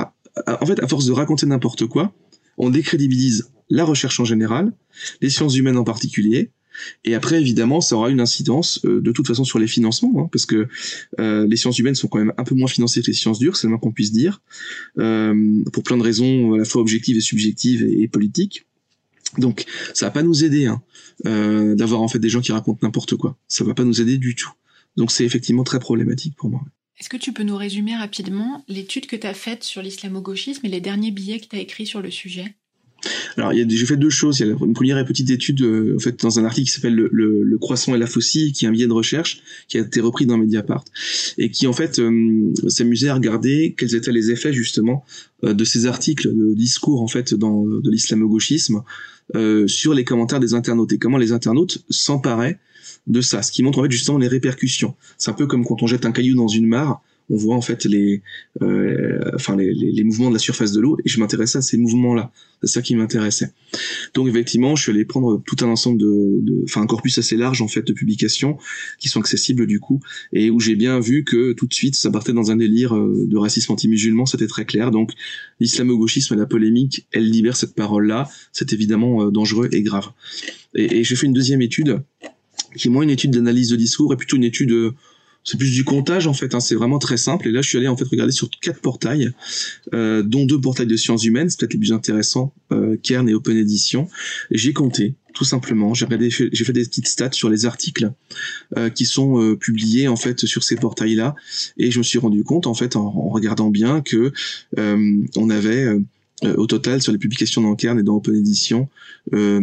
En 0.48 0.66
fait, 0.66 0.82
à 0.82 0.88
force 0.88 1.06
de 1.06 1.12
raconter 1.12 1.46
n'importe 1.46 1.86
quoi, 1.88 2.14
on 2.58 2.70
décrédibilise 2.70 3.50
la 3.70 3.86
recherche 3.86 4.20
en 4.20 4.26
général, 4.26 4.74
les 5.22 5.30
sciences 5.30 5.56
humaines 5.56 5.78
en 5.78 5.84
particulier, 5.84 6.52
et 7.06 7.16
après, 7.16 7.40
évidemment, 7.40 7.82
ça 7.82 7.96
aura 7.96 8.10
une 8.10 8.20
incidence 8.20 8.80
euh, 8.86 9.02
de 9.02 9.12
toute 9.12 9.28
façon 9.28 9.44
sur 9.44 9.60
les 9.60 9.68
financements, 9.68 10.14
hein, 10.18 10.30
parce 10.32 10.46
que 10.46 10.68
euh, 11.20 11.48
les 11.48 11.56
sciences 11.56 11.78
humaines 11.80 11.96
sont 11.96 12.08
quand 12.08 12.18
même 12.18 12.34
un 12.38 12.44
peu 12.44 12.56
moins 12.56 12.68
financées 12.68 13.02
que 13.02 13.08
les 13.08 13.14
sciences 13.14 13.40
dures, 13.40 13.56
c'est 13.58 13.68
le 13.68 13.70
moins 13.70 13.80
qu'on 13.80 13.92
puisse 13.92 14.12
dire, 14.12 14.42
euh, 14.98 15.64
pour 15.72 15.84
plein 15.84 15.98
de 15.98 16.04
raisons 16.04 16.54
à 16.54 16.58
la 16.58 16.66
fois 16.66 16.82
objectives 16.82 17.18
et 17.18 17.22
subjectives 17.22 17.84
et, 17.84 18.08
politiques. 18.08 18.66
Donc, 19.38 19.66
ça 19.94 20.08
va 20.08 20.12
pas 20.12 20.24
nous 20.24 20.44
aider 20.44 20.68
hein, 20.68 20.82
euh, 21.26 21.76
d'avoir 21.76 22.02
en 22.02 22.08
fait 22.08 22.20
des 22.20 22.30
gens 22.30 22.42
qui 22.42 22.52
racontent 22.52 22.80
n'importe 22.84 23.16
quoi. 23.16 23.38
Ça 23.48 23.64
va 23.64 23.74
pas 23.74 23.84
nous 23.84 24.02
aider 24.02 24.18
du 24.18 24.36
tout. 24.36 24.52
Donc, 24.96 25.12
c'est 25.12 25.26
effectivement 25.26 25.64
très 25.64 25.80
problématique 25.80 26.36
pour 26.36 26.50
moi. 26.50 26.62
Est-ce 26.98 27.10
que 27.10 27.18
tu 27.18 27.34
peux 27.34 27.44
nous 27.44 27.56
résumer 27.56 27.96
rapidement 27.96 28.64
l'étude 28.68 29.06
que 29.06 29.16
tu 29.16 29.28
as 29.28 29.36
faite 29.36 29.64
sur 29.64 29.84
l'islamo-gauchisme 29.84 30.66
et 30.66 30.70
les 30.70 30.82
derniers 30.82 31.12
billets 31.12 31.40
que 31.40 31.46
tu 31.48 31.56
as 31.56 31.60
écrits 31.60 31.86
sur 31.86 32.02
le 32.02 32.10
sujet? 32.10 32.56
Alors, 33.38 33.52
j'ai 33.54 33.86
fait 33.86 33.98
deux 33.98 34.10
choses. 34.10 34.40
Il 34.40 34.48
y 34.48 34.52
a 34.52 34.56
une 34.60 34.74
première 34.74 35.04
petite 35.06 35.30
étude, 35.30 35.62
euh, 35.62 35.96
en 35.96 36.00
fait, 36.00 36.22
dans 36.22 36.40
un 36.40 36.46
article 36.46 36.68
qui 36.68 36.74
s'appelle 36.74 36.96
le, 36.96 37.10
le, 37.12 37.44
le, 37.44 37.58
croissant 37.58 37.96
et 37.96 37.98
la 37.98 38.08
faucille, 38.08 38.52
qui 38.52 38.66
est 38.66 38.68
un 38.68 38.72
billet 38.72 38.88
de 38.88 38.94
recherche 38.94 39.42
qui 39.68 39.78
a 39.78 39.82
été 39.82 40.02
repris 40.02 40.26
dans 40.26 40.38
Mediapart 40.38 40.86
et 41.38 41.50
qui, 41.50 41.68
en 41.68 41.74
fait, 41.74 42.00
euh, 42.00 42.54
s'amusait 42.68 43.10
à 43.10 43.16
regarder 43.16 43.76
quels 43.78 43.96
étaient 43.96 44.12
les 44.12 44.32
effets 44.32 44.54
justement 44.54 45.04
euh, 45.44 45.54
de 45.54 45.64
ces 45.64 45.86
articles 45.86 46.34
de 46.34 46.54
discours 46.54 47.02
en 47.02 47.08
fait 47.08 47.34
dans 47.34 47.64
de 47.66 47.90
l'islamo-gauchisme 47.90 48.84
euh, 49.36 49.68
sur 49.68 49.94
les 49.94 50.04
commentaires 50.04 50.40
des 50.40 50.54
internautes 50.54 50.94
et 50.94 50.98
comment 50.98 51.18
les 51.18 51.32
internautes 51.32 51.84
s'emparaient 51.90 52.60
de 53.08 53.22
ça, 53.22 53.42
ce 53.42 53.52
qui 53.52 53.64
montre 53.64 53.80
en 53.80 53.84
fait 53.84 53.92
justement 53.92 54.18
les 54.18 54.28
répercussions. 54.28 54.96
C'est 55.18 55.32
un 55.32 55.34
peu 55.34 55.48
comme 55.48 55.66
quand 55.66 55.82
on 55.82 55.88
jette 55.88 56.06
un 56.06 56.12
caillou 56.12 56.36
dans 56.36 56.48
une 56.48 56.68
mare 56.68 57.02
on 57.30 57.38
voit 57.38 57.56
en 57.56 57.62
fait 57.62 57.86
les, 57.86 58.22
euh, 58.62 59.20
enfin 59.36 59.56
les, 59.56 59.74
les, 59.74 60.04
mouvements 60.04 60.30
de 60.30 60.34
la 60.34 60.40
surface 60.40 60.72
de 60.72 60.82
l'eau 60.82 60.98
et 61.04 61.10
je 61.10 61.20
m'intéressais 61.20 61.58
à 61.58 61.62
ces 61.62 61.78
mouvements-là. 61.78 62.32
C'est 62.62 62.68
ça 62.68 62.82
qui 62.82 62.96
m'intéressait. 62.96 63.52
Donc 64.14 64.28
effectivement, 64.28 64.76
je 64.76 64.84
suis 64.84 64.92
allé 64.92 65.06
prendre 65.06 65.42
tout 65.46 65.58
un 65.62 65.68
ensemble 65.68 66.00
de, 66.00 66.64
enfin 66.64 66.82
un 66.82 66.88
corpus 66.88 67.18
assez 67.18 67.36
large 67.36 67.62
en 67.62 67.68
fait 67.68 67.82
de 67.82 67.94
publications 67.94 68.58
qui 69.00 69.10
sont 69.10 69.20
accessibles 69.20 69.68
du 69.68 69.80
coup 69.80 70.00
et 70.32 70.50
où 70.50 70.60
j'ai 70.60 70.76
bien 70.76 71.00
vu 71.00 71.24
que 71.24 71.54
tout 71.54 71.68
de 71.68 71.74
suite 71.74 71.96
ça 71.96 72.12
partait 72.12 72.34
dans 72.34 72.52
un 72.52 72.58
délire 72.58 72.96
euh, 72.96 73.26
de 73.28 73.38
racisme 73.38 73.72
anti-musulman, 73.72 74.26
c'était 74.26 74.48
très 74.48 74.66
clair. 74.66 74.92
Donc 74.92 75.12
l'islamo-gauchisme 75.60 76.34
et 76.34 76.38
la 76.38 76.46
polémique, 76.46 77.08
elle 77.12 77.30
libère 77.30 77.56
cette 77.56 77.76
parole-là. 77.76 78.30
C'est 78.52 78.74
évidemment 78.74 79.24
euh, 79.24 79.32
dangereux 79.32 79.70
et 79.72 79.82
grave. 79.82 80.10
Et, 80.76 81.00
et 81.00 81.04
j'ai 81.04 81.16
fait 81.16 81.26
une 81.26 81.34
deuxième 81.34 81.62
étude 81.62 82.02
qui 82.76 82.88
est 82.88 82.92
moins 82.92 83.04
une 83.04 83.10
étude 83.10 83.32
d'analyse 83.32 83.70
de 83.70 83.76
discours 83.76 84.14
et 84.14 84.18
plutôt 84.18 84.36
une 84.36 84.44
étude 84.44 84.94
c'est 85.44 85.58
plus 85.58 85.72
du 85.72 85.84
comptage 85.84 86.28
en 86.28 86.34
fait. 86.34 86.56
Hein, 86.56 86.60
c'est 86.60 86.76
vraiment 86.76 87.00
très 87.00 87.18
simple. 87.18 87.48
Et 87.48 87.52
là, 87.52 87.62
je 87.62 87.70
suis 87.70 87.78
allé 87.78 87.88
en 87.88 87.98
fait 87.98 88.06
regarder 88.06 88.32
sur 88.34 88.50
quatre 88.62 88.80
portails, 88.80 89.32
euh, 89.94 90.24
dont 90.24 90.46
deux 90.46 90.60
portails 90.60 90.88
de 90.88 90.96
sciences 90.96 91.26
humaines, 91.26 91.50
c'est 91.50 91.60
peut-être 91.60 91.74
les 91.74 91.80
plus 91.80 91.94
intéressants, 91.94 92.54
euh, 92.72 92.98
Kern 93.02 93.28
et 93.30 93.34
Open 93.34 93.58
Edition. 93.58 94.08
J'ai 94.52 94.74
compté 94.74 95.16
tout 95.34 95.44
simplement. 95.44 95.94
J'ai 95.94 96.06
fait 96.06 96.74
des 96.74 96.84
petites 96.84 97.08
stats 97.08 97.32
sur 97.32 97.50
les 97.50 97.66
articles 97.66 98.12
euh, 98.78 98.90
qui 98.90 99.06
sont 99.06 99.42
euh, 99.42 99.56
publiés 99.56 100.08
en 100.08 100.16
fait 100.16 100.46
sur 100.46 100.64
ces 100.64 100.76
portails-là, 100.76 101.36
et 101.78 101.92
je 101.92 101.98
me 101.98 102.04
suis 102.04 102.20
rendu 102.20 102.44
compte 102.44 102.68
en 102.68 102.74
fait 102.74 102.96
en, 102.96 103.06
en 103.06 103.30
regardant 103.30 103.70
bien 103.70 104.02
que 104.02 104.32
euh, 104.78 105.24
on 105.36 105.50
avait 105.50 105.86
euh, 105.86 106.56
au 106.56 106.68
total 106.68 107.02
sur 107.02 107.12
les 107.12 107.18
publications 107.18 107.62
dans 107.62 107.76
Kern 107.76 108.00
et 108.00 108.04
dans 108.04 108.16
Open 108.16 108.36
Edition, 108.36 108.90
euh, 109.34 109.62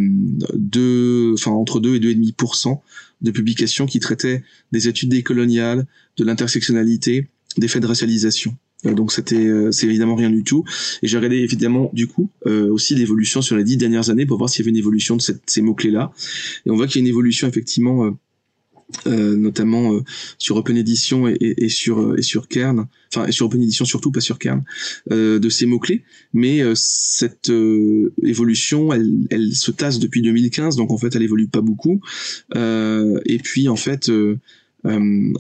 deux, 0.55 1.35
enfin 1.35 1.51
entre 1.51 1.79
2 1.81 1.97
et 1.97 2.01
2,5% 2.01 2.81
de 3.23 3.31
publications 3.31 3.87
qui 3.87 4.01
traitaient 4.01 4.43
des 4.73 4.89
études 4.89 5.11
décoloniales, 5.11 5.87
de 6.17 6.25
l'intersectionnalité, 6.25 7.29
des 7.57 7.69
faits 7.69 7.83
de 7.83 7.87
racialisation. 7.87 8.57
Euh, 8.87 8.95
donc 8.95 9.13
c'était 9.13 9.37
euh, 9.37 9.73
c'est 9.73 9.87
évidemment 9.87 10.15
rien 10.15 10.31
du 10.31 10.43
tout 10.43 10.65
et 11.03 11.09
j'ai 11.09 11.17
regardé 11.19 11.37
évidemment 11.37 11.91
du 11.93 12.07
coup 12.07 12.31
euh, 12.47 12.71
aussi 12.71 12.95
l'évolution 12.95 13.43
sur 13.43 13.57
les 13.57 13.65
dix 13.65 13.77
dernières 13.77 14.09
années 14.09 14.25
pour 14.25 14.39
voir 14.39 14.49
s'il 14.49 14.61
y 14.61 14.63
avait 14.65 14.71
une 14.71 14.79
évolution 14.79 15.17
de 15.17 15.21
cette, 15.21 15.43
ces 15.47 15.61
mots 15.61 15.75
clés 15.75 15.91
là 15.91 16.13
et 16.65 16.71
on 16.71 16.77
voit 16.77 16.87
qu'il 16.87 16.97
y 16.97 16.99
a 17.01 17.03
une 17.03 17.09
évolution 17.09 17.47
effectivement 17.47 18.17
euh, 19.07 19.37
notamment 19.37 19.95
euh, 19.95 20.01
sur 20.39 20.57
Open 20.57 20.77
Edition 20.77 21.29
et, 21.29 21.37
et, 21.41 21.65
et, 21.65 21.69
sur 21.69 22.19
et 22.19 22.23
sur 22.23 22.49
Kern, 22.49 22.87
enfin 23.13 23.31
sur 23.31 23.47
Open 23.47 23.63
Edition 23.63 23.85
surtout 23.85 24.11
pas 24.11 24.21
sur 24.21 24.39
Kern, 24.39 24.63
euh, 25.11 25.39
de 25.39 25.49
ces 25.49 25.67
mots 25.67 25.79
clés. 25.79 26.05
Mais 26.33 26.63
cette 26.75 27.53
évolution, 28.23 28.93
elle, 28.93 29.11
elle 29.31 29.55
se 29.55 29.71
tasse 29.71 29.99
depuis 29.99 30.23
2015, 30.23 30.77
donc 30.77 30.91
en 30.91 30.99
fait 30.99 31.15
elle 31.15 31.23
évolue 31.23 31.49
pas 31.49 31.61
beaucoup. 31.61 32.01
et 32.55 33.39
puis 33.43 33.69
en 33.69 33.77
fait 33.77 34.07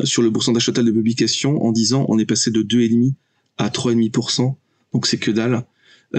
sur 0.04 0.22
le 0.22 0.30
pourcentage 0.30 0.66
total 0.66 0.84
de 0.84 0.92
publications, 0.92 1.62
en 1.64 1.72
10 1.72 1.94
ans, 1.94 2.06
on 2.08 2.18
est 2.18 2.26
passé 2.26 2.50
de 2.50 2.62
2,5 2.62 3.12
à 3.58 3.68
3,5%, 3.68 4.54
donc 4.92 5.06
c'est 5.06 5.18
que 5.18 5.30
dalle. 5.30 5.64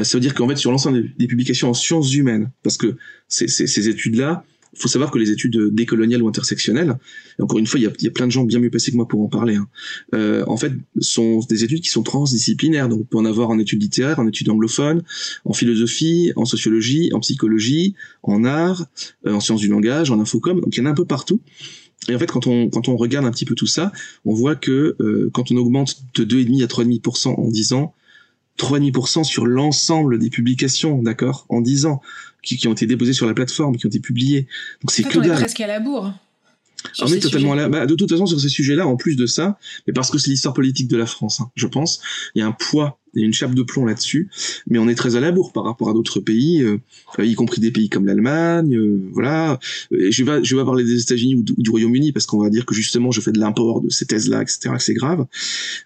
ça 0.04 0.18
veut 0.18 0.22
dire 0.22 0.36
qu'en 0.36 0.48
fait 0.48 0.58
sur 0.58 0.72
l'ensemble 0.72 1.12
des, 1.18 1.28
publications 1.28 1.70
en 1.70 1.74
sciences 1.74 2.14
humaines, 2.14 2.52
parce 2.64 2.78
que 2.78 2.98
ces 3.28 3.90
études-là, 3.90 4.44
il 4.74 4.80
faut 4.80 4.88
savoir 4.88 5.12
que 5.12 5.20
les 5.20 5.32
études 5.32 5.74
décoloniales 5.74 6.22
ou 6.22 6.28
intersectionnelles, 6.28 6.98
encore 7.40 7.60
une 7.60 7.68
fois, 7.68 7.80
il 7.80 7.84
y 7.84 7.88
a, 7.88 7.92
y 8.00 8.08
a 8.08 8.12
plein 8.12 8.26
de 8.26 8.32
gens 8.32 8.44
bien 8.44 8.60
mieux 8.60 8.70
passés 8.70 8.92
que 8.92 8.96
moi 8.96 9.08
pour 9.08 9.22
en 9.22 9.28
parler, 9.28 9.56
hein, 9.56 9.68
euh, 10.16 10.44
en 10.48 10.56
fait, 10.58 10.72
sont 11.00 11.40
des 11.50 11.64
études 11.64 11.82
qui 11.82 11.90
sont 11.90 12.04
transdisciplinaires. 12.04 12.88
Donc, 12.88 13.02
on 13.02 13.04
peut 13.04 13.18
en 13.18 13.26
avoir 13.26 13.50
en 13.50 13.60
études 13.60 13.82
littéraires, 13.82 14.20
en 14.20 14.28
études 14.28 14.50
anglophones, 14.50 15.04
en 15.46 15.54
philosophie, 15.54 16.32
en 16.36 16.46
sociologie, 16.46 17.12
en 17.14 17.20
psychologie, 17.20 17.96
en 18.24 18.46
art, 18.46 18.86
euh, 19.26 19.34
en 19.34 19.40
sciences 19.40 19.62
du 19.62 19.68
langage, 19.68 20.10
en 20.10 20.20
infocom. 20.20 20.62
Donc, 20.62 20.76
il 20.76 20.80
y 20.80 20.84
en 20.84 20.86
a 20.86 20.92
un 20.92 20.96
peu 20.96 21.06
partout. 21.06 21.42
Et 22.08 22.16
en 22.16 22.20
fait, 22.20 22.32
quand 22.32 22.48
on, 22.48 22.70
quand 22.70 22.88
on 22.88 22.96
regarde 22.96 23.26
un 23.26 23.32
petit 23.32 23.46
peu 23.46 23.56
tout 23.56 23.68
ça, 23.68 23.92
on 24.26 24.34
voit 24.34 24.56
que 24.56 24.96
euh, 25.00 25.30
quand 25.34 25.52
on 25.52 25.58
augmente 25.58 26.02
de 26.16 26.24
2,5 26.24 26.64
à 26.64 26.68
3,5% 26.68 27.28
en 27.40 27.48
10 27.50 27.74
ans, 27.74 27.94
3,5% 28.58 29.24
sur 29.24 29.46
l'ensemble 29.46 30.20
des 30.20 30.30
publications, 30.30 31.02
d'accord, 31.02 31.46
en 31.50 31.62
10 31.62 31.86
ans 31.86 32.02
qui, 32.42 32.58
qui, 32.58 32.68
ont 32.68 32.74
été 32.74 32.86
déposés 32.86 33.14
sur 33.14 33.28
la 33.28 33.34
plateforme, 33.34 33.78
qui 33.78 33.86
ont 33.86 33.90
été 33.90 34.00
publiés. 34.00 34.48
Donc 34.82 34.92
c'est 34.92 35.04
que 35.04 35.18
on 35.18 35.24
est 35.24 35.30
presque 35.30 35.62
à 35.62 35.68
la 35.68 35.80
bourre. 35.80 36.14
On 37.02 37.08
est 37.08 37.20
totalement 37.20 37.54
là. 37.54 37.70
Bah, 37.70 37.86
de 37.86 37.96
toute 37.96 38.10
façon, 38.10 38.26
sur 38.26 38.40
ces 38.40 38.50
sujets-là, 38.50 38.88
en 38.88 38.96
plus 38.96 39.16
de 39.16 39.26
ça, 39.26 39.58
mais 39.88 39.94
parce 39.94 40.10
que 40.10 40.18
c'est 40.18 40.30
l'histoire 40.30 40.54
politique 40.54 40.88
de 40.88 40.98
la 40.98 41.06
France, 41.06 41.42
hein, 41.42 41.52
je 41.56 41.68
pense, 41.68 42.02
il 42.36 42.40
y 42.40 42.42
a 42.42 42.48
un 42.48 42.52
poids 42.52 43.00
et 43.16 43.22
une 43.22 43.34
chape 43.34 43.54
de 43.54 43.62
plomb 43.62 43.86
là-dessus, 43.86 44.30
mais 44.68 44.80
on 44.80 44.88
est 44.88 44.96
très 44.96 45.18
à 45.18 45.20
la 45.20 45.32
bourre 45.32 45.52
par 45.52 45.66
rapport 45.66 45.90
à 45.90 45.94
d'autres 45.94 46.22
pays, 46.22 46.64
euh, 46.64 46.80
y 47.20 47.36
compris 47.36 47.60
des 47.60 47.72
pays 47.72 47.90
comme 47.90 48.06
l'Allemagne, 48.06 48.76
euh, 48.76 49.10
voilà. 49.12 49.60
Et 49.92 50.12
je 50.12 50.24
vais, 50.24 50.44
je 50.44 50.56
vais 50.56 50.64
parler 50.64 50.86
des 50.86 51.02
États-Unis 51.02 51.36
ou, 51.36 51.44
du 51.44 51.70
Royaume-Uni 51.70 52.14
parce 52.14 52.26
qu'on 52.26 52.42
va 52.42 52.50
dire 52.50 52.66
que 52.66 52.74
justement, 52.74 53.12
je 53.12 53.20
fais 53.20 53.32
de 53.32 53.40
l'import 53.40 53.82
de 53.82 53.90
ces 53.90 54.06
thèses-là, 54.06 54.42
etc. 54.42 54.76
C'est 54.80 54.94
grave, 54.94 55.26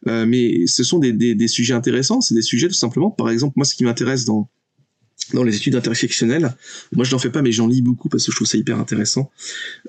euh, 0.07 0.25
mais 0.27 0.67
ce 0.67 0.83
sont 0.83 0.99
des, 0.99 1.13
des, 1.13 1.33
des 1.33 1.47
sujets 1.47 1.73
intéressants. 1.73 2.21
C'est 2.21 2.35
des 2.35 2.43
sujets 2.43 2.67
tout 2.67 2.73
simplement. 2.75 3.09
Par 3.09 3.29
exemple, 3.29 3.53
moi, 3.55 3.65
ce 3.65 3.73
qui 3.73 3.83
m'intéresse 3.83 4.25
dans 4.25 4.49
dans 5.33 5.43
les 5.43 5.55
études 5.55 5.75
intersectionnelles, 5.75 6.55
moi 6.93 7.05
je 7.05 7.11
n'en 7.11 7.19
fais 7.19 7.29
pas 7.29 7.41
mais 7.41 7.51
j'en 7.51 7.67
lis 7.67 7.81
beaucoup 7.81 8.09
parce 8.09 8.25
que 8.25 8.31
je 8.31 8.35
trouve 8.35 8.47
ça 8.47 8.57
hyper 8.57 8.79
intéressant, 8.79 9.31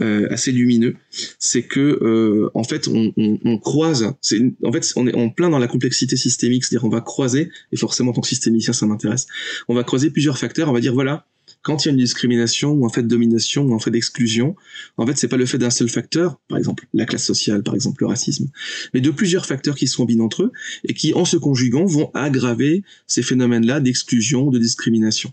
euh, 0.03 0.27
assez 0.31 0.53
lumineux, 0.53 0.97
c'est 1.39 1.63
que 1.63 1.81
euh, 1.81 2.51
en 2.55 2.65
fait 2.65 2.89
on, 2.89 3.59
croise, 3.59 4.15
c'est 4.21 4.41
en 4.65 4.73
fait 4.73 4.93
on 4.97 5.07
est 5.07 5.15
en 5.15 5.31
plein 5.31 5.51
dans 5.51 5.59
la 5.59 5.69
complexité 5.69 6.17
systémique, 6.17 6.65
c'est-à-dire 6.65 6.87
on 6.87 6.91
va 6.91 7.01
croiser 7.01 7.51
et 7.73 7.77
forcément 7.77 8.11
en 8.11 8.15
tant 8.15 8.21
que 8.21 8.29
systémicien 8.29 8.73
ça 8.73 8.87
m'intéresse, 8.87 9.27
on 9.69 9.75
va 9.75 9.85
croiser 9.85 10.11
plusieurs 10.11 10.39
facteurs, 10.39 10.69
on 10.69 10.73
va 10.73 10.81
dire 10.81 10.95
voilà 10.95 11.27
quand 11.67 11.85
il 11.85 11.89
y 11.89 11.91
a 11.91 11.95
une 11.95 11.99
discrimination 11.99 12.71
ou 12.71 12.87
un 12.87 12.89
fait 12.89 13.03
de 13.03 13.09
domination 13.09 13.65
ou 13.65 13.75
un 13.75 13.81
fait 13.81 13.91
d'exclusion, 13.91 14.55
en 14.99 15.05
fait, 15.05 15.19
c'est 15.19 15.27
pas 15.27 15.37
le 15.37 15.47
fait 15.47 15.59
d'un 15.59 15.71
seul 15.71 15.89
facteur, 15.89 16.39
par 16.47 16.59
exemple 16.59 16.87
la 16.95 17.07
classe 17.07 17.25
sociale, 17.25 17.65
par 17.65 17.75
exemple 17.75 18.05
le 18.05 18.07
racisme, 18.07 18.49
mais 18.95 19.01
de 19.01 19.11
plusieurs 19.11 19.47
facteurs 19.47 19.75
qui 19.75 19.89
se 19.89 19.97
combinent 19.97 20.21
entre 20.21 20.45
eux 20.45 20.53
et 20.85 20.95
qui, 20.95 21.13
en 21.13 21.25
se 21.25 21.37
conjuguant, 21.37 21.85
vont 21.85 22.13
aggraver 22.15 22.85
ces 23.09 23.21
phénomènes-là 23.21 23.81
d'exclusion, 23.81 24.49
de 24.53 24.61
discrimination. 24.61 25.33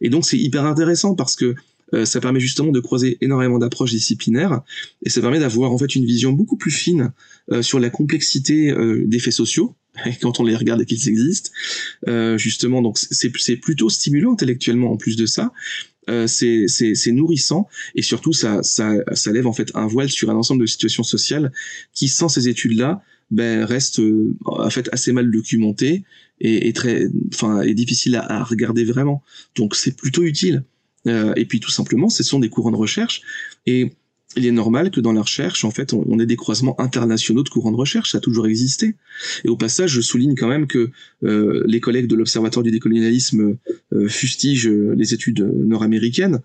Et 0.00 0.08
donc 0.08 0.24
c'est 0.24 0.38
hyper 0.38 0.64
intéressant 0.64 1.14
parce 1.14 1.36
que 1.36 1.54
euh, 1.92 2.06
ça 2.06 2.20
permet 2.20 2.40
justement 2.40 2.72
de 2.72 2.80
croiser 2.80 3.18
énormément 3.20 3.58
d'approches 3.58 3.90
disciplinaires 3.90 4.62
et 5.04 5.10
ça 5.10 5.20
permet 5.20 5.40
d'avoir 5.40 5.72
en 5.72 5.78
fait 5.78 5.94
une 5.94 6.06
vision 6.06 6.32
beaucoup 6.32 6.56
plus 6.56 6.70
fine 6.70 7.12
euh, 7.52 7.60
sur 7.60 7.78
la 7.80 7.90
complexité 7.90 8.70
euh, 8.70 9.04
des 9.06 9.18
faits 9.18 9.34
sociaux 9.34 9.74
quand 10.20 10.40
on 10.40 10.44
les 10.44 10.56
regarde 10.56 10.80
et 10.80 10.84
qu'ils 10.84 11.08
existent. 11.08 11.50
justement, 12.36 12.82
donc 12.82 12.98
c'est 12.98 13.56
plutôt 13.56 13.88
stimulant 13.88 14.32
intellectuellement 14.32 14.92
en 14.92 14.96
plus 14.96 15.16
de 15.16 15.26
ça. 15.26 15.52
c'est 16.26 17.12
nourrissant 17.12 17.68
et 17.94 18.02
surtout 18.02 18.32
ça, 18.32 18.62
ça, 18.62 18.94
ça 19.14 19.32
lève 19.32 19.46
en 19.46 19.52
fait 19.52 19.70
un 19.74 19.86
voile 19.86 20.10
sur 20.10 20.30
un 20.30 20.36
ensemble 20.36 20.60
de 20.62 20.66
situations 20.66 21.02
sociales 21.02 21.52
qui 21.92 22.08
sans 22.08 22.28
ces 22.28 22.48
études 22.48 22.76
là 22.76 23.02
ben, 23.30 23.64
restent 23.64 24.00
en 24.44 24.70
fait 24.70 24.88
assez 24.92 25.12
mal 25.12 25.30
documentées 25.30 26.04
et, 26.40 26.68
et 26.68 26.72
très 26.72 27.08
enfin 27.34 27.62
est 27.62 27.74
difficile 27.74 28.14
à, 28.16 28.40
à 28.40 28.44
regarder 28.44 28.84
vraiment 28.84 29.22
donc 29.56 29.74
c'est 29.74 29.96
plutôt 29.96 30.22
utile 30.22 30.62
euh, 31.06 31.32
et 31.36 31.44
puis 31.44 31.60
tout 31.60 31.70
simplement, 31.70 32.08
ce 32.08 32.22
sont 32.22 32.38
des 32.38 32.48
courants 32.48 32.70
de 32.70 32.76
recherche. 32.76 33.22
Et 33.66 33.92
il 34.36 34.46
est 34.46 34.52
normal 34.52 34.90
que 34.90 35.00
dans 35.00 35.12
la 35.12 35.22
recherche, 35.22 35.64
en 35.64 35.70
fait, 35.70 35.92
on, 35.92 36.18
ait 36.18 36.26
des 36.26 36.36
croisements 36.36 36.78
internationaux 36.80 37.42
de 37.42 37.48
courants 37.48 37.72
de 37.72 37.76
recherche, 37.76 38.12
ça 38.12 38.18
a 38.18 38.20
toujours 38.20 38.46
existé. 38.46 38.94
Et 39.44 39.48
au 39.48 39.56
passage, 39.56 39.90
je 39.90 40.00
souligne 40.00 40.34
quand 40.34 40.48
même 40.48 40.66
que 40.66 40.90
euh, 41.24 41.62
les 41.66 41.80
collègues 41.80 42.06
de 42.06 42.14
l'Observatoire 42.14 42.62
du 42.62 42.70
décolonialisme 42.70 43.56
euh, 43.92 44.08
fustigent 44.08 44.68
les 44.68 45.14
études 45.14 45.40
nord-américaines. 45.40 46.40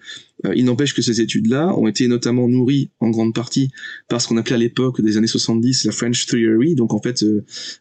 il 0.55 0.65
n'empêche 0.65 0.93
que 0.93 1.01
ces 1.01 1.21
études-là 1.21 1.73
ont 1.77 1.87
été 1.87 2.07
notamment 2.07 2.47
nourries 2.47 2.89
en 2.99 3.09
grande 3.09 3.33
partie 3.33 3.69
par 4.07 4.21
ce 4.21 4.27
qu'on 4.27 4.37
appelait 4.37 4.55
à 4.55 4.59
l'époque 4.59 5.01
des 5.01 5.17
années 5.17 5.27
70 5.27 5.85
la 5.85 5.91
French 5.91 6.25
Theory, 6.25 6.75
donc 6.75 6.93
en 6.93 7.01
fait 7.01 7.23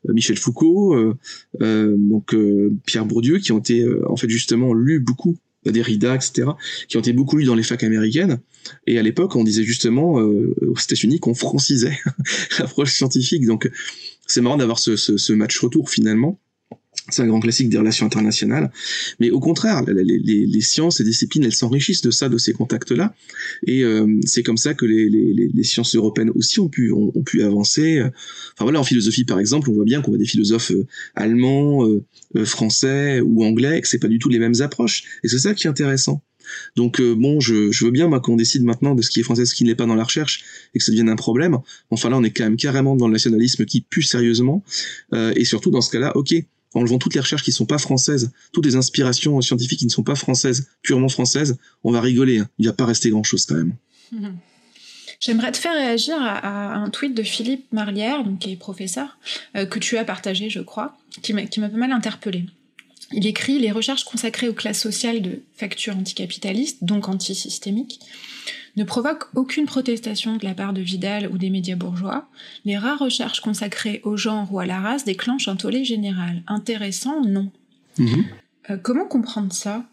Michel 0.06 0.36
Foucault, 0.36 1.14
donc 1.58 2.36
Pierre 2.84 3.06
Bourdieu, 3.06 3.38
qui 3.38 3.52
ont 3.52 3.58
été 3.61 3.86
en 4.06 4.16
fait 4.16 4.28
justement 4.28 4.74
lus 4.74 5.00
beaucoup 5.00 5.38
Derrida, 5.64 6.14
etc., 6.14 6.48
qui 6.88 6.96
ont 6.96 7.00
été 7.00 7.12
beaucoup 7.12 7.36
lus 7.36 7.44
dans 7.44 7.54
les 7.54 7.62
facs 7.62 7.82
américaines. 7.82 8.38
Et 8.86 8.98
à 8.98 9.02
l'époque, 9.02 9.36
on 9.36 9.44
disait 9.44 9.64
justement 9.64 10.20
euh, 10.20 10.54
aux 10.62 10.78
États-Unis 10.78 11.20
qu'on 11.20 11.34
francisait 11.34 11.98
l'approche 12.58 12.92
scientifique. 12.92 13.46
Donc, 13.46 13.70
c'est 14.26 14.40
marrant 14.40 14.56
d'avoir 14.56 14.78
ce, 14.78 14.96
ce, 14.96 15.16
ce 15.16 15.32
match 15.32 15.58
retour 15.58 15.90
finalement 15.90 16.40
c'est 17.10 17.22
un 17.22 17.26
grand 17.26 17.40
classique 17.40 17.68
des 17.68 17.78
relations 17.78 18.06
internationales. 18.06 18.70
Mais 19.18 19.30
au 19.30 19.40
contraire, 19.40 19.82
les, 19.86 20.60
sciences 20.60 21.00
et 21.00 21.04
disciplines, 21.04 21.44
elles 21.44 21.54
s'enrichissent 21.54 22.02
de 22.02 22.10
ça, 22.10 22.28
de 22.28 22.38
ces 22.38 22.52
contacts-là. 22.52 23.14
Et 23.66 23.82
euh, 23.82 24.06
c'est 24.24 24.42
comme 24.42 24.56
ça 24.56 24.74
que 24.74 24.84
les, 24.86 25.62
sciences 25.62 25.94
européennes 25.94 26.30
aussi 26.34 26.60
ont 26.60 26.68
pu, 26.68 26.92
ont, 26.92 27.10
pu 27.24 27.42
avancer. 27.42 28.00
Enfin 28.00 28.64
voilà, 28.64 28.80
en 28.80 28.84
philosophie 28.84 29.24
par 29.24 29.38
exemple, 29.38 29.70
on 29.70 29.74
voit 29.74 29.84
bien 29.84 30.02
qu'on 30.02 30.10
voit 30.10 30.18
des 30.18 30.26
philosophes 30.26 30.72
euh, 30.72 30.86
allemands, 31.14 31.86
euh, 31.86 32.44
français 32.44 33.20
ou 33.20 33.44
anglais, 33.44 33.78
et 33.78 33.80
que 33.80 33.88
c'est 33.88 33.98
pas 33.98 34.08
du 34.08 34.18
tout 34.18 34.28
les 34.28 34.38
mêmes 34.38 34.60
approches. 34.60 35.04
Et 35.22 35.28
c'est 35.28 35.38
ça 35.38 35.54
qui 35.54 35.66
est 35.66 35.70
intéressant. 35.70 36.22
Donc 36.74 37.00
bon, 37.00 37.38
je, 37.38 37.70
je 37.70 37.84
veux 37.84 37.92
bien 37.92 38.08
moi 38.08 38.18
qu'on 38.18 38.34
décide 38.34 38.64
maintenant 38.64 38.96
de 38.96 39.02
ce 39.02 39.10
qui 39.10 39.20
est 39.20 39.22
français, 39.22 39.44
ce 39.44 39.54
qui 39.54 39.62
n'est 39.62 39.76
pas 39.76 39.86
dans 39.86 39.94
la 39.94 40.02
recherche, 40.02 40.42
et 40.74 40.78
que 40.78 40.84
ça 40.84 40.90
devienne 40.90 41.08
un 41.08 41.14
problème. 41.14 41.58
Enfin 41.90 42.10
là, 42.10 42.18
on 42.18 42.24
est 42.24 42.32
quand 42.32 42.42
même 42.42 42.56
carrément 42.56 42.96
dans 42.96 43.06
le 43.06 43.12
nationalisme 43.12 43.64
qui 43.66 43.82
pue 43.82 44.02
sérieusement. 44.02 44.64
et 45.12 45.44
surtout 45.44 45.70
dans 45.70 45.80
ce 45.80 45.90
cas-là, 45.92 46.16
ok, 46.16 46.34
en 46.74 46.82
levant 46.82 46.98
toutes 46.98 47.14
les 47.14 47.20
recherches 47.20 47.42
qui 47.42 47.50
ne 47.50 47.54
sont 47.54 47.66
pas 47.66 47.78
françaises, 47.78 48.32
toutes 48.52 48.66
les 48.66 48.76
inspirations 48.76 49.40
scientifiques 49.40 49.80
qui 49.80 49.86
ne 49.86 49.90
sont 49.90 50.02
pas 50.02 50.14
françaises, 50.14 50.68
purement 50.82 51.08
françaises, 51.08 51.56
on 51.84 51.92
va 51.92 52.00
rigoler. 52.00 52.38
Hein. 52.38 52.48
Il 52.58 52.66
va 52.66 52.72
pas 52.72 52.86
rester 52.86 53.10
grand-chose 53.10 53.46
quand 53.46 53.56
même. 53.56 53.74
J'aimerais 55.20 55.52
te 55.52 55.58
faire 55.58 55.74
réagir 55.74 56.16
à, 56.18 56.76
un 56.76 56.88
tweet 56.88 57.14
de 57.14 57.22
Philippe 57.22 57.70
Marlière, 57.72 58.24
donc, 58.24 58.38
qui 58.38 58.52
est 58.52 58.56
professeur, 58.56 59.18
euh, 59.54 59.66
que 59.66 59.78
tu 59.78 59.98
as 59.98 60.04
partagé, 60.04 60.48
je 60.48 60.60
crois, 60.60 60.96
qui 61.22 61.34
m'a 61.34 61.44
pas 61.46 61.76
mal 61.76 61.92
interpellé. 61.92 62.46
Il 63.12 63.26
écrit 63.26 63.58
Les 63.58 63.70
recherches 63.70 64.04
consacrées 64.04 64.48
aux 64.48 64.54
classes 64.54 64.80
sociales 64.80 65.20
de 65.20 65.42
facture 65.54 65.96
anticapitalistes, 65.96 66.84
donc 66.84 67.08
antisystémiques, 67.08 68.00
ne 68.76 68.84
provoque 68.84 69.24
aucune 69.34 69.66
protestation 69.66 70.36
de 70.36 70.44
la 70.44 70.54
part 70.54 70.72
de 70.72 70.80
Vidal 70.80 71.28
ou 71.32 71.38
des 71.38 71.50
médias 71.50 71.76
bourgeois, 71.76 72.28
les 72.64 72.78
rares 72.78 72.98
recherches 72.98 73.40
consacrées 73.40 74.00
au 74.04 74.16
genre 74.16 74.52
ou 74.52 74.60
à 74.60 74.66
la 74.66 74.80
race 74.80 75.04
déclenchent 75.04 75.48
un 75.48 75.56
tollé 75.56 75.84
général. 75.84 76.42
Intéressant, 76.46 77.22
non. 77.24 77.50
Mhm. 77.98 78.24
Euh, 78.70 78.76
comment 78.76 79.06
comprendre 79.06 79.52
ça? 79.52 79.84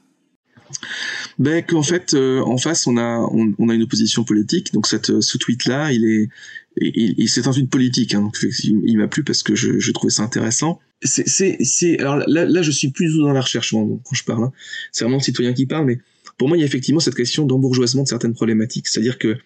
Ben 1.40 1.64
qu'en 1.64 1.84
fait 1.84 2.14
euh, 2.14 2.42
en 2.42 2.58
face 2.58 2.88
on 2.88 2.98
a 2.98 3.20
on, 3.32 3.70
a 3.70 3.74
une 3.74 3.84
opposition 3.84 4.26
politique 4.26 4.74
donc 4.74 4.86
cette 4.86 5.12
euh, 5.12 5.22
ce 5.22 5.38
tweet 5.38 5.66
là 5.66 5.94
il 5.94 6.04
est 6.04 6.30
il, 6.76 7.30
c'est 7.30 7.48
un 7.48 7.54
tweet 7.54 7.70
politique 7.70 8.14
hein, 8.14 8.22
donc 8.22 8.38
il, 8.64 8.98
m'a 8.98 9.08
plu 9.08 9.24
parce 9.24 9.44
que 9.44 9.56
je, 9.56 9.80
je 9.80 9.92
trouvais 9.94 10.12
ça 10.12 10.24
intéressant 10.24 10.82
c'est 11.02 11.26
c'est 11.64 12.00
alors 12.00 12.18
là, 12.28 12.44
là 12.44 12.62
je 12.62 12.72
suis 12.72 12.92
plus 12.92 13.18
dans 13.18 13.32
la 13.32 13.40
recherche 13.40 13.72
quand 13.72 14.14
je 14.14 14.24
parle 14.26 14.44
hein. 14.44 14.52
c'est 14.92 15.06
vraiment 15.06 15.20
le 15.20 15.24
citoyen 15.24 15.54
qui 15.54 15.68
parle 15.68 15.86
mais 15.86 16.00
pour 16.38 16.48
moi, 16.48 16.58
il 16.58 16.62
y 16.62 16.64
a 16.64 16.68
effectivement 16.68 17.00
cette 17.00 17.16
question 17.16 17.46
d'embourgeoisement 17.46 18.04
de 18.04 18.08
certaines 18.08 18.34
problématiques. 18.34 18.88
C'est-à-dire 18.88 19.18
que 19.18 19.38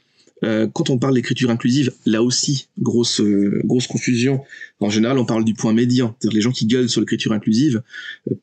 euh, 0.43 0.67
quand 0.73 0.89
on 0.89 0.97
parle 0.97 1.13
d'écriture 1.13 1.49
inclusive, 1.51 1.91
là 2.05 2.23
aussi, 2.23 2.67
grosse 2.79 3.21
euh, 3.21 3.61
grosse 3.63 3.87
confusion. 3.87 4.43
En 4.79 4.89
général, 4.89 5.19
on 5.19 5.25
parle 5.25 5.45
du 5.45 5.53
point 5.53 5.73
médian. 5.73 6.15
C'est-à-dire 6.19 6.35
les 6.35 6.41
gens 6.41 6.51
qui 6.51 6.65
gueulent 6.65 6.89
sur 6.89 6.99
l'écriture 6.99 7.31
inclusive, 7.31 7.83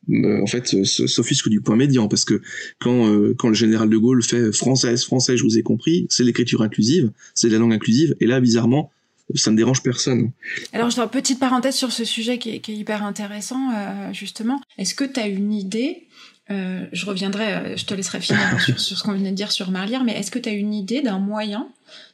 euh, 0.09 0.41
en 0.41 0.47
fait, 0.47 0.85
s'offusquent 0.85 1.49
du 1.49 1.61
point 1.61 1.75
médian 1.75 2.07
parce 2.07 2.23
que 2.23 2.41
quand 2.79 3.09
quand 3.37 3.49
le 3.49 3.55
général 3.55 3.89
de 3.89 3.97
Gaulle 3.97 4.23
fait 4.23 4.51
française, 4.53 5.03
français, 5.03 5.35
je 5.35 5.43
vous 5.43 5.57
ai 5.57 5.63
compris, 5.63 6.07
c'est 6.09 6.23
l'écriture 6.23 6.61
inclusive, 6.61 7.11
c'est 7.33 7.49
la 7.49 7.57
langue 7.57 7.73
inclusive. 7.73 8.15
Et 8.21 8.25
là, 8.25 8.39
bizarrement, 8.39 8.91
ça 9.35 9.51
ne 9.51 9.57
dérange 9.57 9.83
personne. 9.83 10.31
Alors, 10.73 10.89
je 10.89 10.99
une 10.99 11.07
petite 11.09 11.39
parenthèse 11.39 11.75
sur 11.75 11.91
ce 11.91 12.03
sujet 12.03 12.39
qui 12.39 12.55
est, 12.55 12.59
qui 12.61 12.71
est 12.71 12.75
hyper 12.75 13.03
intéressant, 13.03 13.69
justement. 14.13 14.59
Est-ce 14.77 14.95
que 14.95 15.03
tu 15.03 15.19
as 15.19 15.27
une 15.27 15.53
idée 15.53 16.07
euh, 16.51 16.85
je 16.91 17.05
reviendrai, 17.05 17.53
euh, 17.53 17.77
je 17.77 17.85
te 17.85 17.93
laisserai 17.93 18.19
finir 18.19 18.41
sur, 18.77 18.97
ce 18.97 19.03
qu'on 19.03 19.13
venait 19.13 19.29
de 19.29 19.35
dire 19.35 19.51
sur 19.51 19.69
Marlière, 19.69 20.03
mais 20.03 20.13
est-ce 20.13 20.31
que 20.31 20.39
tu 20.39 20.49
as 20.49 20.53
une 20.53 20.73
idée 20.73 21.01
d'un 21.01 21.19
moyen 21.19 21.67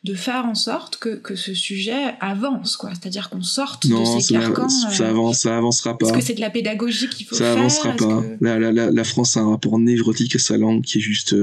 de 0.04 0.14
faire 0.14 0.46
en 0.46 0.56
sorte 0.56 0.98
que, 0.98 1.16
que 1.16 1.36
ce 1.36 1.54
sujet 1.54 2.16
avance, 2.20 2.76
quoi? 2.76 2.92
C'est-à-dire 2.92 3.30
qu'on 3.30 3.42
sorte 3.42 3.88
de 3.88 3.96
ces 4.20 4.34
carcans. 4.34 4.68
Ça, 4.68 5.04
euh, 5.04 5.10
avance, 5.10 5.40
ça 5.40 5.58
avancera 5.58 5.98
pas. 5.98 6.08
Est-ce 6.08 6.14
que 6.14 6.22
c'est 6.22 6.34
de 6.34 6.42
la 6.42 6.50
pédagogie 6.50 7.08
qu'il 7.10 7.26
faut 7.26 7.36
faire? 7.36 7.54
Ça 7.54 7.60
avancera 7.60 7.92
pas. 7.94 8.24
La, 8.42 8.60
la, 8.60 8.92
la, 8.92 9.04
France 9.04 9.38
a 9.38 9.42
un 9.42 9.52
rapport 9.52 9.80
névrotique 9.80 10.36
à 10.36 10.40
sa 10.40 10.58
langue 10.58 10.82
qui 10.82 10.98
est 10.98 11.02
juste 11.02 11.34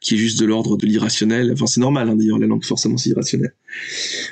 qui 0.00 0.14
est 0.14 0.18
juste 0.18 0.38
de 0.38 0.44
l'ordre 0.44 0.76
de 0.76 0.86
l'irrationnel. 0.86 1.50
Enfin, 1.52 1.66
c'est 1.66 1.80
normal, 1.80 2.08
hein, 2.08 2.16
d'ailleurs, 2.16 2.38
la 2.38 2.46
langue 2.46 2.64
forcément 2.64 2.96
c'est 2.96 3.10
irrationnel. 3.10 3.54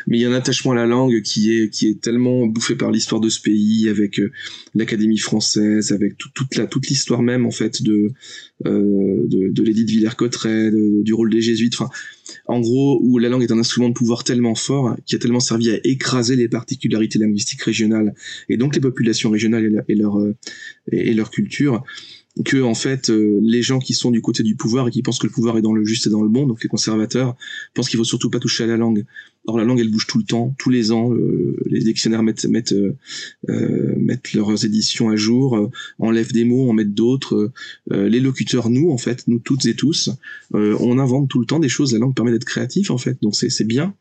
Mais 0.07 0.19
il 0.19 0.21
y 0.21 0.25
a 0.25 0.31
un 0.31 0.35
attachement 0.35 0.73
à 0.73 0.75
la 0.75 0.87
langue 0.87 1.23
qui 1.23 1.53
est 1.53 1.71
qui 1.71 1.89
est 1.89 2.01
tellement 2.01 2.47
bouffé 2.47 2.77
par 2.77 2.91
l'histoire 2.91 3.21
de 3.21 3.29
ce 3.29 3.41
pays, 3.41 3.89
avec 3.89 4.21
euh, 4.21 4.31
l'Académie 4.75 5.19
française, 5.19 5.93
avec 5.93 6.17
toute 6.19 6.57
la 6.57 6.67
toute 6.67 6.87
l'histoire 6.89 7.23
même 7.23 7.47
en 7.47 7.51
fait 7.51 7.83
de 7.83 8.13
euh, 8.67 9.23
de, 9.27 9.49
de 9.49 9.63
l'édit 9.63 9.85
de 9.85 9.91
Villers-Cotterêts, 9.91 10.71
du 11.03 11.15
rôle 11.15 11.31
des 11.31 11.41
jésuites. 11.41 11.75
Enfin, 11.75 11.91
en 12.47 12.61
gros, 12.61 13.01
où 13.03 13.19
la 13.19 13.29
langue 13.29 13.43
est 13.43 13.53
un 13.53 13.59
instrument 13.59 13.89
de 13.89 13.95
pouvoir 13.95 14.23
tellement 14.23 14.55
fort 14.55 14.97
qui 15.07 15.17
a 15.17 15.19
tellement 15.19 15.41
servi 15.41 15.71
à 15.71 15.79
écraser 15.85 16.37
les 16.37 16.49
particularités 16.49 17.19
linguistiques 17.19 17.63
régionales 17.63 18.15
et 18.49 18.57
donc 18.57 18.75
les 18.75 18.81
populations 18.81 19.31
régionales 19.31 19.85
et, 19.89 19.95
leur 19.95 20.19
et 20.93 21.15
leur 21.15 21.31
culture 21.31 21.83
que 22.43 22.61
en 22.63 22.75
fait 22.75 23.11
euh, 23.11 23.39
les 23.43 23.63
gens 23.63 23.79
qui 23.79 23.95
sont 23.95 24.11
du 24.11 24.21
côté 24.21 24.43
du 24.43 24.57
pouvoir 24.57 24.89
et 24.89 24.91
qui 24.91 25.03
pensent 25.03 25.21
que 25.21 25.27
le 25.27 25.33
pouvoir 25.33 25.57
est 25.57 25.63
dans 25.63 25.73
le 25.73 25.85
juste 25.85 26.09
et 26.09 26.11
dans 26.11 26.23
le 26.23 26.29
bon, 26.29 26.47
donc 26.47 26.63
les 26.63 26.69
conservateurs, 26.69 27.37
pensent 27.75 27.89
qu'il 27.89 27.97
faut 27.97 28.05
surtout 28.05 28.29
pas 28.29 28.41
toucher 28.41 28.65
à 28.65 28.67
la 28.67 28.77
langue. 28.77 29.05
Or 29.47 29.57
la 29.57 29.65
langue 29.65 29.79
elle 29.79 29.91
bouge 29.91 30.07
tout 30.09 30.19
le 30.19 30.25
temps, 30.25 30.55
tous 30.59 30.71
les 30.71 30.91
ans, 30.91 31.15
euh, 31.15 31.57
les 31.67 31.81
dictionnaires 31.81 32.25
mettent 32.25 32.47
mettent 32.47 32.73
euh, 32.73 33.95
mettent 33.99 34.33
leurs 34.33 34.65
éditions 34.65 35.11
à 35.11 35.17
jour, 35.17 35.71
enlèvent 36.01 36.33
des 36.33 36.45
mots, 36.45 36.69
en 36.69 36.73
mettent 36.73 36.95
d'autres. 36.95 37.53
les 37.91 38.21
locuteurs, 38.21 38.69
nous 38.69 38.91
en 38.91 38.99
fait, 38.99 39.29
nous 39.29 39.39
toutes 39.39 39.67
et 39.67 39.75
tous, 39.75 40.11
on 40.53 40.99
invente 40.99 41.29
tout 41.29 41.39
le 41.39 41.47
temps 41.47 41.61
des 41.61 41.69
choses. 41.69 41.93
La 41.93 41.99
langue 42.01 42.15
permet 42.15 42.33
d'être 42.33 42.47
créatif 42.47 42.91
en 42.91 42.99
fait, 42.99 43.19
donc 43.23 43.37
c'est 43.37 43.51
c'est 43.51 43.65
bien. 43.65 43.95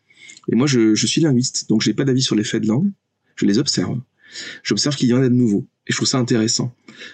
Et 0.51 0.55
moi 0.55 0.65
je, 0.65 0.95
je 0.95 1.07
suis 1.07 1.21
linguiste, 1.21 1.69
donc 1.69 1.81
j'ai 1.81 1.93
pas 1.93 2.05
d'avis 2.05 2.23
sur 2.23 2.35
les 2.35 2.43
faits 2.43 2.63
de 2.63 2.67
langue, 2.67 2.89
je 3.35 3.45
les 3.45 3.59
observe. 3.59 3.99
J'observe 4.63 4.95
qu'il 4.95 5.09
y 5.09 5.13
en 5.13 5.21
a 5.21 5.29
de 5.29 5.35
nouveaux 5.35 5.67
et 5.85 5.91
je 5.91 5.97
trouve 5.97 6.07
ça 6.07 6.17
intéressant. 6.17 6.73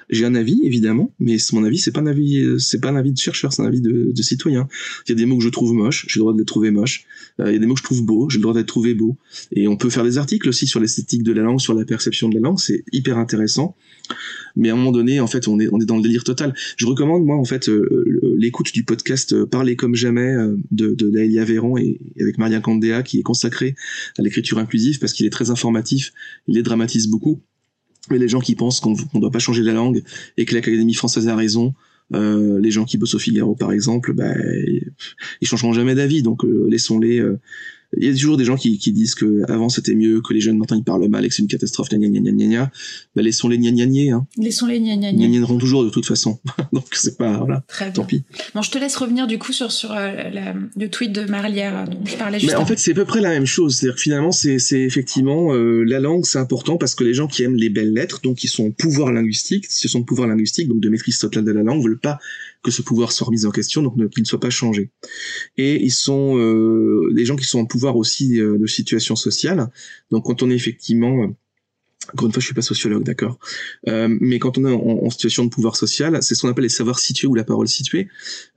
J'ai 0.10 0.26
un 0.26 0.36
avis 0.36 0.62
évidemment, 0.64 1.12
mais 1.20 1.38
mon 1.54 1.64
avis 1.64 1.80
c'est 1.80 1.92
pas 1.92 2.02
un 2.02 2.06
avis, 2.06 2.60
c'est 2.60 2.80
pas 2.80 2.90
un 2.90 2.96
avis 2.96 3.12
de 3.12 3.18
chercheur, 3.18 3.52
c'est 3.52 3.64
un 3.64 3.66
avis 3.66 3.82
de, 3.82 4.22
citoyen. 4.22 4.68
Il 5.08 5.10
y 5.10 5.14
a 5.14 5.16
des 5.16 5.26
mots 5.26 5.38
que 5.38 5.44
je 5.44 5.50
trouve 5.50 5.74
moches, 5.74 6.06
j'ai 6.08 6.20
le 6.20 6.22
droit 6.22 6.34
de 6.34 6.40
les 6.40 6.46
trouver 6.46 6.70
moches. 6.70 7.06
Euh, 7.40 7.50
il 7.50 7.54
y 7.54 7.56
a 7.56 7.60
des 7.60 7.66
mots 7.66 7.74
que 7.74 7.80
je 7.80 7.86
trouve 7.86 8.06
beaux, 8.06 8.30
j'ai 8.30 8.38
le 8.38 8.44
droit 8.44 8.54
d'être 8.54 8.68
trouvé 8.68 8.94
beau. 8.94 9.18
Et 9.52 9.68
on 9.68 9.76
peut 9.76 9.90
faire 9.90 10.04
des 10.04 10.18
articles 10.18 10.48
aussi 10.48 10.68
sur 10.68 10.80
l'esthétique 10.80 11.24
de 11.24 11.32
la 11.32 11.42
langue, 11.42 11.60
sur 11.60 11.74
la 11.74 11.86
perception 11.86 12.30
de 12.30 12.36
la 12.36 12.42
langue, 12.42 12.60
c'est 12.60 12.84
hyper 12.92 13.18
intéressant. 13.18 13.76
Mais 14.56 14.70
à 14.70 14.74
un 14.74 14.76
moment 14.76 14.92
donné, 14.92 15.20
en 15.20 15.28
fait, 15.28 15.48
on 15.48 15.60
est 15.60 15.70
on 15.72 15.80
est 15.80 15.86
dans 15.86 15.98
le 15.98 16.04
délire 16.04 16.24
total. 16.24 16.54
Je 16.78 16.86
recommande 16.86 17.26
moi 17.26 17.38
en 17.38 17.46
fait 17.46 17.70
euh, 17.70 18.06
l'écoute 18.38 18.72
du 18.74 18.84
podcast 18.84 19.34
euh, 19.34 19.46
Parler 19.46 19.76
comme 19.76 19.96
jamais 19.96 20.36
de 20.72 20.94
de 20.94 21.10
Daelia 21.10 21.44
Véron 21.46 21.78
et, 21.78 22.00
avec 22.20 22.38
Maria 22.38 22.60
Candéa 22.60 23.02
qui 23.02 23.20
est 23.20 23.24
consacré 23.24 23.76
à 24.18 24.22
l'écriture 24.22 24.60
inclusive 24.60 25.00
parce 25.00 25.14
qu'il 25.14 25.26
est 25.26 25.32
très 25.32 25.50
informatif, 25.50 26.12
il 26.48 26.56
les 26.56 26.64
dramatise 26.64 27.08
beaucoup 27.08 27.42
mais 28.12 28.20
les 28.20 28.28
gens 28.28 28.40
qui 28.40 28.56
pensent 28.56 28.80
qu'on 28.80 28.96
ne 29.14 29.20
doit 29.20 29.32
pas 29.32 29.40
changer 29.40 29.64
la 29.64 29.74
langue 29.74 30.04
et 30.38 30.46
que 30.46 30.56
l'Académie 30.56 30.94
française 30.94 31.28
a 31.28 31.36
raison, 31.36 31.74
euh, 32.16 32.60
les 32.60 32.72
gens 32.72 32.86
qui 32.86 32.98
bossent 32.98 33.16
au 33.16 33.20
Figaro 33.20 33.56
par 33.56 33.72
exemple, 33.72 34.14
bah, 34.14 34.34
ils 35.42 35.48
changeront 35.48 35.74
jamais 35.74 35.96
d'avis. 35.96 36.22
Donc 36.24 36.44
euh, 36.44 36.68
laissons-les, 36.70 37.20
euh, 37.20 37.40
il 37.98 38.08
y 38.08 38.10
a 38.10 38.14
toujours 38.14 38.38
des 38.38 38.46
gens 38.46 38.56
qui, 38.56 38.78
qui 38.78 38.92
disent 38.92 39.16
que 39.16 39.44
avant 39.50 39.70
c'était 39.70 39.96
mieux, 39.96 40.22
que 40.22 40.34
les 40.34 40.42
jeunes 40.42 40.58
maintenant 40.58 40.78
ils 40.78 40.84
parlent 40.84 41.08
mal 41.08 41.26
et 41.26 41.30
que 41.30 41.34
c'est 41.34 41.42
une 41.42 41.48
catastrophe, 41.48 41.90
gna 41.90 41.98
gna 41.98 42.20
gna 42.20 42.32
gna 42.32 42.46
gna 42.46 42.72
Bah, 43.16 43.22
laissons 43.22 43.48
les 43.48 43.58
gna 43.58 43.72
gna 43.72 43.86
gna, 43.88 44.16
hein. 44.16 44.28
Laissons 44.38 44.68
les 44.68 44.80
gna 44.80 44.96
gna 44.96 45.12
gna. 45.12 45.28
Gna 45.28 45.60
toujours 45.60 45.84
de 45.84 45.90
toute 45.90 46.06
façon. 46.06 46.40
Donc 46.74 46.86
c'est 46.94 47.18
pas, 47.18 47.38
voilà. 47.38 47.64
Très 47.68 47.92
Tant 47.92 48.06
pis. 48.06 48.24
Bon, 48.54 48.62
je 48.62 48.70
te 48.70 48.78
laisse 48.78 48.96
revenir 48.96 49.26
du 49.28 49.40
coup 49.40 49.54
sur, 49.54 49.72
sur 49.72 49.92
euh, 49.92 50.30
la, 50.30 50.54
le 50.78 50.90
tweet 50.90 51.12
de 51.12 51.26
Marlière 51.26 51.86
dont 51.86 52.06
je 52.06 52.16
parlais 52.16 52.40
juste 52.40 52.54
Mais 52.54 52.60
en 52.60 52.66
fait, 52.66 52.78
c'est 52.78 52.92
à 52.92 52.96
peu 52.96 53.06
près 53.06 53.22
la 53.22 53.30
même 53.30 53.46
chose. 53.46 53.76
C'est-à-dire 53.76 53.96
que 53.96 54.02
finalement, 54.02 54.32
c'est, 54.32 54.60
c'est 54.60 54.82
effectivement, 54.82 55.54
euh, 55.54 55.84
la 55.84 56.00
langue, 56.00 56.26
c'est 56.26 56.40
important 56.40 56.78
parce 56.78 56.96
que 56.96 57.04
les 57.04 57.14
gens 57.14 57.28
qui 57.28 57.44
aiment 57.44 57.56
les 57.56 57.70
belles 57.70 57.94
lettres, 57.94 58.22
donc 58.22 58.38
qui 58.38 58.48
sont 58.48 58.72
pouvoir 58.72 59.12
linguistique, 59.12 59.66
ce 59.70 59.88
sont 59.88 60.02
de 60.02 60.06
pouvoir 60.06 60.28
linguistique, 60.28 60.68
donc 60.68 60.80
de 60.80 60.90
maîtrise 60.90 61.18
totale 61.18 61.44
de 61.44 61.52
la 61.52 61.64
langue, 61.64 61.84
veulent 61.84 62.00
pas 62.00 62.20
que 62.64 62.72
ce 62.72 62.82
pouvoir 62.82 63.12
soit 63.12 63.28
remis 63.28 63.46
en 63.46 63.52
question, 63.52 63.82
donc 63.82 63.96
qu'il 63.96 64.24
ne 64.24 64.28
soit 64.28 64.40
pas 64.40 64.50
changé. 64.50 64.92
Et 65.58 65.82
ils 65.82 65.92
sont 65.92 66.38
euh, 66.38 67.12
des 67.14 67.26
gens 67.26 67.36
qui 67.36 67.46
sont 67.46 67.60
en 67.60 67.66
pouvoir 67.66 67.96
aussi 67.96 68.40
euh, 68.40 68.58
de 68.58 68.68
situation 68.68 69.16
sociale. 69.16 69.70
Donc 70.12 70.26
quand 70.26 70.44
on 70.44 70.50
est 70.50 70.56
effectivement 70.56 71.34
encore 72.14 72.28
une 72.28 72.34
fois, 72.34 72.42
je 72.42 72.46
suis 72.46 72.56
pas 72.56 72.62
sociologue, 72.62 73.04
d'accord. 73.04 73.40
Euh, 73.88 74.08
mais 74.22 74.40
quand 74.40 74.58
on 74.58 74.66
est 74.66 74.72
en, 74.72 75.10
situation 75.10 75.44
de 75.44 75.50
pouvoir 75.50 75.76
social, 75.76 76.18
c'est 76.22 76.36
ce 76.36 76.42
qu'on 76.42 76.50
appelle 76.50 76.64
les 76.64 76.70
savoirs 76.70 77.00
situés 77.00 77.28
ou 77.28 77.36
la 77.36 77.44
parole 77.44 77.68
située. 77.68 78.08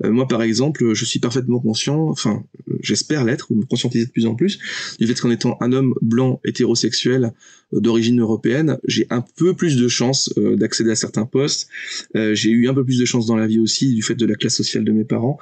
Euh, 0.04 0.10
moi, 0.10 0.28
par 0.28 0.42
exemple, 0.42 0.94
je 0.94 1.04
suis 1.04 1.18
parfaitement 1.18 1.60
conscient, 1.60 2.08
enfin, 2.08 2.44
j'espère 2.80 3.24
l'être 3.24 3.50
ou 3.50 3.56
me 3.56 3.64
conscientiser 3.64 4.06
de 4.06 4.10
plus 4.10 4.26
en 4.26 4.34
plus 4.34 4.58
du 4.98 5.06
fait 5.06 5.20
qu'en 5.20 5.30
étant 5.30 5.56
un 5.60 5.72
homme 5.72 5.94
blanc 6.00 6.40
hétérosexuel 6.44 7.32
euh, 7.74 7.80
d'origine 7.80 8.20
européenne, 8.20 8.78
j'ai 8.86 9.06
un 9.10 9.24
peu 9.36 9.54
plus 9.54 9.76
de 9.76 9.88
chances 9.88 10.32
euh, 10.38 10.56
d'accéder 10.56 10.90
à 10.90 10.96
certains 10.96 11.26
postes. 11.26 11.68
Euh, 12.16 12.34
j'ai 12.34 12.50
eu 12.50 12.68
un 12.68 12.74
peu 12.74 12.84
plus 12.84 12.98
de 12.98 13.04
chance 13.04 13.26
dans 13.26 13.36
la 13.36 13.46
vie 13.46 13.58
aussi 13.58 13.94
du 13.94 14.02
fait 14.02 14.14
de 14.14 14.26
la 14.26 14.34
classe 14.34 14.56
sociale 14.56 14.84
de 14.84 14.92
mes 14.92 15.04
parents 15.04 15.38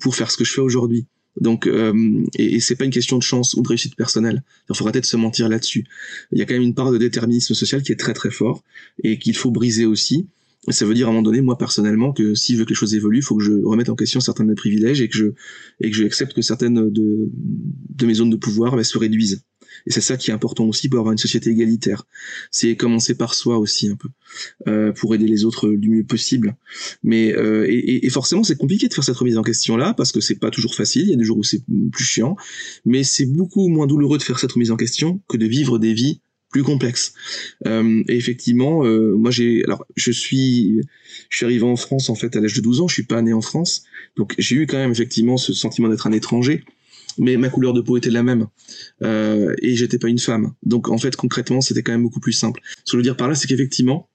pour 0.00 0.14
faire 0.14 0.30
ce 0.30 0.36
que 0.36 0.44
je 0.44 0.52
fais 0.52 0.60
aujourd'hui. 0.60 1.06
Donc, 1.40 1.66
euh, 1.66 2.24
et, 2.36 2.56
et 2.56 2.60
c'est 2.60 2.76
pas 2.76 2.84
une 2.84 2.90
question 2.90 3.16
de 3.16 3.22
chance 3.22 3.54
ou 3.54 3.62
de 3.62 3.68
réussite 3.68 3.96
personnelle. 3.96 4.42
Il 4.68 4.76
faudra 4.76 4.92
peut-être 4.92 5.06
se 5.06 5.16
mentir 5.16 5.48
là-dessus. 5.48 5.84
Il 6.30 6.38
y 6.38 6.42
a 6.42 6.44
quand 6.44 6.54
même 6.54 6.62
une 6.62 6.74
part 6.74 6.92
de 6.92 6.98
déterminisme 6.98 7.54
social 7.54 7.82
qui 7.82 7.92
est 7.92 7.96
très 7.96 8.12
très 8.12 8.30
fort 8.30 8.62
et 9.02 9.18
qu'il 9.18 9.36
faut 9.36 9.50
briser 9.50 9.86
aussi. 9.86 10.26
Et 10.68 10.72
ça 10.72 10.84
veut 10.84 10.94
dire 10.94 11.08
à 11.08 11.10
un 11.10 11.12
moment 11.12 11.22
donné, 11.22 11.40
moi 11.40 11.58
personnellement, 11.58 12.12
que 12.12 12.34
s'il 12.34 12.56
veut 12.56 12.64
que 12.64 12.70
les 12.70 12.76
choses 12.76 12.94
évoluent, 12.94 13.18
il 13.18 13.24
faut 13.24 13.36
que 13.36 13.42
je 13.42 13.52
remette 13.64 13.88
en 13.88 13.96
question 13.96 14.20
certains 14.20 14.44
de 14.44 14.50
mes 14.50 14.54
privilèges 14.54 15.00
et 15.00 15.08
que 15.08 15.16
je 15.16 15.26
et 15.80 15.90
que 15.90 15.96
je 15.96 16.04
que 16.06 16.42
certaines 16.42 16.90
de, 16.90 17.30
de 17.32 18.06
mes 18.06 18.14
zones 18.14 18.30
de 18.30 18.36
pouvoir 18.36 18.76
bah, 18.76 18.84
se 18.84 18.96
réduisent. 18.96 19.42
Et 19.86 19.90
c'est 19.90 20.00
ça 20.00 20.16
qui 20.16 20.30
est 20.30 20.34
important 20.34 20.64
aussi 20.64 20.88
pour 20.88 20.98
avoir 20.98 21.12
une 21.12 21.18
société 21.18 21.50
égalitaire. 21.50 22.04
C'est 22.50 22.76
commencer 22.76 23.14
par 23.14 23.34
soi 23.34 23.58
aussi 23.58 23.88
un 23.88 23.96
peu, 23.96 24.08
euh, 24.68 24.92
pour 24.92 25.14
aider 25.14 25.26
les 25.26 25.44
autres 25.44 25.68
du 25.70 25.90
mieux 25.90 26.04
possible. 26.04 26.56
Mais 27.02 27.34
euh, 27.34 27.66
et, 27.68 28.06
et, 28.06 28.10
forcément 28.10 28.44
c'est 28.44 28.56
compliqué 28.56 28.88
de 28.88 28.94
faire 28.94 29.04
cette 29.04 29.16
remise 29.16 29.38
en 29.38 29.42
question 29.42 29.76
là 29.76 29.94
parce 29.94 30.12
que 30.12 30.20
c'est 30.20 30.38
pas 30.38 30.50
toujours 30.50 30.74
facile. 30.74 31.02
Il 31.02 31.10
y 31.10 31.14
a 31.14 31.16
des 31.16 31.24
jours 31.24 31.38
où 31.38 31.44
c'est 31.44 31.62
plus 31.92 32.04
chiant, 32.04 32.36
mais 32.84 33.04
c'est 33.04 33.26
beaucoup 33.26 33.68
moins 33.68 33.86
douloureux 33.86 34.18
de 34.18 34.22
faire 34.22 34.38
cette 34.38 34.52
remise 34.52 34.70
en 34.70 34.76
question 34.76 35.20
que 35.28 35.36
de 35.36 35.46
vivre 35.46 35.78
des 35.78 35.94
vies 35.94 36.20
plus 36.52 36.62
complexes. 36.62 37.14
Euh, 37.66 38.04
et 38.08 38.16
effectivement, 38.16 38.84
euh, 38.84 39.16
moi 39.16 39.32
j'ai, 39.32 39.64
alors 39.64 39.84
je 39.96 40.12
suis, 40.12 40.80
je 41.30 41.36
suis 41.38 41.46
arrivé 41.46 41.64
en 41.64 41.76
France 41.76 42.10
en 42.10 42.14
fait 42.14 42.36
à 42.36 42.40
l'âge 42.40 42.54
de 42.54 42.60
12 42.60 42.82
ans. 42.82 42.88
Je 42.88 42.94
suis 42.94 43.06
pas 43.06 43.20
né 43.22 43.32
en 43.32 43.40
France, 43.40 43.84
donc 44.16 44.34
j'ai 44.38 44.56
eu 44.56 44.66
quand 44.66 44.76
même 44.76 44.92
effectivement 44.92 45.38
ce 45.38 45.52
sentiment 45.52 45.88
d'être 45.88 46.06
un 46.06 46.12
étranger 46.12 46.62
mais 47.18 47.36
ma 47.36 47.48
couleur 47.48 47.72
de 47.72 47.80
peau 47.80 47.96
était 47.96 48.10
la 48.10 48.22
même 48.22 48.46
euh, 49.02 49.54
et 49.60 49.76
j'étais 49.76 49.98
pas 49.98 50.08
une 50.08 50.18
femme. 50.18 50.52
Donc 50.62 50.88
en 50.88 50.98
fait 50.98 51.16
concrètement 51.16 51.60
c'était 51.60 51.82
quand 51.82 51.92
même 51.92 52.02
beaucoup 52.02 52.20
plus 52.20 52.32
simple. 52.32 52.60
Ce 52.84 52.92
que 52.92 52.92
je 52.92 52.96
veux 52.96 53.02
dire 53.02 53.16
par 53.16 53.28
là 53.28 53.34
c'est 53.34 53.48
qu'effectivement 53.48 54.08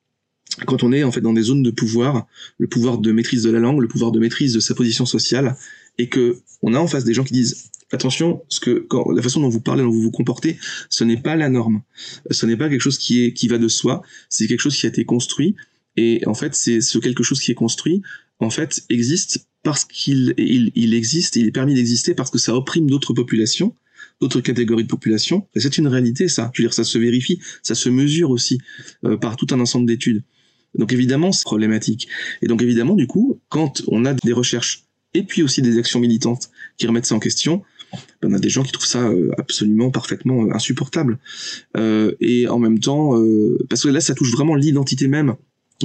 quand 0.66 0.84
on 0.84 0.92
est 0.92 1.04
en 1.04 1.12
fait 1.12 1.22
dans 1.22 1.34
des 1.34 1.44
zones 1.44 1.64
de 1.64 1.72
pouvoir, 1.72 2.28
le 2.58 2.68
pouvoir 2.68 2.98
de 2.98 3.12
maîtrise 3.12 3.44
de 3.44 3.52
la 3.52 3.60
langue, 3.60 3.82
le 3.82 3.88
pouvoir 3.88 4.12
de 4.12 4.20
maîtrise 4.20 4.54
de 4.54 4.60
sa 4.60 4.74
position 4.74 5.06
sociale, 5.06 5.56
et 5.98 6.10
que 6.10 6.38
on 6.62 6.74
a 6.74 6.80
en 6.80 6.88
face 6.88 7.04
des 7.04 7.14
gens 7.14 7.24
qui 7.24 7.34
disent 7.34 7.70
attention, 7.92 8.44
ce 8.50 8.60
que 8.60 8.86
quand, 8.90 9.12
la 9.12 9.22
façon 9.22 9.42
dont 9.42 9.50
vous 9.50 9.62
parlez, 9.62 9.84
dont 9.84 9.90
vous 9.90 10.02
vous 10.02 10.12
comportez, 10.12 10.58
ce 10.90 11.04
n'est 11.04 11.18
pas 11.18 11.36
la 11.36 11.50
norme. 11.50 11.82
Ce 12.32 12.46
n'est 12.46 12.58
pas 12.58 12.70
quelque 12.70 12.82
chose 12.82 12.98
qui 12.98 13.24
est 13.24 13.34
qui 13.34 13.48
va 13.48 13.58
de 13.58 13.68
soi. 13.68 14.02
C'est 14.30 14.48
quelque 14.48 14.60
chose 14.60 14.78
qui 14.78 14.86
a 14.86 14.90
été 14.90 15.06
construit. 15.06 15.56
Et 15.96 16.22
en 16.28 16.34
fait, 16.34 16.54
c'est 16.56 16.82
ce 16.82 17.00
quelque 17.00 17.24
chose 17.24 17.40
qui 17.40 17.52
est 17.52 17.56
construit, 17.56 18.02
en 18.40 18.50
fait, 18.50 18.84
existe 18.90 19.47
parce 19.68 19.84
qu'il 19.84 20.34
il, 20.38 20.72
il 20.76 20.94
existe, 20.94 21.36
il 21.36 21.46
est 21.46 21.52
permis 21.52 21.74
d'exister 21.74 22.14
parce 22.14 22.32
que 22.32 22.38
ça 22.38 22.56
opprime 22.56 22.90
d'autres 22.90 23.14
populations, 23.14 23.76
d'autres 24.22 24.40
catégories 24.40 24.84
de 24.84 24.88
population. 24.88 25.46
Et 25.56 25.60
c'est 25.60 25.78
une 25.78 25.90
réalité, 25.90 26.30
ça. 26.30 26.50
Je 26.54 26.62
veux 26.62 26.70
dire, 26.70 26.74
ça 26.74 26.86
se 26.86 26.98
vérifie, 26.98 27.42
ça 27.64 27.76
se 27.76 27.90
mesure 27.90 28.30
aussi 28.30 28.62
euh, 29.04 29.18
par 29.18 29.36
tout 29.36 29.48
un 29.52 29.60
ensemble 29.60 29.86
d'études. 29.86 30.24
Donc 30.76 30.94
évidemment, 30.94 31.34
c'est 31.34 31.44
problématique. 31.44 32.08
Et 32.42 32.48
donc 32.48 32.62
évidemment, 32.62 32.94
du 32.94 33.08
coup, 33.08 33.42
quand 33.50 33.84
on 33.88 34.06
a 34.06 34.14
des 34.14 34.32
recherches 34.32 34.86
et 35.14 35.24
puis 35.24 35.44
aussi 35.44 35.62
des 35.62 35.78
actions 35.78 36.00
militantes 36.00 36.50
qui 36.78 36.88
remettent 36.88 37.08
ça 37.08 37.16
en 37.16 37.20
question, 37.20 37.62
ben, 38.22 38.32
on 38.32 38.34
a 38.36 38.40
des 38.40 38.50
gens 38.50 38.64
qui 38.64 38.72
trouvent 38.72 38.88
ça 38.88 39.10
euh, 39.10 39.32
absolument 39.38 39.92
parfaitement 39.92 40.46
euh, 40.46 40.54
insupportable. 40.54 41.20
Et 42.22 42.48
en 42.48 42.60
même 42.60 42.80
temps, 42.80 43.22
parce 43.70 43.84
que 43.84 43.90
là, 43.90 44.00
ça 44.00 44.16
touche 44.16 44.32
vraiment 44.32 44.56
l'identité 44.56 45.10
même 45.10 45.36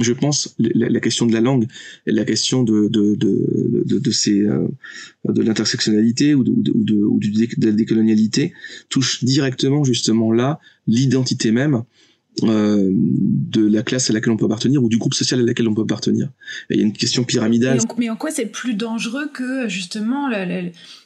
je 0.01 0.13
pense 0.13 0.55
la, 0.57 0.89
la, 0.89 0.99
question 0.99 1.25
de 1.25 1.33
la 1.33 1.41
langue, 1.41 1.67
la 2.05 2.25
question 2.25 2.63
de 2.63 2.87
de 2.87 3.15
de 3.15 3.83
de, 3.85 3.99
de 3.99 4.11
euh, 4.29 4.67
de 5.25 5.41
l'intersectionnalité 5.43 6.33
ou 6.33 6.43
de 6.43 6.51
ou 6.51 6.83
de, 6.83 6.95
ou 6.95 7.19
de, 7.19 7.59
de 7.59 7.65
la 7.65 7.71
décolonialité 7.71 8.53
touche 8.89 9.23
directement 9.23 9.83
justement 9.83 10.31
là 10.31 10.59
l'identité 10.87 11.51
même 11.51 11.83
euh, 12.41 12.89
de 12.91 13.65
la 13.67 13.83
classe 13.83 14.09
à 14.09 14.13
laquelle 14.13 14.33
on 14.33 14.37
peut 14.37 14.45
appartenir 14.45 14.83
ou 14.83 14.89
du 14.89 14.97
groupe 14.97 15.13
social 15.13 15.39
à 15.39 15.43
laquelle 15.43 15.67
on 15.67 15.75
peut 15.75 15.83
appartenir. 15.83 16.29
Et 16.69 16.73
il 16.73 16.77
y 16.77 16.79
a 16.79 16.83
une 16.83 16.93
question 16.93 17.23
pyramidale. 17.23 17.77
Mais 17.77 17.91
en, 17.91 17.95
mais 17.99 18.09
en 18.09 18.15
quoi 18.15 18.31
c'est 18.31 18.47
plus 18.47 18.73
dangereux 18.73 19.29
que 19.31 19.67
justement 19.69 20.27
la, 20.27 20.45
la, 20.45 20.61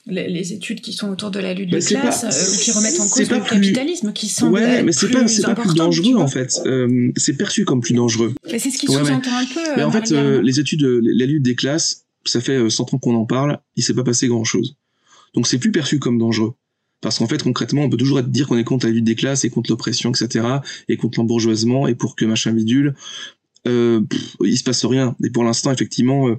les 0.06 0.54
études 0.54 0.80
qui 0.80 0.94
sont 0.94 1.10
autour 1.10 1.30
de 1.30 1.40
la 1.40 1.54
lutte 1.54 1.70
des 1.70 1.80
classes 1.80 2.22
pas, 2.22 2.28
euh, 2.28 2.58
qui 2.62 2.72
remettent 2.72 3.00
en 3.02 3.10
cause 3.10 3.30
le 3.30 3.40
plus... 3.42 3.50
capitalisme 3.50 4.14
qui 4.14 4.30
semble 4.30 4.54
ouais 4.54 4.84
mais 4.84 4.94
c'est 4.94 5.10
pas 5.10 5.28
c'est 5.28 5.44
pas 5.44 5.56
plus 5.56 5.76
dangereux 5.76 6.16
en 6.16 6.28
fait. 6.28 6.62
Euh, 6.66 7.12
c'est 7.18 7.36
perçu 7.36 7.66
comme 7.66 7.82
plus 7.82 7.94
dangereux. 7.94 8.34
C'est 8.46 8.60
ce 8.60 8.78
qui 8.78 8.88
ouais, 8.88 8.96
sous-entend 8.96 9.38
un 9.38 9.46
peu 9.46 9.76
mais 9.76 9.84
en 9.84 9.92
fait 9.92 10.10
les 10.12 10.60
études 10.60 10.82
la 10.82 11.26
lutte 11.26 11.44
des 11.44 11.56
classes 11.56 12.06
ça 12.24 12.40
fait 12.40 12.70
100 12.70 12.94
ans 12.94 12.98
qu'on 13.00 13.16
en 13.16 13.26
parle 13.26 13.60
il 13.76 13.84
s'est 13.84 13.94
pas 13.94 14.04
passé 14.04 14.28
grand 14.28 14.46
chose 14.46 14.78
donc 15.34 15.46
c'est 15.46 15.58
plus 15.58 15.72
perçu 15.72 16.00
comme 16.00 16.18
dangereux 16.18 16.54
parce 17.02 17.20
qu'en 17.20 17.28
fait, 17.28 17.44
concrètement, 17.44 17.84
on 17.84 17.90
peut 17.90 17.98
toujours 17.98 18.22
dire 18.24 18.48
qu'on 18.48 18.58
est 18.58 18.64
contre 18.64 18.86
la 18.88 18.92
lutte 18.92 19.04
des 19.04 19.16
classes 19.16 19.46
et 19.46 19.50
contre 19.50 19.70
l'oppression, 19.72 20.12
etc., 20.12 20.46
et 20.88 20.98
contre 20.98 21.20
l'embourgeoisement, 21.20 21.88
et 21.88 21.96
pour 21.96 22.16
que 22.16 22.26
machin 22.26 22.52
bidule. 22.52 22.96
Euh, 23.68 24.02
pff, 24.02 24.38
il 24.44 24.58
se 24.58 24.64
passe 24.64 24.86
rien. 24.86 25.16
Et 25.24 25.30
pour 25.30 25.44
l'instant, 25.44 25.72
effectivement, 25.72 26.30
euh, 26.30 26.36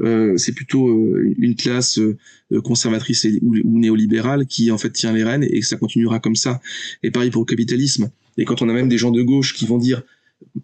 euh, 0.00 0.36
c'est 0.36 0.52
plutôt 0.52 0.88
euh, 0.88 1.32
une 1.38 1.54
classe 1.54 1.98
euh, 1.98 2.16
conservatrice 2.62 3.26
ou, 3.40 3.78
néolibérale 3.78 4.46
qui 4.46 4.70
en 4.70 4.78
fait 4.78 4.90
tient 4.90 5.12
les 5.12 5.22
rênes 5.22 5.44
et 5.44 5.62
ça 5.62 5.76
continuera 5.76 6.18
comme 6.18 6.36
ça. 6.36 6.60
Et 7.02 7.10
pareil 7.10 7.30
pour 7.30 7.42
le 7.42 7.46
capitalisme. 7.46 8.10
Et 8.36 8.44
quand 8.44 8.62
on 8.62 8.68
a 8.68 8.72
même 8.72 8.88
des 8.88 8.98
gens 8.98 9.10
de 9.10 9.22
gauche 9.22 9.54
qui 9.54 9.66
vont 9.66 9.78
dire 9.78 10.02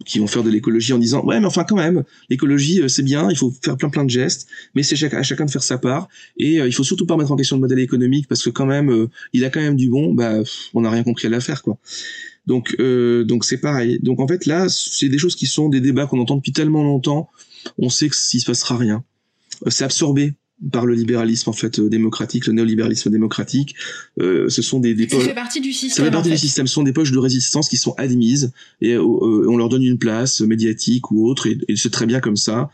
qui 0.05 0.18
vont 0.18 0.26
faire 0.26 0.43
de 0.43 0.51
l'écologie 0.51 0.93
en 0.93 0.99
disant 0.99 1.24
ouais 1.24 1.41
mais 1.41 1.47
enfin 1.47 1.64
quand 1.64 1.76
même 1.76 2.05
l'écologie 2.28 2.82
c'est 2.89 3.03
bien 3.03 3.30
il 3.30 3.36
faut 3.36 3.53
faire 3.62 3.76
plein 3.76 3.89
plein 3.89 4.05
de 4.05 4.11
gestes 4.11 4.47
mais 4.74 4.82
c'est 4.82 5.03
à 5.14 5.22
chacun 5.22 5.45
de 5.45 5.51
faire 5.51 5.62
sa 5.62 5.78
part. 5.78 6.09
Et 6.36 6.61
euh, 6.61 6.66
il 6.66 6.72
faut 6.72 6.84
surtout 6.84 7.07
pas 7.07 7.16
mettre 7.16 7.32
en 7.32 7.36
question 7.36 7.57
le 7.57 7.61
modèle 7.61 7.78
économique 7.78 8.28
parce 8.28 8.43
que 8.43 8.51
quand 8.51 8.66
même 8.66 8.91
euh, 8.91 9.09
il 9.32 9.45
a 9.45 9.51
quand 9.51 9.61
même 9.61 9.76
du 9.76 9.89
bon 9.89 10.14
bah 10.14 10.34
on 10.74 10.82
n'a 10.82 10.91
rien 10.91 11.03
compris 11.03 11.26
à 11.26 11.30
l'affaire 11.30 11.62
quoi. 11.62 11.78
Donc 12.47 12.76
euh, 12.80 13.24
donc 13.24 13.45
c'est 13.45 13.59
pareil. 13.59 13.99
Donc 14.03 14.20
en 14.20 14.28
fait 14.28 14.47
là 14.47 14.68
c'est 14.68 15.09
des 15.09 15.18
choses 15.18 15.36
qui 15.36 15.47
sont 15.47 15.68
des 15.68 15.80
débats 15.80 16.07
qu'on 16.07 16.18
entend 16.18 16.36
depuis 16.36 16.53
tellement 16.53 16.82
longtemps 16.82 17.28
on 17.78 17.91
sait 17.91 18.09
que 18.09 18.16
s'il 18.16 18.41
se 18.41 18.47
passera 18.47 18.76
rien. 18.76 19.05
C'est 19.68 19.84
absorbé 19.84 20.34
par 20.72 20.86
le 20.86 20.94
libéralisme 20.94 21.50
en 21.50 21.52
fait 21.52 21.78
euh, 21.78 21.88
démocratique, 21.88 22.46
le 22.46 22.52
néolibéralisme 22.52 23.11
démocratique. 23.11 23.74
Euh, 24.20 24.48
ce 24.48 24.61
sont 24.61 24.80
des, 24.80 24.94
des 24.94 25.06
poches. 25.06 25.20
Ça 25.20 25.28
fait 25.28 25.34
partie 25.34 25.61
du 25.61 25.72
système. 25.72 25.90
Ça 25.90 26.04
fait 26.04 26.11
partie 26.11 26.30
du 26.30 26.38
système. 26.38 26.66
Ce 26.66 26.74
sont 26.74 26.82
des 26.82 26.92
poches 26.92 27.12
de 27.12 27.18
résistance 27.18 27.68
qui 27.68 27.76
sont 27.76 27.94
admises 27.96 28.52
et 28.80 28.94
euh, 28.94 29.02
on 29.02 29.56
leur 29.56 29.68
donne 29.68 29.84
une 29.84 29.98
place 29.98 30.40
médiatique 30.40 31.11
ou 31.11 31.28
autre 31.28 31.46
et, 31.46 31.59
et 31.68 31.76
c'est 31.76 31.90
très 31.90 32.06
bien 32.06 32.20
comme 32.20 32.36
ça 32.36 32.70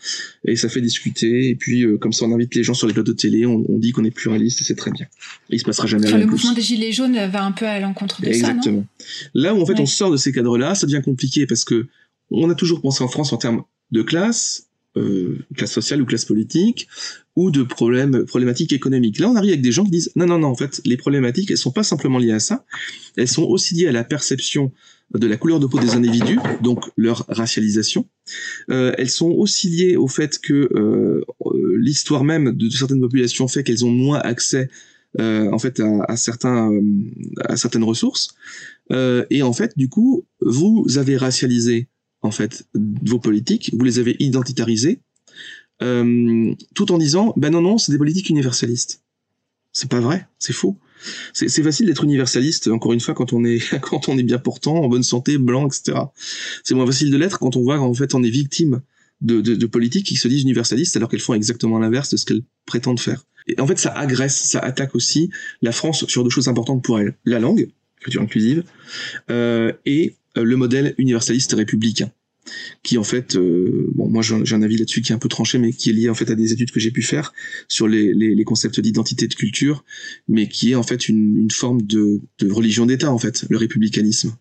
et 0.46 0.56
ça 0.56 0.68
fait 0.68 0.80
discuter 0.80 1.50
et 1.50 1.54
puis 1.54 1.84
euh, 1.84 1.98
comme 1.98 2.12
ça 2.12 2.24
on 2.24 2.32
invite 2.32 2.54
les 2.54 2.64
gens 2.64 2.74
sur 2.74 2.86
les 2.86 2.94
plateaux 2.94 3.12
de 3.12 3.16
télé, 3.18 3.44
on, 3.44 3.64
on 3.68 3.78
dit 3.78 3.92
qu'on 3.92 4.04
est 4.04 4.10
pluraliste 4.10 4.62
et 4.62 4.64
c'est 4.64 4.76
très 4.76 4.90
bien. 4.90 5.06
Et 5.50 5.56
il 5.56 5.58
se 5.58 5.64
passera 5.64 5.86
jamais 5.86 6.06
rien. 6.06 6.18
Le 6.18 6.26
plus. 6.26 6.32
mouvement 6.32 6.52
des 6.52 6.62
gilets 6.62 6.92
jaunes 6.92 7.18
va 7.30 7.44
un 7.44 7.52
peu 7.52 7.66
à 7.66 7.80
l'encontre 7.80 8.22
de 8.22 8.28
Exactement. 8.28 8.62
ça. 8.62 8.70
Exactement. 8.70 8.86
Là 9.34 9.54
où 9.54 9.60
en 9.60 9.66
fait 9.66 9.74
ouais. 9.74 9.80
on 9.80 9.86
sort 9.86 10.10
de 10.10 10.16
ces 10.16 10.32
cadres-là, 10.32 10.74
ça 10.74 10.86
devient 10.86 11.02
compliqué 11.04 11.46
parce 11.46 11.64
que 11.64 11.86
on 12.30 12.48
a 12.48 12.54
toujours 12.54 12.80
pensé 12.80 13.04
en 13.04 13.08
France 13.08 13.32
en 13.32 13.36
termes 13.36 13.62
de 13.90 14.02
classe, 14.02 14.68
euh, 14.96 15.38
classe 15.56 15.72
sociale 15.72 16.02
ou 16.02 16.06
classe 16.06 16.24
politique, 16.24 16.88
ou 17.36 17.50
de 17.50 17.62
problèmes 17.62 18.24
problématiques 18.24 18.72
économiques. 18.72 19.18
Là, 19.18 19.28
on 19.28 19.36
arrive 19.36 19.50
avec 19.50 19.62
des 19.62 19.72
gens 19.72 19.84
qui 19.84 19.90
disent 19.90 20.12
non, 20.16 20.26
non, 20.26 20.38
non, 20.38 20.48
en 20.48 20.54
fait, 20.54 20.80
les 20.84 20.96
problématiques, 20.96 21.50
elles 21.50 21.58
sont 21.58 21.72
pas 21.72 21.82
simplement 21.82 22.18
liées 22.18 22.32
à 22.32 22.40
ça, 22.40 22.64
elles 23.16 23.28
sont 23.28 23.42
aussi 23.42 23.74
liées 23.74 23.88
à 23.88 23.92
la 23.92 24.04
perception 24.04 24.72
de 25.12 25.26
la 25.26 25.36
couleur 25.36 25.60
de 25.60 25.66
peau 25.66 25.78
des 25.78 25.94
individus, 25.94 26.38
donc 26.62 26.84
leur 26.96 27.24
racialisation. 27.28 28.08
Euh, 28.70 28.92
elles 28.98 29.10
sont 29.10 29.30
aussi 29.30 29.68
liées 29.68 29.96
au 29.96 30.08
fait 30.08 30.38
que 30.38 30.68
euh, 30.74 31.24
l'histoire 31.76 32.24
même 32.24 32.52
de 32.52 32.68
certaines 32.70 33.00
populations 33.00 33.46
fait 33.46 33.62
qu'elles 33.62 33.84
ont 33.84 33.90
moins 33.90 34.18
accès 34.18 34.68
euh, 35.20 35.48
en 35.52 35.58
fait 35.58 35.78
à, 35.78 36.04
à 36.08 36.16
certains 36.16 36.72
à 37.44 37.56
certaines 37.56 37.84
ressources. 37.84 38.34
et 38.90 39.42
en 39.42 39.52
fait, 39.52 39.72
du 39.76 39.88
coup, 39.88 40.24
vous 40.40 40.84
avez 40.96 41.16
racialisé 41.16 41.88
en 42.24 42.30
fait 42.30 42.66
vos 42.74 43.20
politiques, 43.20 43.70
vous 43.72 43.84
les 43.84 43.98
avez 43.98 44.16
identitarisées, 44.18 45.00
euh, 45.82 46.54
tout 46.74 46.90
en 46.90 46.98
disant 46.98 47.32
ben 47.36 47.50
non 47.50 47.60
non 47.60 47.78
c'est 47.78 47.92
des 47.92 47.98
politiques 47.98 48.30
universalistes. 48.30 49.02
C'est 49.72 49.90
pas 49.90 50.00
vrai, 50.00 50.28
c'est 50.38 50.52
faux. 50.52 50.78
C'est 51.34 51.62
facile 51.62 51.86
d'être 51.86 52.04
universaliste, 52.04 52.68
encore 52.68 52.92
une 52.92 53.00
fois, 53.00 53.12
quand 53.12 53.32
on 53.32 53.44
est 53.44 53.60
quand 53.82 54.08
on 54.08 54.16
est 54.16 54.22
bien 54.22 54.38
portant, 54.38 54.76
en 54.76 54.88
bonne 54.88 55.02
santé, 55.02 55.38
blanc, 55.38 55.68
etc. 55.68 55.98
C'est 56.64 56.74
moins 56.74 56.86
facile 56.86 57.10
de 57.10 57.16
l'être 57.16 57.38
quand 57.38 57.56
on 57.56 57.62
voit 57.62 57.78
qu'en 57.78 57.94
fait 57.94 58.14
on 58.14 58.22
est 58.22 58.30
victime 58.30 58.80
de, 59.20 59.40
de, 59.40 59.54
de 59.54 59.66
politiques 59.66 60.06
qui 60.06 60.16
se 60.16 60.28
disent 60.28 60.42
universalistes 60.42 60.96
alors 60.96 61.08
qu'elles 61.08 61.20
font 61.20 61.34
exactement 61.34 61.78
l'inverse 61.78 62.10
de 62.10 62.16
ce 62.16 62.24
qu'elles 62.24 62.42
prétendent 62.66 63.00
faire. 63.00 63.24
Et 63.46 63.60
en 63.60 63.66
fait, 63.66 63.78
ça 63.78 63.90
agresse, 63.90 64.36
ça 64.36 64.60
attaque 64.60 64.94
aussi 64.94 65.30
la 65.60 65.72
France 65.72 66.06
sur 66.06 66.24
deux 66.24 66.30
choses 66.30 66.48
importantes 66.48 66.82
pour 66.82 66.98
elle 66.98 67.16
la 67.26 67.38
langue, 67.38 67.68
écriture 67.98 68.22
inclusive, 68.22 68.64
euh, 69.30 69.72
et 69.84 70.16
le 70.36 70.56
modèle 70.56 70.94
universaliste 70.98 71.52
républicain 71.52 72.10
qui 72.82 72.98
en 72.98 73.04
fait, 73.04 73.36
euh, 73.36 73.90
bon, 73.94 74.08
moi 74.08 74.22
j'ai 74.22 74.54
un 74.54 74.62
avis 74.62 74.76
là-dessus 74.76 75.00
qui 75.02 75.12
est 75.12 75.14
un 75.14 75.18
peu 75.18 75.28
tranché, 75.28 75.58
mais 75.58 75.72
qui 75.72 75.90
est 75.90 75.92
lié 75.92 76.08
en 76.08 76.14
fait 76.14 76.30
à 76.30 76.34
des 76.34 76.52
études 76.52 76.70
que 76.70 76.80
j'ai 76.80 76.90
pu 76.90 77.02
faire 77.02 77.32
sur 77.68 77.88
les, 77.88 78.12
les, 78.12 78.34
les 78.34 78.44
concepts 78.44 78.80
d'identité 78.80 79.26
de 79.28 79.34
culture, 79.34 79.84
mais 80.28 80.48
qui 80.48 80.72
est 80.72 80.74
en 80.74 80.82
fait 80.82 81.08
une, 81.08 81.38
une 81.38 81.50
forme 81.50 81.82
de, 81.82 82.20
de 82.38 82.50
religion 82.50 82.86
d'État 82.86 83.10
en 83.10 83.18
fait, 83.18 83.46
le 83.48 83.56
républicanisme, 83.56 84.36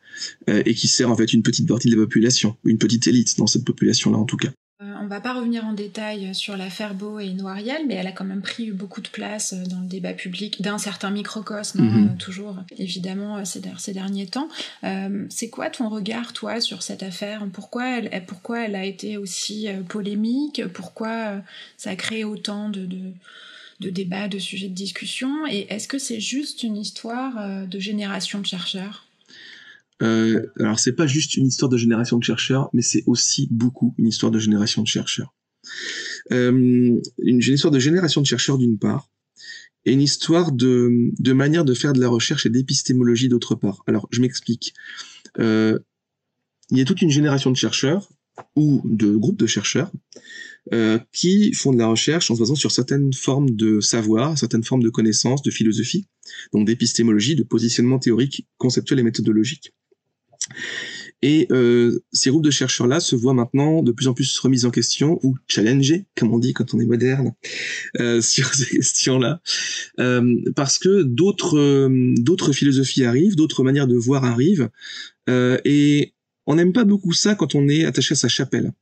euh, 0.50 0.64
et 0.66 0.74
qui 0.74 0.88
sert 0.88 1.10
en 1.10 1.16
fait 1.16 1.34
une 1.34 1.44
petite 1.44 1.68
partie 1.68 1.90
de 1.90 1.96
la 1.96 2.02
population, 2.02 2.58
une 2.66 2.78
petite 2.78 3.08
élite 3.08 3.38
dans 3.38 3.48
cette 3.48 3.66
population-là 3.66 4.18
en 4.18 4.26
tout 4.26 4.38
cas. 4.38 4.52
Euh, 4.84 4.94
on 5.02 5.08
va 5.08 5.22
pas 5.22 5.34
revenir 5.34 5.66
en 5.66 5.74
détail 5.74 6.34
sur 6.36 6.58
l'affaire 6.58 6.94
Beau 6.94 7.20
et 7.20 7.32
Noiriel, 7.34 7.84
mais 7.88 7.96
elle 7.96 8.08
a 8.08 8.12
quand 8.12 8.26
même 8.26 8.42
pris 8.42 8.72
beaucoup 8.72 9.02
de 9.02 9.08
place 9.08 9.54
dans 9.54 9.80
le 9.80 9.88
débat 9.88 10.14
public 10.14 10.62
d'un 10.62 10.78
certain 10.78 11.12
microcosme, 11.12 11.82
mm 11.82 11.90
-hmm. 11.90 12.18
toujours 12.18 12.56
évidemment 12.78 13.46
ces, 13.46 13.62
ces 13.78 13.94
derniers 13.94 14.28
temps. 14.28 14.50
Euh, 14.84 15.26
c'est 15.30 15.50
quoi 15.50 15.70
ton 15.70 15.90
regard, 15.90 16.34
toi, 16.34 16.60
sur 16.60 16.82
cette 16.82 17.04
affaire? 17.04 17.46
Pourquoi 17.54 17.86
elle, 17.98 18.26
pourquoi 18.26 18.66
elle 18.66 18.76
a 18.76 18.86
été 18.86 19.18
aussi 19.18 19.68
euh, 19.68 19.82
polémique? 19.96 20.62
Pourquoi 20.74 21.14
euh, 21.32 21.40
ça 21.78 21.92
a 21.92 21.96
créé 21.96 22.24
autant 22.24 22.70
de, 22.70 22.86
de, 22.86 23.04
de 23.80 23.90
débats, 23.90 24.28
de 24.28 24.40
sujets 24.40 24.70
de 24.70 24.76
discussion? 24.86 25.32
Et 25.48 25.68
est-ce 25.70 25.88
que 25.88 26.00
c'est 26.00 26.20
juste 26.20 26.64
une 26.64 26.78
histoire 26.78 27.68
de 27.68 27.80
génération 27.80 28.40
de 28.40 28.46
chercheurs? 28.46 29.03
Euh, 30.02 30.46
alors 30.60 30.80
c'est 30.80 30.94
pas 30.94 31.08
juste 31.08 31.38
une 31.38 31.48
histoire 31.48 31.70
de 31.70 31.78
génération 31.78 32.18
de 32.18 32.24
chercheurs, 32.24 32.70
mais 32.74 32.82
c'est 32.82 33.04
aussi 33.06 33.48
beaucoup 33.52 33.94
une 33.98 34.08
histoire 34.08 34.32
de 34.32 34.40
génération 34.40 34.82
de 34.82 34.88
chercheurs. 34.88 35.34
Euh, 36.32 37.00
une, 37.20 37.40
histoire 37.40 37.72
de 37.72 37.80
génération 37.80 38.22
de 38.22 38.26
chercheurs 38.26 38.58
d'une 38.58 38.78
part, 38.78 39.10
et 39.86 39.94
une 39.94 40.02
histoire 40.02 40.52
de, 40.52 41.12
de 41.20 41.34
manière 41.34 41.66
de 41.66 41.74
faire 41.74 41.94
de 41.94 42.02
la 42.02 42.08
recherche 42.08 42.46
et 42.46 42.50
d'épistémologie 42.50 43.30
d'autre 43.30 43.56
part. 43.56 43.84
Alors 43.88 44.08
je 44.12 44.22
m'explique. 44.22 44.74
Euh, 45.40 45.80
il 46.70 46.78
y 46.78 46.82
a 46.82 46.86
toute 46.86 47.02
une 47.02 47.10
génération 47.10 47.52
de 47.52 47.58
chercheurs 47.58 48.10
ou 48.56 48.82
de 48.86 49.16
groupes 49.16 49.38
de 49.38 49.46
chercheurs 49.46 49.92
euh, 50.74 50.98
qui 51.12 51.54
font 51.54 51.74
de 51.74 51.78
la 51.78 51.88
recherche 51.88 52.32
en 52.32 52.36
se 52.36 52.40
basant 52.40 52.56
sur 52.56 52.72
certaines 52.72 53.14
formes 53.14 53.52
de 53.52 53.80
savoir, 53.80 54.38
certaines 54.38 54.64
formes 54.64 54.82
de 54.82 54.90
connaissances, 54.90 55.42
de 55.42 55.52
philosophie, 55.52 56.08
donc 56.54 56.66
d'épistémologie, 56.66 57.36
de 57.36 57.44
positionnement 57.44 58.00
théorique, 58.00 58.48
conceptuel 58.58 59.00
et 59.00 59.04
méthodologique. 59.04 59.74
Et 61.22 61.48
euh, 61.52 62.04
ces 62.12 62.30
groupes 62.30 62.44
de 62.44 62.52
chercheurs-là 62.52 63.00
se 63.00 63.16
voient 63.16 63.34
maintenant 63.34 63.82
de 63.82 63.94
plus 63.94 64.10
en 64.10 64.14
plus 64.14 64.38
remis 64.40 64.66
en 64.66 64.72
question 64.72 65.20
ou 65.24 65.38
challengés, 65.48 66.06
comme 66.18 66.34
on 66.34 66.38
dit 66.38 66.54
quand 66.54 66.74
on 66.74 66.80
est 66.82 66.86
moderne, 66.86 67.34
euh, 68.00 68.22
sur 68.22 68.54
ces 68.54 68.66
questions-là, 68.66 69.42
euh, 70.00 70.36
parce 70.56 70.78
que 70.80 71.02
d'autres 71.04 71.58
euh, 71.58 72.14
d'autres 72.18 72.52
philosophies 72.52 73.06
arrivent, 73.06 73.38
d'autres 73.38 73.64
manières 73.64 73.88
de 73.88 73.96
voir 73.96 74.26
arrivent, 74.26 74.70
euh, 75.30 75.58
et 75.64 76.14
on 76.46 76.56
n'aime 76.56 76.74
pas 76.74 76.84
beaucoup 76.84 77.14
ça 77.14 77.36
quand 77.36 77.56
on 77.56 77.70
est 77.70 77.86
attaché 77.86 78.14
à 78.14 78.18
sa 78.18 78.28
chapelle. 78.28 78.74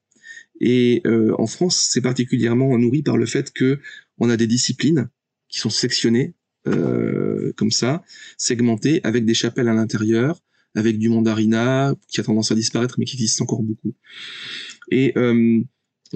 Et 0.59 1.01
euh, 1.05 1.35
en 1.37 1.45
France, 1.45 1.89
c'est 1.91 2.01
particulièrement 2.01 2.75
nourri 2.77 3.03
par 3.03 3.17
le 3.17 3.27
fait 3.27 3.53
que 3.53 3.79
on 4.17 4.31
a 4.31 4.37
des 4.37 4.47
disciplines 4.47 5.09
qui 5.47 5.59
sont 5.59 5.69
sectionnées 5.69 6.33
comme 6.63 7.71
ça, 7.71 8.03
segmentées, 8.37 9.01
avec 9.03 9.25
des 9.25 9.33
chapelles 9.33 9.67
à 9.67 9.73
l'intérieur, 9.73 10.39
avec 10.75 10.97
du 10.97 11.09
mandarina 11.09 11.95
qui 12.07 12.19
a 12.19 12.23
tendance 12.23 12.51
à 12.51 12.55
disparaître 12.55 12.95
mais 12.97 13.05
qui 13.05 13.15
existe 13.15 13.41
encore 13.41 13.63
beaucoup. 13.63 13.93
Et 14.89 15.13
euh, 15.17 15.61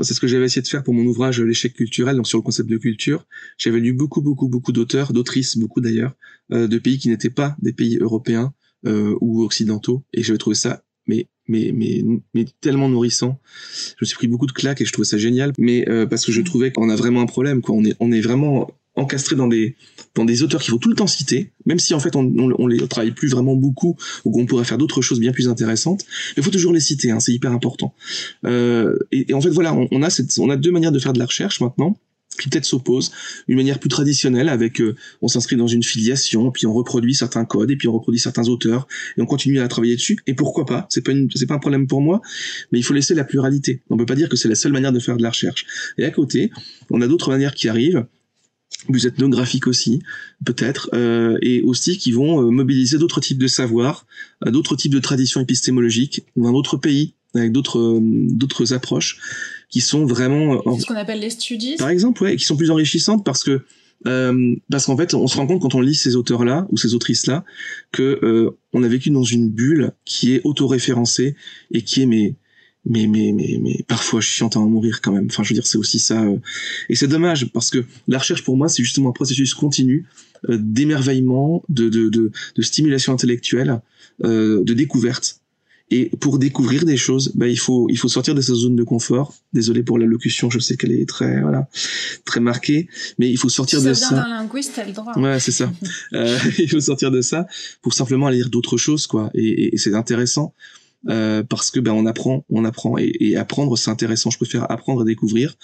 c'est 0.01 0.14
ce 0.14 0.20
que 0.20 0.28
j'avais 0.28 0.45
essayé 0.45 0.62
de 0.62 0.68
faire 0.68 0.84
pour 0.84 0.93
mon 0.93 1.06
ouvrage 1.06 1.41
L'échec 1.41 1.74
culturel, 1.74 2.18
donc 2.18 2.28
sur 2.28 2.38
le 2.38 2.43
concept 2.43 2.70
de 2.70 2.78
culture. 2.78 3.26
J'avais 3.58 3.80
lu 3.80 3.93
beaucoup, 3.93 4.22
beaucoup, 4.22 4.49
beaucoup 4.49 4.72
d'auteurs, 4.72 5.14
d'autrices, 5.14 5.58
beaucoup 5.58 5.80
d'ailleurs, 5.80 6.16
euh, 6.51 6.68
de 6.68 6.78
pays 6.78 6.97
qui 6.97 7.10
n'étaient 7.10 7.30
pas 7.30 7.56
des 7.62 7.74
pays 7.74 7.97
européens 7.97 8.53
euh, 8.86 9.16
ou 9.22 9.43
occidentaux, 9.43 10.03
et 10.14 10.22
j'avais 10.22 10.38
trouvé 10.38 10.56
ça 10.56 10.84
mais 11.08 11.28
mais 11.47 11.72
mais 11.74 12.03
mais 12.34 12.45
tellement 12.62 12.89
nourrissant. 12.89 13.39
Je 13.89 13.95
me 14.01 14.06
suis 14.06 14.16
pris 14.16 14.28
beaucoup 14.28 14.47
de 14.47 14.51
claques 14.51 14.82
et 14.82 14.86
je 14.86 14.91
trouvais 14.91 15.06
ça 15.06 15.18
génial, 15.18 15.53
mais 15.58 15.88
euh, 15.89 16.06
parce 16.06 16.26
que 16.26 16.32
je 16.32 16.41
trouvais 16.41 16.72
qu'on 16.72 16.89
a 16.89 16.95
vraiment 16.95 17.22
un 17.22 17.26
problème, 17.26 17.62
quoi. 17.62 17.76
On 17.76 17.86
est 17.86 17.95
on 17.99 18.12
est 18.12 18.22
vraiment 18.22 18.72
encastré 18.95 19.35
dans 19.35 19.47
des 19.47 19.75
dans 20.15 20.25
des 20.25 20.43
auteurs 20.43 20.61
qu'il 20.61 20.71
faut 20.71 20.77
tout 20.77 20.89
le 20.89 20.95
temps 20.95 21.07
citer, 21.07 21.51
même 21.65 21.79
si 21.79 21.93
en 21.93 21.99
fait 21.99 22.15
on, 22.15 22.21
on, 22.37 22.53
on 22.57 22.67
les 22.67 22.87
travaille 22.87 23.11
plus 23.11 23.27
vraiment 23.27 23.55
beaucoup 23.55 23.97
ou 24.23 24.31
qu'on 24.31 24.45
pourrait 24.45 24.63
faire 24.63 24.77
d'autres 24.77 25.01
choses 25.01 25.19
bien 25.19 25.33
plus 25.33 25.49
intéressantes. 25.49 26.05
Mais 26.07 26.41
il 26.41 26.43
faut 26.43 26.51
toujours 26.51 26.71
les 26.73 26.79
citer, 26.79 27.11
hein, 27.11 27.19
c'est 27.19 27.33
hyper 27.33 27.51
important. 27.51 27.93
Euh, 28.45 28.97
et, 29.11 29.31
et, 29.31 29.33
en 29.33 29.41
fait 29.41 29.49
voilà, 29.49 29.73
on, 29.73 29.87
on, 29.91 30.01
a 30.01 30.09
cette, 30.09 30.37
on 30.39 30.49
a 30.49 30.55
deux 30.55 30.71
manières 30.71 30.93
de 30.93 30.99
faire 30.99 31.13
de 31.13 31.19
la 31.19 31.25
recherche 31.25 31.59
maintenant 31.59 31.97
qui 32.39 32.49
peut-être 32.49 32.65
s'opposent, 32.65 33.11
une 33.47 33.55
manière 33.55 33.79
plus 33.79 33.89
traditionnelle 33.89 34.49
avec 34.49 34.81
euh, 34.81 34.95
on 35.21 35.27
s'inscrit 35.27 35.55
dans 35.55 35.67
une 35.67 35.83
filiation, 35.83 36.51
puis 36.51 36.67
on 36.67 36.73
reproduit 36.73 37.15
certains 37.15 37.45
codes 37.45 37.71
et 37.71 37.77
puis 37.77 37.87
on 37.87 37.93
reproduit 37.93 38.19
certains 38.19 38.47
auteurs 38.47 38.87
et 39.17 39.21
on 39.21 39.25
continue 39.25 39.59
à 39.59 39.67
travailler 39.67 39.95
dessus. 39.95 40.17
Et 40.27 40.33
pourquoi 40.33 40.65
pas 40.65 40.85
C'est 40.89 41.01
pas 41.01 41.11
une, 41.11 41.29
c'est 41.33 41.45
pas 41.45 41.55
un 41.55 41.59
problème 41.59 41.87
pour 41.87 42.01
moi, 42.01 42.21
mais 42.71 42.79
il 42.79 42.83
faut 42.83 42.93
laisser 42.93 43.15
la 43.15 43.23
pluralité. 43.23 43.81
On 43.89 43.97
peut 43.97 44.05
pas 44.05 44.15
dire 44.15 44.29
que 44.29 44.35
c'est 44.35 44.49
la 44.49 44.55
seule 44.55 44.73
manière 44.73 44.91
de 44.91 44.99
faire 44.99 45.17
de 45.17 45.23
la 45.23 45.29
recherche. 45.29 45.65
Et 45.97 46.05
à 46.05 46.11
côté, 46.11 46.51
on 46.89 47.01
a 47.01 47.07
d'autres 47.07 47.29
manières 47.29 47.53
qui 47.53 47.69
arrivent 47.69 48.05
plus 48.88 49.05
ethnographiques 49.05 49.68
aussi, 49.68 50.01
peut-être, 50.45 50.89
euh, 50.93 51.38
et 51.41 51.61
aussi 51.63 51.97
qui 51.97 52.11
vont 52.11 52.41
euh, 52.41 52.51
mobiliser 52.51 52.97
d'autres 52.97 53.22
types 53.22 53.38
de 53.38 53.47
savoirs, 53.47 54.05
euh, 54.45 54.51
d'autres 54.51 54.76
types 54.76 54.93
de 54.93 54.99
traditions 54.99 55.41
épistémologiques, 55.41 56.24
dans 56.36 56.51
d'autres 56.51 56.78
pays, 56.78 57.13
avec 57.34 57.51
d'autres 57.51 57.80
euh, 57.80 57.99
d'autres 58.01 58.74
approches, 58.74 59.20
qui 59.70 59.82
sont 59.82 60.05
vraiment... 60.05 60.61
Ce 60.80 60.86
qu'on 60.86 60.95
appelle 60.95 61.20
les 61.20 61.32
studies. 61.32 61.76
Par 61.78 61.89
exemple, 61.89 62.24
ouais, 62.24 62.34
et 62.34 62.38
qui 62.38 62.45
sont 62.45 62.57
plus 62.57 62.72
enrichissantes 62.72 63.26
parce 63.26 63.43
que 63.43 63.61
euh, 64.07 64.55
parce 64.70 64.86
qu'en 64.86 64.97
fait, 64.97 65.13
on 65.13 65.28
se 65.28 65.38
rend 65.38 65.47
compte 65.47 65.61
quand 65.61 65.74
on 65.74 65.82
lit 65.82 65.95
ces 65.95 66.16
auteurs-là 66.16 66.68
ou 66.70 66.78
ces 66.78 66.93
autrices-là 66.93 67.43
que 67.91 68.20
euh, 68.24 68.51
on 68.74 68.84
a 68.84 68.88
vécu 68.88 69.09
dans 69.09 69.24
une 69.24 69.49
bulle 69.49 69.93
qui 70.03 70.34
est 70.34 70.41
autoréférencée 70.43 71.36
et 71.72 71.82
qui 71.82 72.03
est 72.03 72.05
mais 72.05 72.36
mais 72.86 73.07
mais 73.07 73.31
mais 73.31 73.59
mais 73.61 73.83
parfois 73.88 74.21
chiante 74.21 74.55
à 74.55 74.59
en 74.59 74.67
mourir 74.67 75.01
quand 75.01 75.11
même. 75.11 75.27
Enfin, 75.29 75.43
je 75.43 75.49
veux 75.49 75.55
dire, 75.55 75.67
c'est 75.67 75.77
aussi 75.77 75.99
ça. 75.99 76.23
Euh... 76.23 76.38
Et 76.89 76.95
c'est 76.95 77.07
dommage 77.07 77.51
parce 77.51 77.69
que 77.69 77.83
la 78.07 78.19
recherche 78.19 78.43
pour 78.43 78.57
moi, 78.57 78.69
c'est 78.69 78.83
justement 78.83 79.09
un 79.09 79.13
processus 79.13 79.53
continu 79.53 80.05
euh, 80.49 80.57
d'émerveillement, 80.59 81.63
de, 81.69 81.89
de, 81.89 82.09
de 82.09 82.31
de 82.55 82.61
stimulation 82.61 83.13
intellectuelle, 83.13 83.81
euh, 84.23 84.63
de 84.63 84.73
découverte. 84.73 85.39
Et 85.91 86.09
pour 86.19 86.39
découvrir 86.39 86.83
des 86.83 86.97
choses, 86.97 87.31
bah, 87.36 87.47
il 87.47 87.59
faut 87.59 87.88
il 87.89 87.97
faut 87.97 88.07
sortir 88.07 88.33
de 88.33 88.41
sa 88.41 88.55
zone 88.55 88.75
de 88.75 88.83
confort. 88.83 89.36
Désolé 89.53 89.83
pour 89.83 89.99
la 89.99 90.07
locution, 90.07 90.49
je 90.49 90.57
sais 90.57 90.77
qu'elle 90.77 90.91
est 90.91 91.07
très 91.07 91.41
voilà 91.41 91.67
très 92.25 92.39
marquée, 92.39 92.88
mais 93.19 93.29
il 93.29 93.38
faut 93.38 93.49
sortir 93.49 93.83
de 93.83 93.93
ça. 93.93 94.09
ça. 94.09 94.15
d'un 94.15 94.27
linguiste, 94.29 94.73
t'as 94.75 94.86
le 94.86 94.93
droit. 94.93 95.13
Ouais, 95.15 95.39
c'est 95.39 95.51
ça. 95.51 95.71
euh, 96.13 96.39
il 96.57 96.69
faut 96.69 96.79
sortir 96.79 97.11
de 97.11 97.21
ça 97.21 97.45
pour 97.83 97.93
simplement 97.93 98.29
lire 98.29 98.49
d'autres 98.49 98.77
choses, 98.77 99.05
quoi. 99.05 99.29
Et, 99.36 99.45
et, 99.45 99.75
et 99.75 99.77
c'est 99.77 99.93
intéressant. 99.93 100.53
Euh, 101.08 101.43
parce 101.43 101.70
que 101.70 101.80
ben 101.80 101.91
on 101.91 102.08
apprend, 102.08 102.45
on 102.49 102.66
apprend 102.66 102.97
et, 102.97 103.16
et 103.20 103.38
apprendre 103.38 103.78
c'est 103.78 103.91
intéressant. 103.91 104.32
Je 104.32 104.38
préfère 104.38 104.72
apprendre 104.72 105.03
et 105.03 105.06
découvrir, 105.06 105.56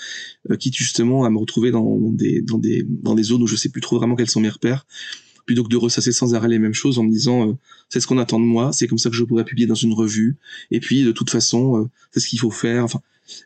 euh, 0.51 0.55
quitte 0.55 0.75
justement 0.75 1.25
à 1.25 1.31
me 1.31 1.39
retrouver 1.39 1.71
dans, 1.71 1.97
dans, 1.97 2.11
des 2.11 2.41
dans 2.43 2.59
des 2.59 2.85
dans 2.87 3.15
des 3.15 3.23
zones 3.23 3.41
où 3.41 3.47
je 3.47 3.55
sais 3.55 3.69
plus 3.69 3.81
trop 3.81 3.97
vraiment 3.97 4.15
quels 4.15 4.29
sont 4.29 4.39
mes 4.39 4.49
repères, 4.49 4.85
plutôt 5.47 5.63
que 5.63 5.69
de 5.69 5.77
ressasser 5.77 6.11
sans 6.11 6.35
arrêt 6.35 6.47
les 6.47 6.59
mêmes 6.59 6.75
choses 6.75 6.99
en 6.99 7.03
me 7.03 7.11
disant 7.11 7.49
euh, 7.49 7.53
c'est 7.89 7.99
ce 7.99 8.05
qu'on 8.05 8.19
attend 8.19 8.39
de 8.39 8.45
moi, 8.45 8.71
c'est 8.71 8.87
comme 8.87 8.99
ça 8.99 9.09
que 9.09 9.15
je 9.15 9.23
pourrais 9.23 9.45
publier 9.45 9.67
dans 9.67 9.73
une 9.73 9.93
revue, 9.93 10.37
et 10.69 10.79
puis 10.79 11.03
de 11.03 11.11
toute 11.11 11.31
façon 11.31 11.77
euh, 11.77 11.89
c'est 12.11 12.19
ce 12.19 12.27
qu'il 12.27 12.39
faut 12.39 12.51
faire. 12.51 12.83
Enfin, 12.83 13.01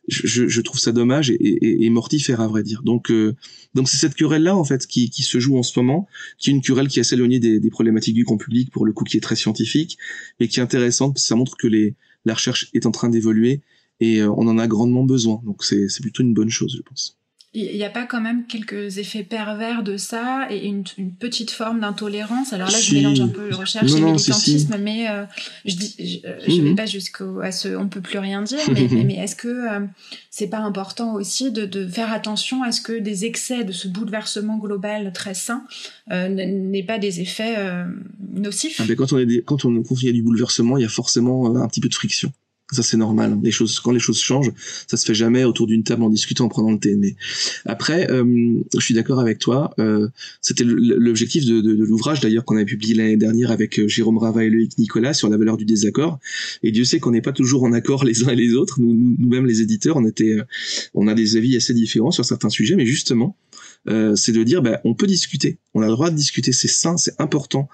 je, 0.08 0.48
je, 0.48 0.62
trouve 0.62 0.80
ça 0.80 0.92
dommage 0.92 1.30
et, 1.30 1.36
et, 1.36 1.86
et, 1.86 1.90
mortifère 1.90 2.42
à 2.42 2.48
vrai 2.48 2.64
dire. 2.64 2.82
Donc 2.84 3.12
euh, 3.12 3.36
donc 3.74 3.90
c'est 3.90 3.98
cette 3.98 4.16
querelle 4.16 4.44
là 4.44 4.56
en 4.56 4.64
fait 4.64 4.88
qui, 4.88 5.10
qui 5.10 5.24
se 5.24 5.40
joue 5.40 5.58
en 5.58 5.64
ce 5.64 5.78
moment, 5.80 6.08
qui 6.38 6.50
est 6.50 6.54
une 6.54 6.62
querelle 6.62 6.88
qui 6.88 7.00
est 7.00 7.02
assez 7.02 7.16
éloignée 7.16 7.40
des, 7.40 7.60
des 7.60 7.70
problématiques 7.70 8.16
du 8.16 8.24
grand 8.24 8.38
public 8.38 8.72
pour 8.72 8.86
le 8.86 8.94
coup 8.94 9.04
qui 9.04 9.18
est 9.18 9.22
très 9.22 9.36
scientifique, 9.36 9.98
mais 10.40 10.48
qui 10.48 10.60
est 10.60 10.64
intéressante 10.64 11.14
parce 11.14 11.24
que 11.24 11.28
ça 11.28 11.36
montre 11.36 11.58
que 11.58 11.68
les 11.68 11.96
la 12.26 12.34
recherche 12.34 12.70
est 12.74 12.86
en 12.86 12.92
train 12.92 13.10
d'évoluer 13.10 13.62
et 14.00 14.22
euh, 14.22 14.32
on 14.32 14.48
en 14.48 14.58
a 14.58 14.68
grandement 14.68 15.04
besoin. 15.04 15.42
Donc 15.46 15.64
c'est 15.64 15.88
plutôt 16.02 16.24
une 16.24 16.34
bonne 16.34 16.50
chose, 16.50 16.76
je 16.78 16.82
pense 16.82 17.18
il 17.56 17.76
n'y 17.76 17.84
a 17.84 17.90
pas 17.90 18.06
quand 18.06 18.22
même 18.22 18.46
quelques 18.46 18.98
effets 18.98 19.24
pervers 19.24 19.82
de 19.82 19.98
ça 19.98 20.48
et 20.50 20.66
une, 20.68 20.84
une 20.98 21.12
petite 21.12 21.52
forme 21.52 21.80
d'intolérance? 21.80 22.54
Alors 22.54 22.70
là, 22.70 22.78
si. 22.78 22.92
je 22.92 22.96
mélange 22.96 23.22
un 23.22 23.28
peu 23.28 23.54
recherche 23.56 23.92
non, 23.92 23.98
et 23.98 24.12
militantisme, 24.12 24.74
si, 24.74 24.82
mais 24.82 25.10
euh, 25.10 25.24
je 25.66 25.76
dis, 25.76 25.96
je, 26.00 26.28
mmh. 26.28 26.56
je, 26.56 26.62
vais 26.62 26.76
pas 26.76 26.86
jusqu'au 26.86 27.40
à 27.40 27.52
ce, 27.52 27.70
on 27.70 27.88
peut 27.88 28.02
plus 28.02 28.20
rien 28.20 28.42
dire, 28.42 28.60
mais, 28.72 28.88
mais, 28.92 29.04
mais 29.08 29.16
est-ce 29.16 29.36
que 29.36 29.48
euh, 29.48 29.86
c'est 30.30 30.48
pas 30.48 30.60
important 30.60 31.14
aussi 31.14 31.52
de, 31.52 31.66
de, 31.66 31.88
faire 31.88 32.12
attention 32.12 32.62
à 32.62 32.74
ce 32.74 32.82
que 32.82 32.92
des 32.92 33.24
excès 33.24 33.64
de 33.64 33.72
ce 33.72 33.88
bouleversement 33.88 34.58
global 34.58 35.14
très 35.14 35.34
sain 35.34 35.64
euh, 36.12 36.28
n'aient 36.28 36.84
pas 36.84 37.00
des 37.00 37.22
effets 37.22 37.56
euh, 37.58 37.86
nocifs? 38.34 38.82
Ah 38.82 38.86
ben 38.86 38.98
quand 38.98 39.14
on 39.14 39.18
est 39.18 39.26
des, 39.26 39.42
quand 39.42 39.64
on 39.64 39.76
à 39.78 40.12
du 40.12 40.22
bouleversement, 40.22 40.78
il 40.78 40.82
y 40.82 40.86
a 40.86 40.90
forcément 40.90 41.56
euh, 41.56 41.62
un 41.62 41.68
petit 41.70 41.80
peu 41.80 41.88
de 41.88 41.94
friction. 41.94 42.34
Ça 42.72 42.82
c'est 42.82 42.98
normal. 42.98 43.38
Les 43.44 43.52
choses, 43.52 43.80
quand 43.80 43.92
les 43.92 44.00
choses 44.00 44.20
changent, 44.20 44.52
ça 44.88 44.98
se 44.98 45.06
fait 45.06 45.14
jamais 45.14 45.44
autour 45.44 45.68
d'une 45.68 45.84
table 45.84 46.02
en 46.02 46.10
discutant, 46.10 46.46
en 46.46 46.50
prenant 46.50 46.72
le 46.72 46.80
thé. 46.80 46.96
Mais 46.96 47.16
après, 47.66 48.10
euh, 48.10 48.60
je 48.74 48.80
suis 48.80 48.96
d'accord 48.96 49.20
avec 49.20 49.38
toi. 49.38 49.72
Euh, 49.80 50.08
C'était 50.42 50.64
l'objectif 50.66 51.46
de, 51.46 51.62
de, 51.62 51.76
de 51.76 51.84
l'ouvrage 51.84 52.22
d'ailleurs 52.22 52.44
qu'on 52.44 52.56
avait 52.56 52.66
publié 52.66 52.96
l'année 52.96 53.18
dernière 53.18 53.52
avec 53.52 53.80
euh, 53.80 53.88
Jérôme 53.88 54.18
Rava 54.18 54.44
et 54.44 54.50
Loïc 54.50 54.78
Nicolas 54.80 55.14
sur 55.14 55.30
la 55.30 55.38
valeur 55.38 55.58
du 55.58 55.66
désaccord. 55.66 56.20
Et 56.64 56.72
Dieu 56.72 56.86
sait 56.86 57.00
qu'on 57.00 57.12
n'est 57.12 57.22
pas 57.22 57.34
toujours 57.34 57.64
en 57.64 57.72
accord 57.72 58.04
les 58.04 58.24
uns 58.24 58.30
et 58.30 58.36
les 58.36 58.54
autres. 58.54 58.82
Nous, 58.82 59.16
nous-mêmes 59.20 59.46
les 59.46 59.62
éditeurs, 59.62 59.98
on 59.98 60.06
était, 60.06 60.32
euh, 60.32 60.44
on 60.96 61.08
a 61.08 61.14
des 61.14 61.38
avis 61.38 61.56
assez 61.56 61.74
différents 61.74 62.12
sur 62.12 62.26
certains 62.26 62.50
sujets, 62.50 62.76
mais 62.76 62.86
justement, 62.86 63.38
euh, 63.88 64.16
c'est 64.16 64.32
de 64.32 64.44
dire 64.44 64.62
bah, 64.62 64.82
on 64.84 64.96
peut 64.96 65.08
discuter, 65.08 65.60
on 65.74 65.82
a 65.82 65.86
le 65.86 65.92
droit 65.92 66.10
de 66.10 66.16
discuter, 66.16 66.52
c'est 66.52 66.68
sain, 66.68 66.98
c'est 66.98 67.14
important, 67.20 67.70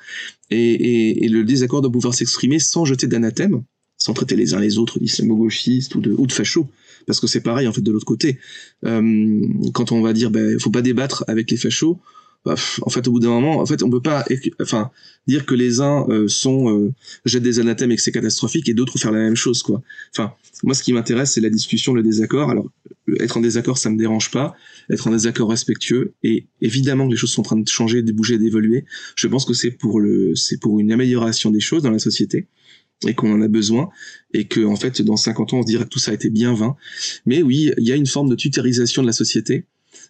et, 0.50 0.58
et, 0.58 1.26
et, 1.26 1.30
le 1.30 1.46
désaccord 1.46 1.82
doit 1.82 1.92
pouvoir 1.92 2.14
s'exprimer 2.14 2.60
sans 2.60 2.84
jeter 2.84 3.08
d'anathème, 3.08 3.64
sans 4.02 4.14
traiter 4.14 4.36
les 4.36 4.56
uns 4.56 4.60
les 4.60 4.80
autres 4.80 4.98
d'islamo-gauchistes 5.00 5.94
ou 5.94 6.02
de, 6.02 6.12
ou 6.12 6.26
de 6.26 6.32
fachos, 6.32 6.68
parce 7.06 7.20
que 7.20 7.28
c'est 7.28 7.42
pareil 7.42 7.68
en 7.68 7.74
fait 7.74 7.82
de 7.82 7.92
l'autre 7.92 8.06
côté. 8.06 8.40
Euh, 8.84 9.48
quand 9.74 9.92
on 9.92 10.02
va 10.02 10.12
dire, 10.12 10.32
ben, 10.32 10.60
faut 10.60 10.72
pas 10.72 10.82
débattre 10.82 11.24
avec 11.28 11.52
les 11.52 11.58
fachos, 11.58 12.00
bah, 12.44 12.56
en 12.82 12.90
fait 12.90 13.08
au 13.08 13.12
bout 13.12 13.20
d'un 13.20 13.30
moment, 13.30 13.60
en 13.60 13.66
fait 13.68 13.84
on 13.84 13.92
peut 13.92 14.02
pas, 14.02 14.26
enfin 14.60 14.90
dire 15.28 15.46
que 15.46 15.54
les 15.54 15.82
uns 15.82 16.08
euh, 16.10 16.28
sont 16.28 16.76
euh, 16.76 16.92
jettent 17.26 17.44
des 17.44 17.60
anathèmes 17.60 17.92
et 17.92 17.96
que 17.96 18.02
c'est 18.02 18.12
catastrophique 18.12 18.68
et 18.70 18.74
d'autres 18.74 18.98
faire 18.98 19.12
la 19.12 19.20
même 19.20 19.36
chose 19.36 19.62
quoi. 19.62 19.84
Enfin 20.16 20.34
moi 20.64 20.74
ce 20.74 20.82
qui 20.82 20.94
m'intéresse 20.94 21.34
c'est 21.34 21.42
la 21.42 21.52
discussion, 21.52 21.94
le 21.94 22.02
désaccord. 22.02 22.50
Alors 22.50 22.68
être 23.20 23.38
en 23.38 23.42
désaccord 23.42 23.78
ça 23.78 23.92
me 23.92 23.98
dérange 23.98 24.32
pas, 24.32 24.56
être 24.90 25.06
en 25.06 25.12
désaccord 25.12 25.52
respectueux 25.52 26.14
et 26.24 26.48
évidemment 26.62 27.06
que 27.06 27.12
les 27.12 27.18
choses 27.18 27.30
sont 27.30 27.42
en 27.42 27.44
train 27.44 27.58
de 27.58 27.70
changer, 27.70 28.02
de 28.02 28.12
bouger, 28.12 28.40
d'évoluer. 28.40 28.86
Je 29.16 29.28
pense 29.28 29.46
que 29.46 29.54
c'est 29.54 29.70
pour 29.70 30.00
le, 30.00 30.36
c'est 30.36 30.60
pour 30.60 30.80
une 30.80 30.92
amélioration 30.92 31.52
des 31.52 31.60
choses 31.60 31.84
dans 31.84 31.92
la 31.92 32.00
société 32.00 32.48
et 33.08 33.14
qu'on 33.14 33.34
en 33.34 33.42
a 33.42 33.48
besoin 33.48 33.90
et 34.34 34.46
que 34.46 34.62
en 34.62 34.76
fait 34.76 35.02
dans 35.02 35.18
50 35.18 35.54
ans 35.54 35.58
on 35.60 35.62
se 35.62 35.68
dirait 35.68 35.84
que 35.86 35.90
tout 35.90 36.00
ça 36.00 36.12
a 36.12 36.14
été 36.14 36.30
bien 36.30 36.54
vain 36.54 36.76
mais 37.26 37.42
oui 37.42 37.72
il 37.78 37.88
y 37.88 37.92
a 37.92 37.96
une 37.96 38.06
forme 38.06 38.30
de 38.30 38.36
tutérisation 38.36 39.02
de 39.02 39.08
la 39.08 39.14
société 39.14 39.66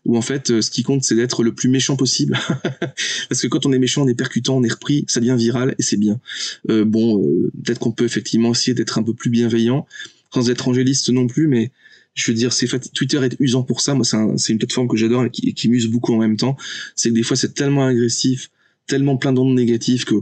où 0.06 0.18
en 0.18 0.22
fait 0.22 0.62
ce 0.62 0.70
qui 0.70 0.84
compte 0.84 1.04
c'est 1.04 1.16
d'être 1.16 1.44
le 1.44 1.54
plus 1.54 1.70
méchant 1.70 1.96
possible 1.96 2.38
parce 3.30 3.42
que 3.42 3.48
quand 3.48 3.66
on 3.66 3.72
est 3.72 3.80
méchant 3.80 4.04
on 4.04 4.08
est 4.08 4.16
percutant 4.16 4.58
on 4.58 4.64
est 4.64 4.72
repris 4.72 5.06
ça 5.08 5.20
devient 5.20 5.36
viral 5.38 5.76
et 5.80 5.84
c'est 5.84 5.98
bien 5.98 6.20
euh, 6.70 6.86
bon 6.86 7.24
euh, 7.24 7.52
peut-être 7.64 7.80
qu'on 7.80 7.92
peut 7.92 8.06
effectivement 8.06 8.52
essayer 8.52 8.74
d'être 8.74 8.98
un 8.98 9.04
peu 9.04 9.14
plus 9.14 9.30
bienveillant 9.30 9.86
sans 10.34 10.50
être 10.50 10.68
angéliste 10.68 11.10
non 11.10 11.28
plus 11.28 11.48
mais 11.48 11.72
je 12.14 12.30
veux 12.30 12.36
dire, 12.36 12.52
c'est 12.52 12.68
Twitter 12.94 13.24
est 13.24 13.36
usant 13.40 13.64
pour 13.64 13.82
ça. 13.82 13.94
Moi, 13.94 14.04
c'est 14.04 14.18
un, 14.18 14.36
une 14.36 14.58
plateforme 14.58 14.88
que 14.88 14.98
j'adore 14.98 15.26
et 15.26 15.54
qui 15.54 15.70
m'use 15.70 15.88
beaucoup 15.88 16.14
en 16.14 16.18
même 16.18 16.38
temps. 16.38 16.58
C'est 16.96 17.10
que 17.10 17.16
des 17.16 17.24
fois, 17.24 17.38
c'est 17.38 17.54
tellement 17.54 17.86
agressif, 17.86 18.50
tellement 18.88 19.18
plein 19.18 19.32
d'ondes 19.32 19.56
négatives 19.56 20.04
que 20.04 20.16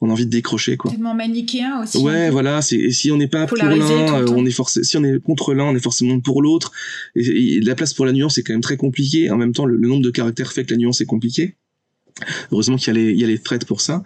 on 0.00 0.10
a 0.10 0.12
envie 0.12 0.26
de 0.26 0.30
décrocher 0.30 0.76
quoi. 0.76 0.90
Tellement 0.90 1.14
manichéen 1.14 1.82
aussi. 1.82 1.98
Ouais, 1.98 2.30
voilà, 2.30 2.62
c'est 2.62 2.76
et 2.76 2.92
si 2.92 3.10
on 3.10 3.16
n'est 3.16 3.28
pas 3.28 3.46
pour 3.46 3.56
l'un, 3.56 3.72
euh, 3.72 4.26
on 4.28 4.46
est 4.46 4.50
forcé 4.50 4.84
si 4.84 4.96
on 4.96 5.04
est 5.04 5.20
contre 5.20 5.54
l'un, 5.54 5.64
on 5.64 5.74
est 5.74 5.82
forcément 5.82 6.20
pour 6.20 6.42
l'autre 6.42 6.72
et, 7.16 7.60
la 7.60 7.74
place 7.74 7.94
pour 7.94 8.06
la 8.06 8.12
nuance 8.12 8.36
c'est 8.36 8.42
quand 8.42 8.52
même 8.52 8.60
très 8.60 8.76
compliqué. 8.76 9.30
En 9.30 9.36
même 9.36 9.52
temps, 9.52 9.64
le, 9.64 9.76
nombre 9.78 10.02
de 10.02 10.10
caractères 10.10 10.52
fait 10.52 10.64
que 10.64 10.70
la 10.70 10.76
nuance 10.78 11.00
est 11.00 11.06
compliquée. 11.06 11.56
Heureusement 12.52 12.76
qu'il 12.76 12.88
y 12.88 12.90
a 12.90 13.00
les 13.00 13.12
il 13.12 13.20
y 13.20 13.24
a 13.24 13.26
les 13.26 13.38
threads 13.38 13.66
pour 13.66 13.80
ça. 13.80 14.02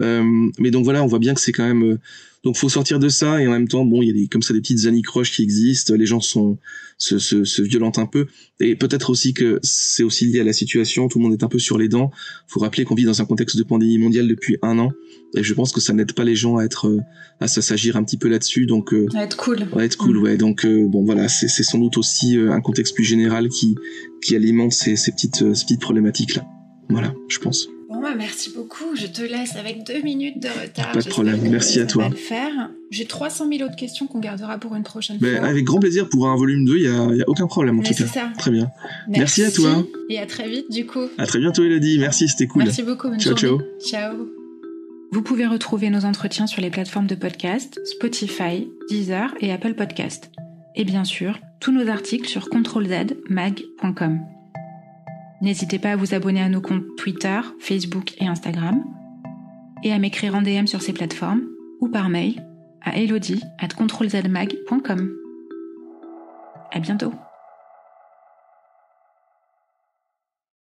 Euh, 0.00 0.50
mais 0.58 0.70
donc 0.70 0.84
voilà, 0.84 1.02
on 1.02 1.06
voit 1.06 1.18
bien 1.18 1.34
que 1.34 1.40
c'est 1.40 1.52
quand 1.52 1.66
même 1.66 1.84
euh, 1.84 1.98
donc 2.42 2.56
faut 2.56 2.70
sortir 2.70 2.98
de 2.98 3.08
ça 3.08 3.42
et 3.42 3.46
en 3.46 3.50
même 3.50 3.68
temps 3.68 3.84
bon 3.84 4.00
il 4.00 4.06
y 4.06 4.10
a 4.10 4.14
des 4.14 4.26
comme 4.26 4.42
ça 4.42 4.54
des 4.54 4.60
petites 4.60 4.86
anicroches 4.86 5.30
qui 5.32 5.42
existent, 5.42 5.94
les 5.94 6.06
gens 6.06 6.20
sont 6.20 6.58
se, 6.96 7.18
se, 7.18 7.44
se 7.44 7.62
violentent 7.62 7.98
un 7.98 8.06
peu 8.06 8.26
et 8.60 8.76
peut-être 8.76 9.10
aussi 9.10 9.34
que 9.34 9.58
c'est 9.62 10.02
aussi 10.02 10.26
lié 10.26 10.40
à 10.40 10.44
la 10.44 10.54
situation, 10.54 11.08
tout 11.08 11.18
le 11.18 11.24
monde 11.24 11.34
est 11.34 11.44
un 11.44 11.48
peu 11.48 11.58
sur 11.58 11.78
les 11.78 11.88
dents. 11.88 12.10
Faut 12.46 12.60
rappeler 12.60 12.84
qu'on 12.84 12.94
vit 12.94 13.04
dans 13.04 13.20
un 13.20 13.24
contexte 13.26 13.56
de 13.56 13.62
pandémie 13.62 13.98
mondiale 13.98 14.26
depuis 14.26 14.56
un 14.62 14.78
an 14.78 14.92
et 15.34 15.42
je 15.42 15.52
pense 15.52 15.72
que 15.72 15.80
ça 15.80 15.92
n'aide 15.92 16.12
pas 16.12 16.24
les 16.24 16.34
gens 16.34 16.56
à 16.56 16.64
être 16.64 16.88
euh, 16.88 17.00
à 17.40 17.48
s'agir 17.48 17.96
un 17.96 18.04
petit 18.04 18.16
peu 18.16 18.28
là-dessus 18.28 18.64
donc 18.64 18.94
euh, 18.94 19.06
à 19.14 19.24
être 19.24 19.36
cool. 19.36 19.68
À 19.76 19.84
être 19.84 19.96
cool 19.96 20.16
ouais 20.16 20.38
donc 20.38 20.64
euh, 20.64 20.86
bon 20.86 21.04
voilà 21.04 21.28
c'est 21.28 21.48
c'est 21.48 21.62
sans 21.62 21.78
doute 21.78 21.98
aussi 21.98 22.36
un 22.36 22.60
contexte 22.62 22.94
plus 22.94 23.04
général 23.04 23.48
qui 23.48 23.74
qui 24.22 24.34
alimente 24.34 24.72
ces 24.72 24.96
ces 24.96 25.12
petites 25.12 25.54
ces 25.54 25.64
petites 25.64 25.80
problématiques 25.80 26.36
là. 26.36 26.44
Voilà, 26.90 27.14
je 27.28 27.38
pense. 27.38 27.68
Bon, 27.88 28.00
bah, 28.00 28.14
merci 28.16 28.52
beaucoup. 28.54 28.94
Je 28.94 29.06
te 29.06 29.20
laisse 29.20 29.56
avec 29.56 29.84
deux 29.84 30.00
minutes 30.02 30.40
de 30.40 30.48
retard. 30.48 30.92
Pas 30.92 31.00
de 31.00 31.08
problème. 31.08 31.40
Merci 31.50 31.80
à 31.80 31.86
toi. 31.86 32.08
le 32.08 32.14
faire. 32.14 32.70
J'ai 32.90 33.04
300 33.04 33.48
000 33.50 33.64
autres 33.64 33.76
questions 33.76 34.06
qu'on 34.06 34.20
gardera 34.20 34.58
pour 34.58 34.76
une 34.76 34.84
prochaine 34.84 35.18
ben, 35.18 35.38
fois. 35.38 35.48
Avec 35.48 35.64
grand 35.64 35.80
plaisir. 35.80 36.08
Pour 36.08 36.28
un 36.28 36.36
volume 36.36 36.64
2, 36.64 36.76
il 36.76 36.82
n'y 36.82 36.86
a, 36.88 37.16
y 37.16 37.22
a, 37.22 37.28
aucun 37.28 37.46
problème 37.46 37.80
en 37.80 37.82
tout 37.82 37.92
cas. 37.92 38.06
Ça. 38.06 38.30
Très 38.38 38.52
bien. 38.52 38.70
Merci. 39.08 39.42
à 39.42 39.50
toi. 39.50 39.84
Et 40.08 40.18
à 40.18 40.26
très 40.26 40.48
vite 40.48 40.70
du 40.70 40.86
coup. 40.86 41.08
À 41.18 41.26
très 41.26 41.40
bientôt, 41.40 41.64
Elodie. 41.64 41.98
Merci, 41.98 42.28
c'était 42.28 42.46
cool. 42.46 42.62
Merci 42.62 42.82
beaucoup. 42.84 43.08
Bonne 43.08 43.20
ciao, 43.20 43.36
journée. 43.36 43.64
ciao. 43.84 44.12
Ciao. 44.12 44.28
Vous 45.12 45.22
pouvez 45.22 45.46
retrouver 45.46 45.90
nos 45.90 46.04
entretiens 46.04 46.46
sur 46.46 46.62
les 46.62 46.70
plateformes 46.70 47.08
de 47.08 47.16
podcast, 47.16 47.80
Spotify, 47.84 48.68
Deezer 48.88 49.34
et 49.40 49.52
Apple 49.52 49.74
Podcast. 49.74 50.30
Et 50.76 50.84
bien 50.84 51.02
sûr, 51.02 51.40
tous 51.58 51.72
nos 51.72 51.88
articles 51.88 52.28
sur 52.28 52.48
controlzmag.com. 52.48 54.20
N'hésitez 55.40 55.78
pas 55.78 55.92
à 55.92 55.96
vous 55.96 56.14
abonner 56.14 56.42
à 56.42 56.48
nos 56.48 56.60
comptes 56.60 56.96
Twitter, 56.96 57.40
Facebook 57.58 58.14
et 58.20 58.26
Instagram, 58.26 58.84
et 59.82 59.92
à 59.92 59.98
m'écrire 59.98 60.34
en 60.34 60.42
DM 60.42 60.66
sur 60.66 60.82
ces 60.82 60.92
plateformes 60.92 61.42
ou 61.80 61.88
par 61.88 62.08
mail 62.08 62.46
à 62.82 62.98
elodie 62.98 63.42
at 63.58 63.68
controlzmag.com. 63.68 65.10
À 66.72 66.78
bientôt! 66.78 67.12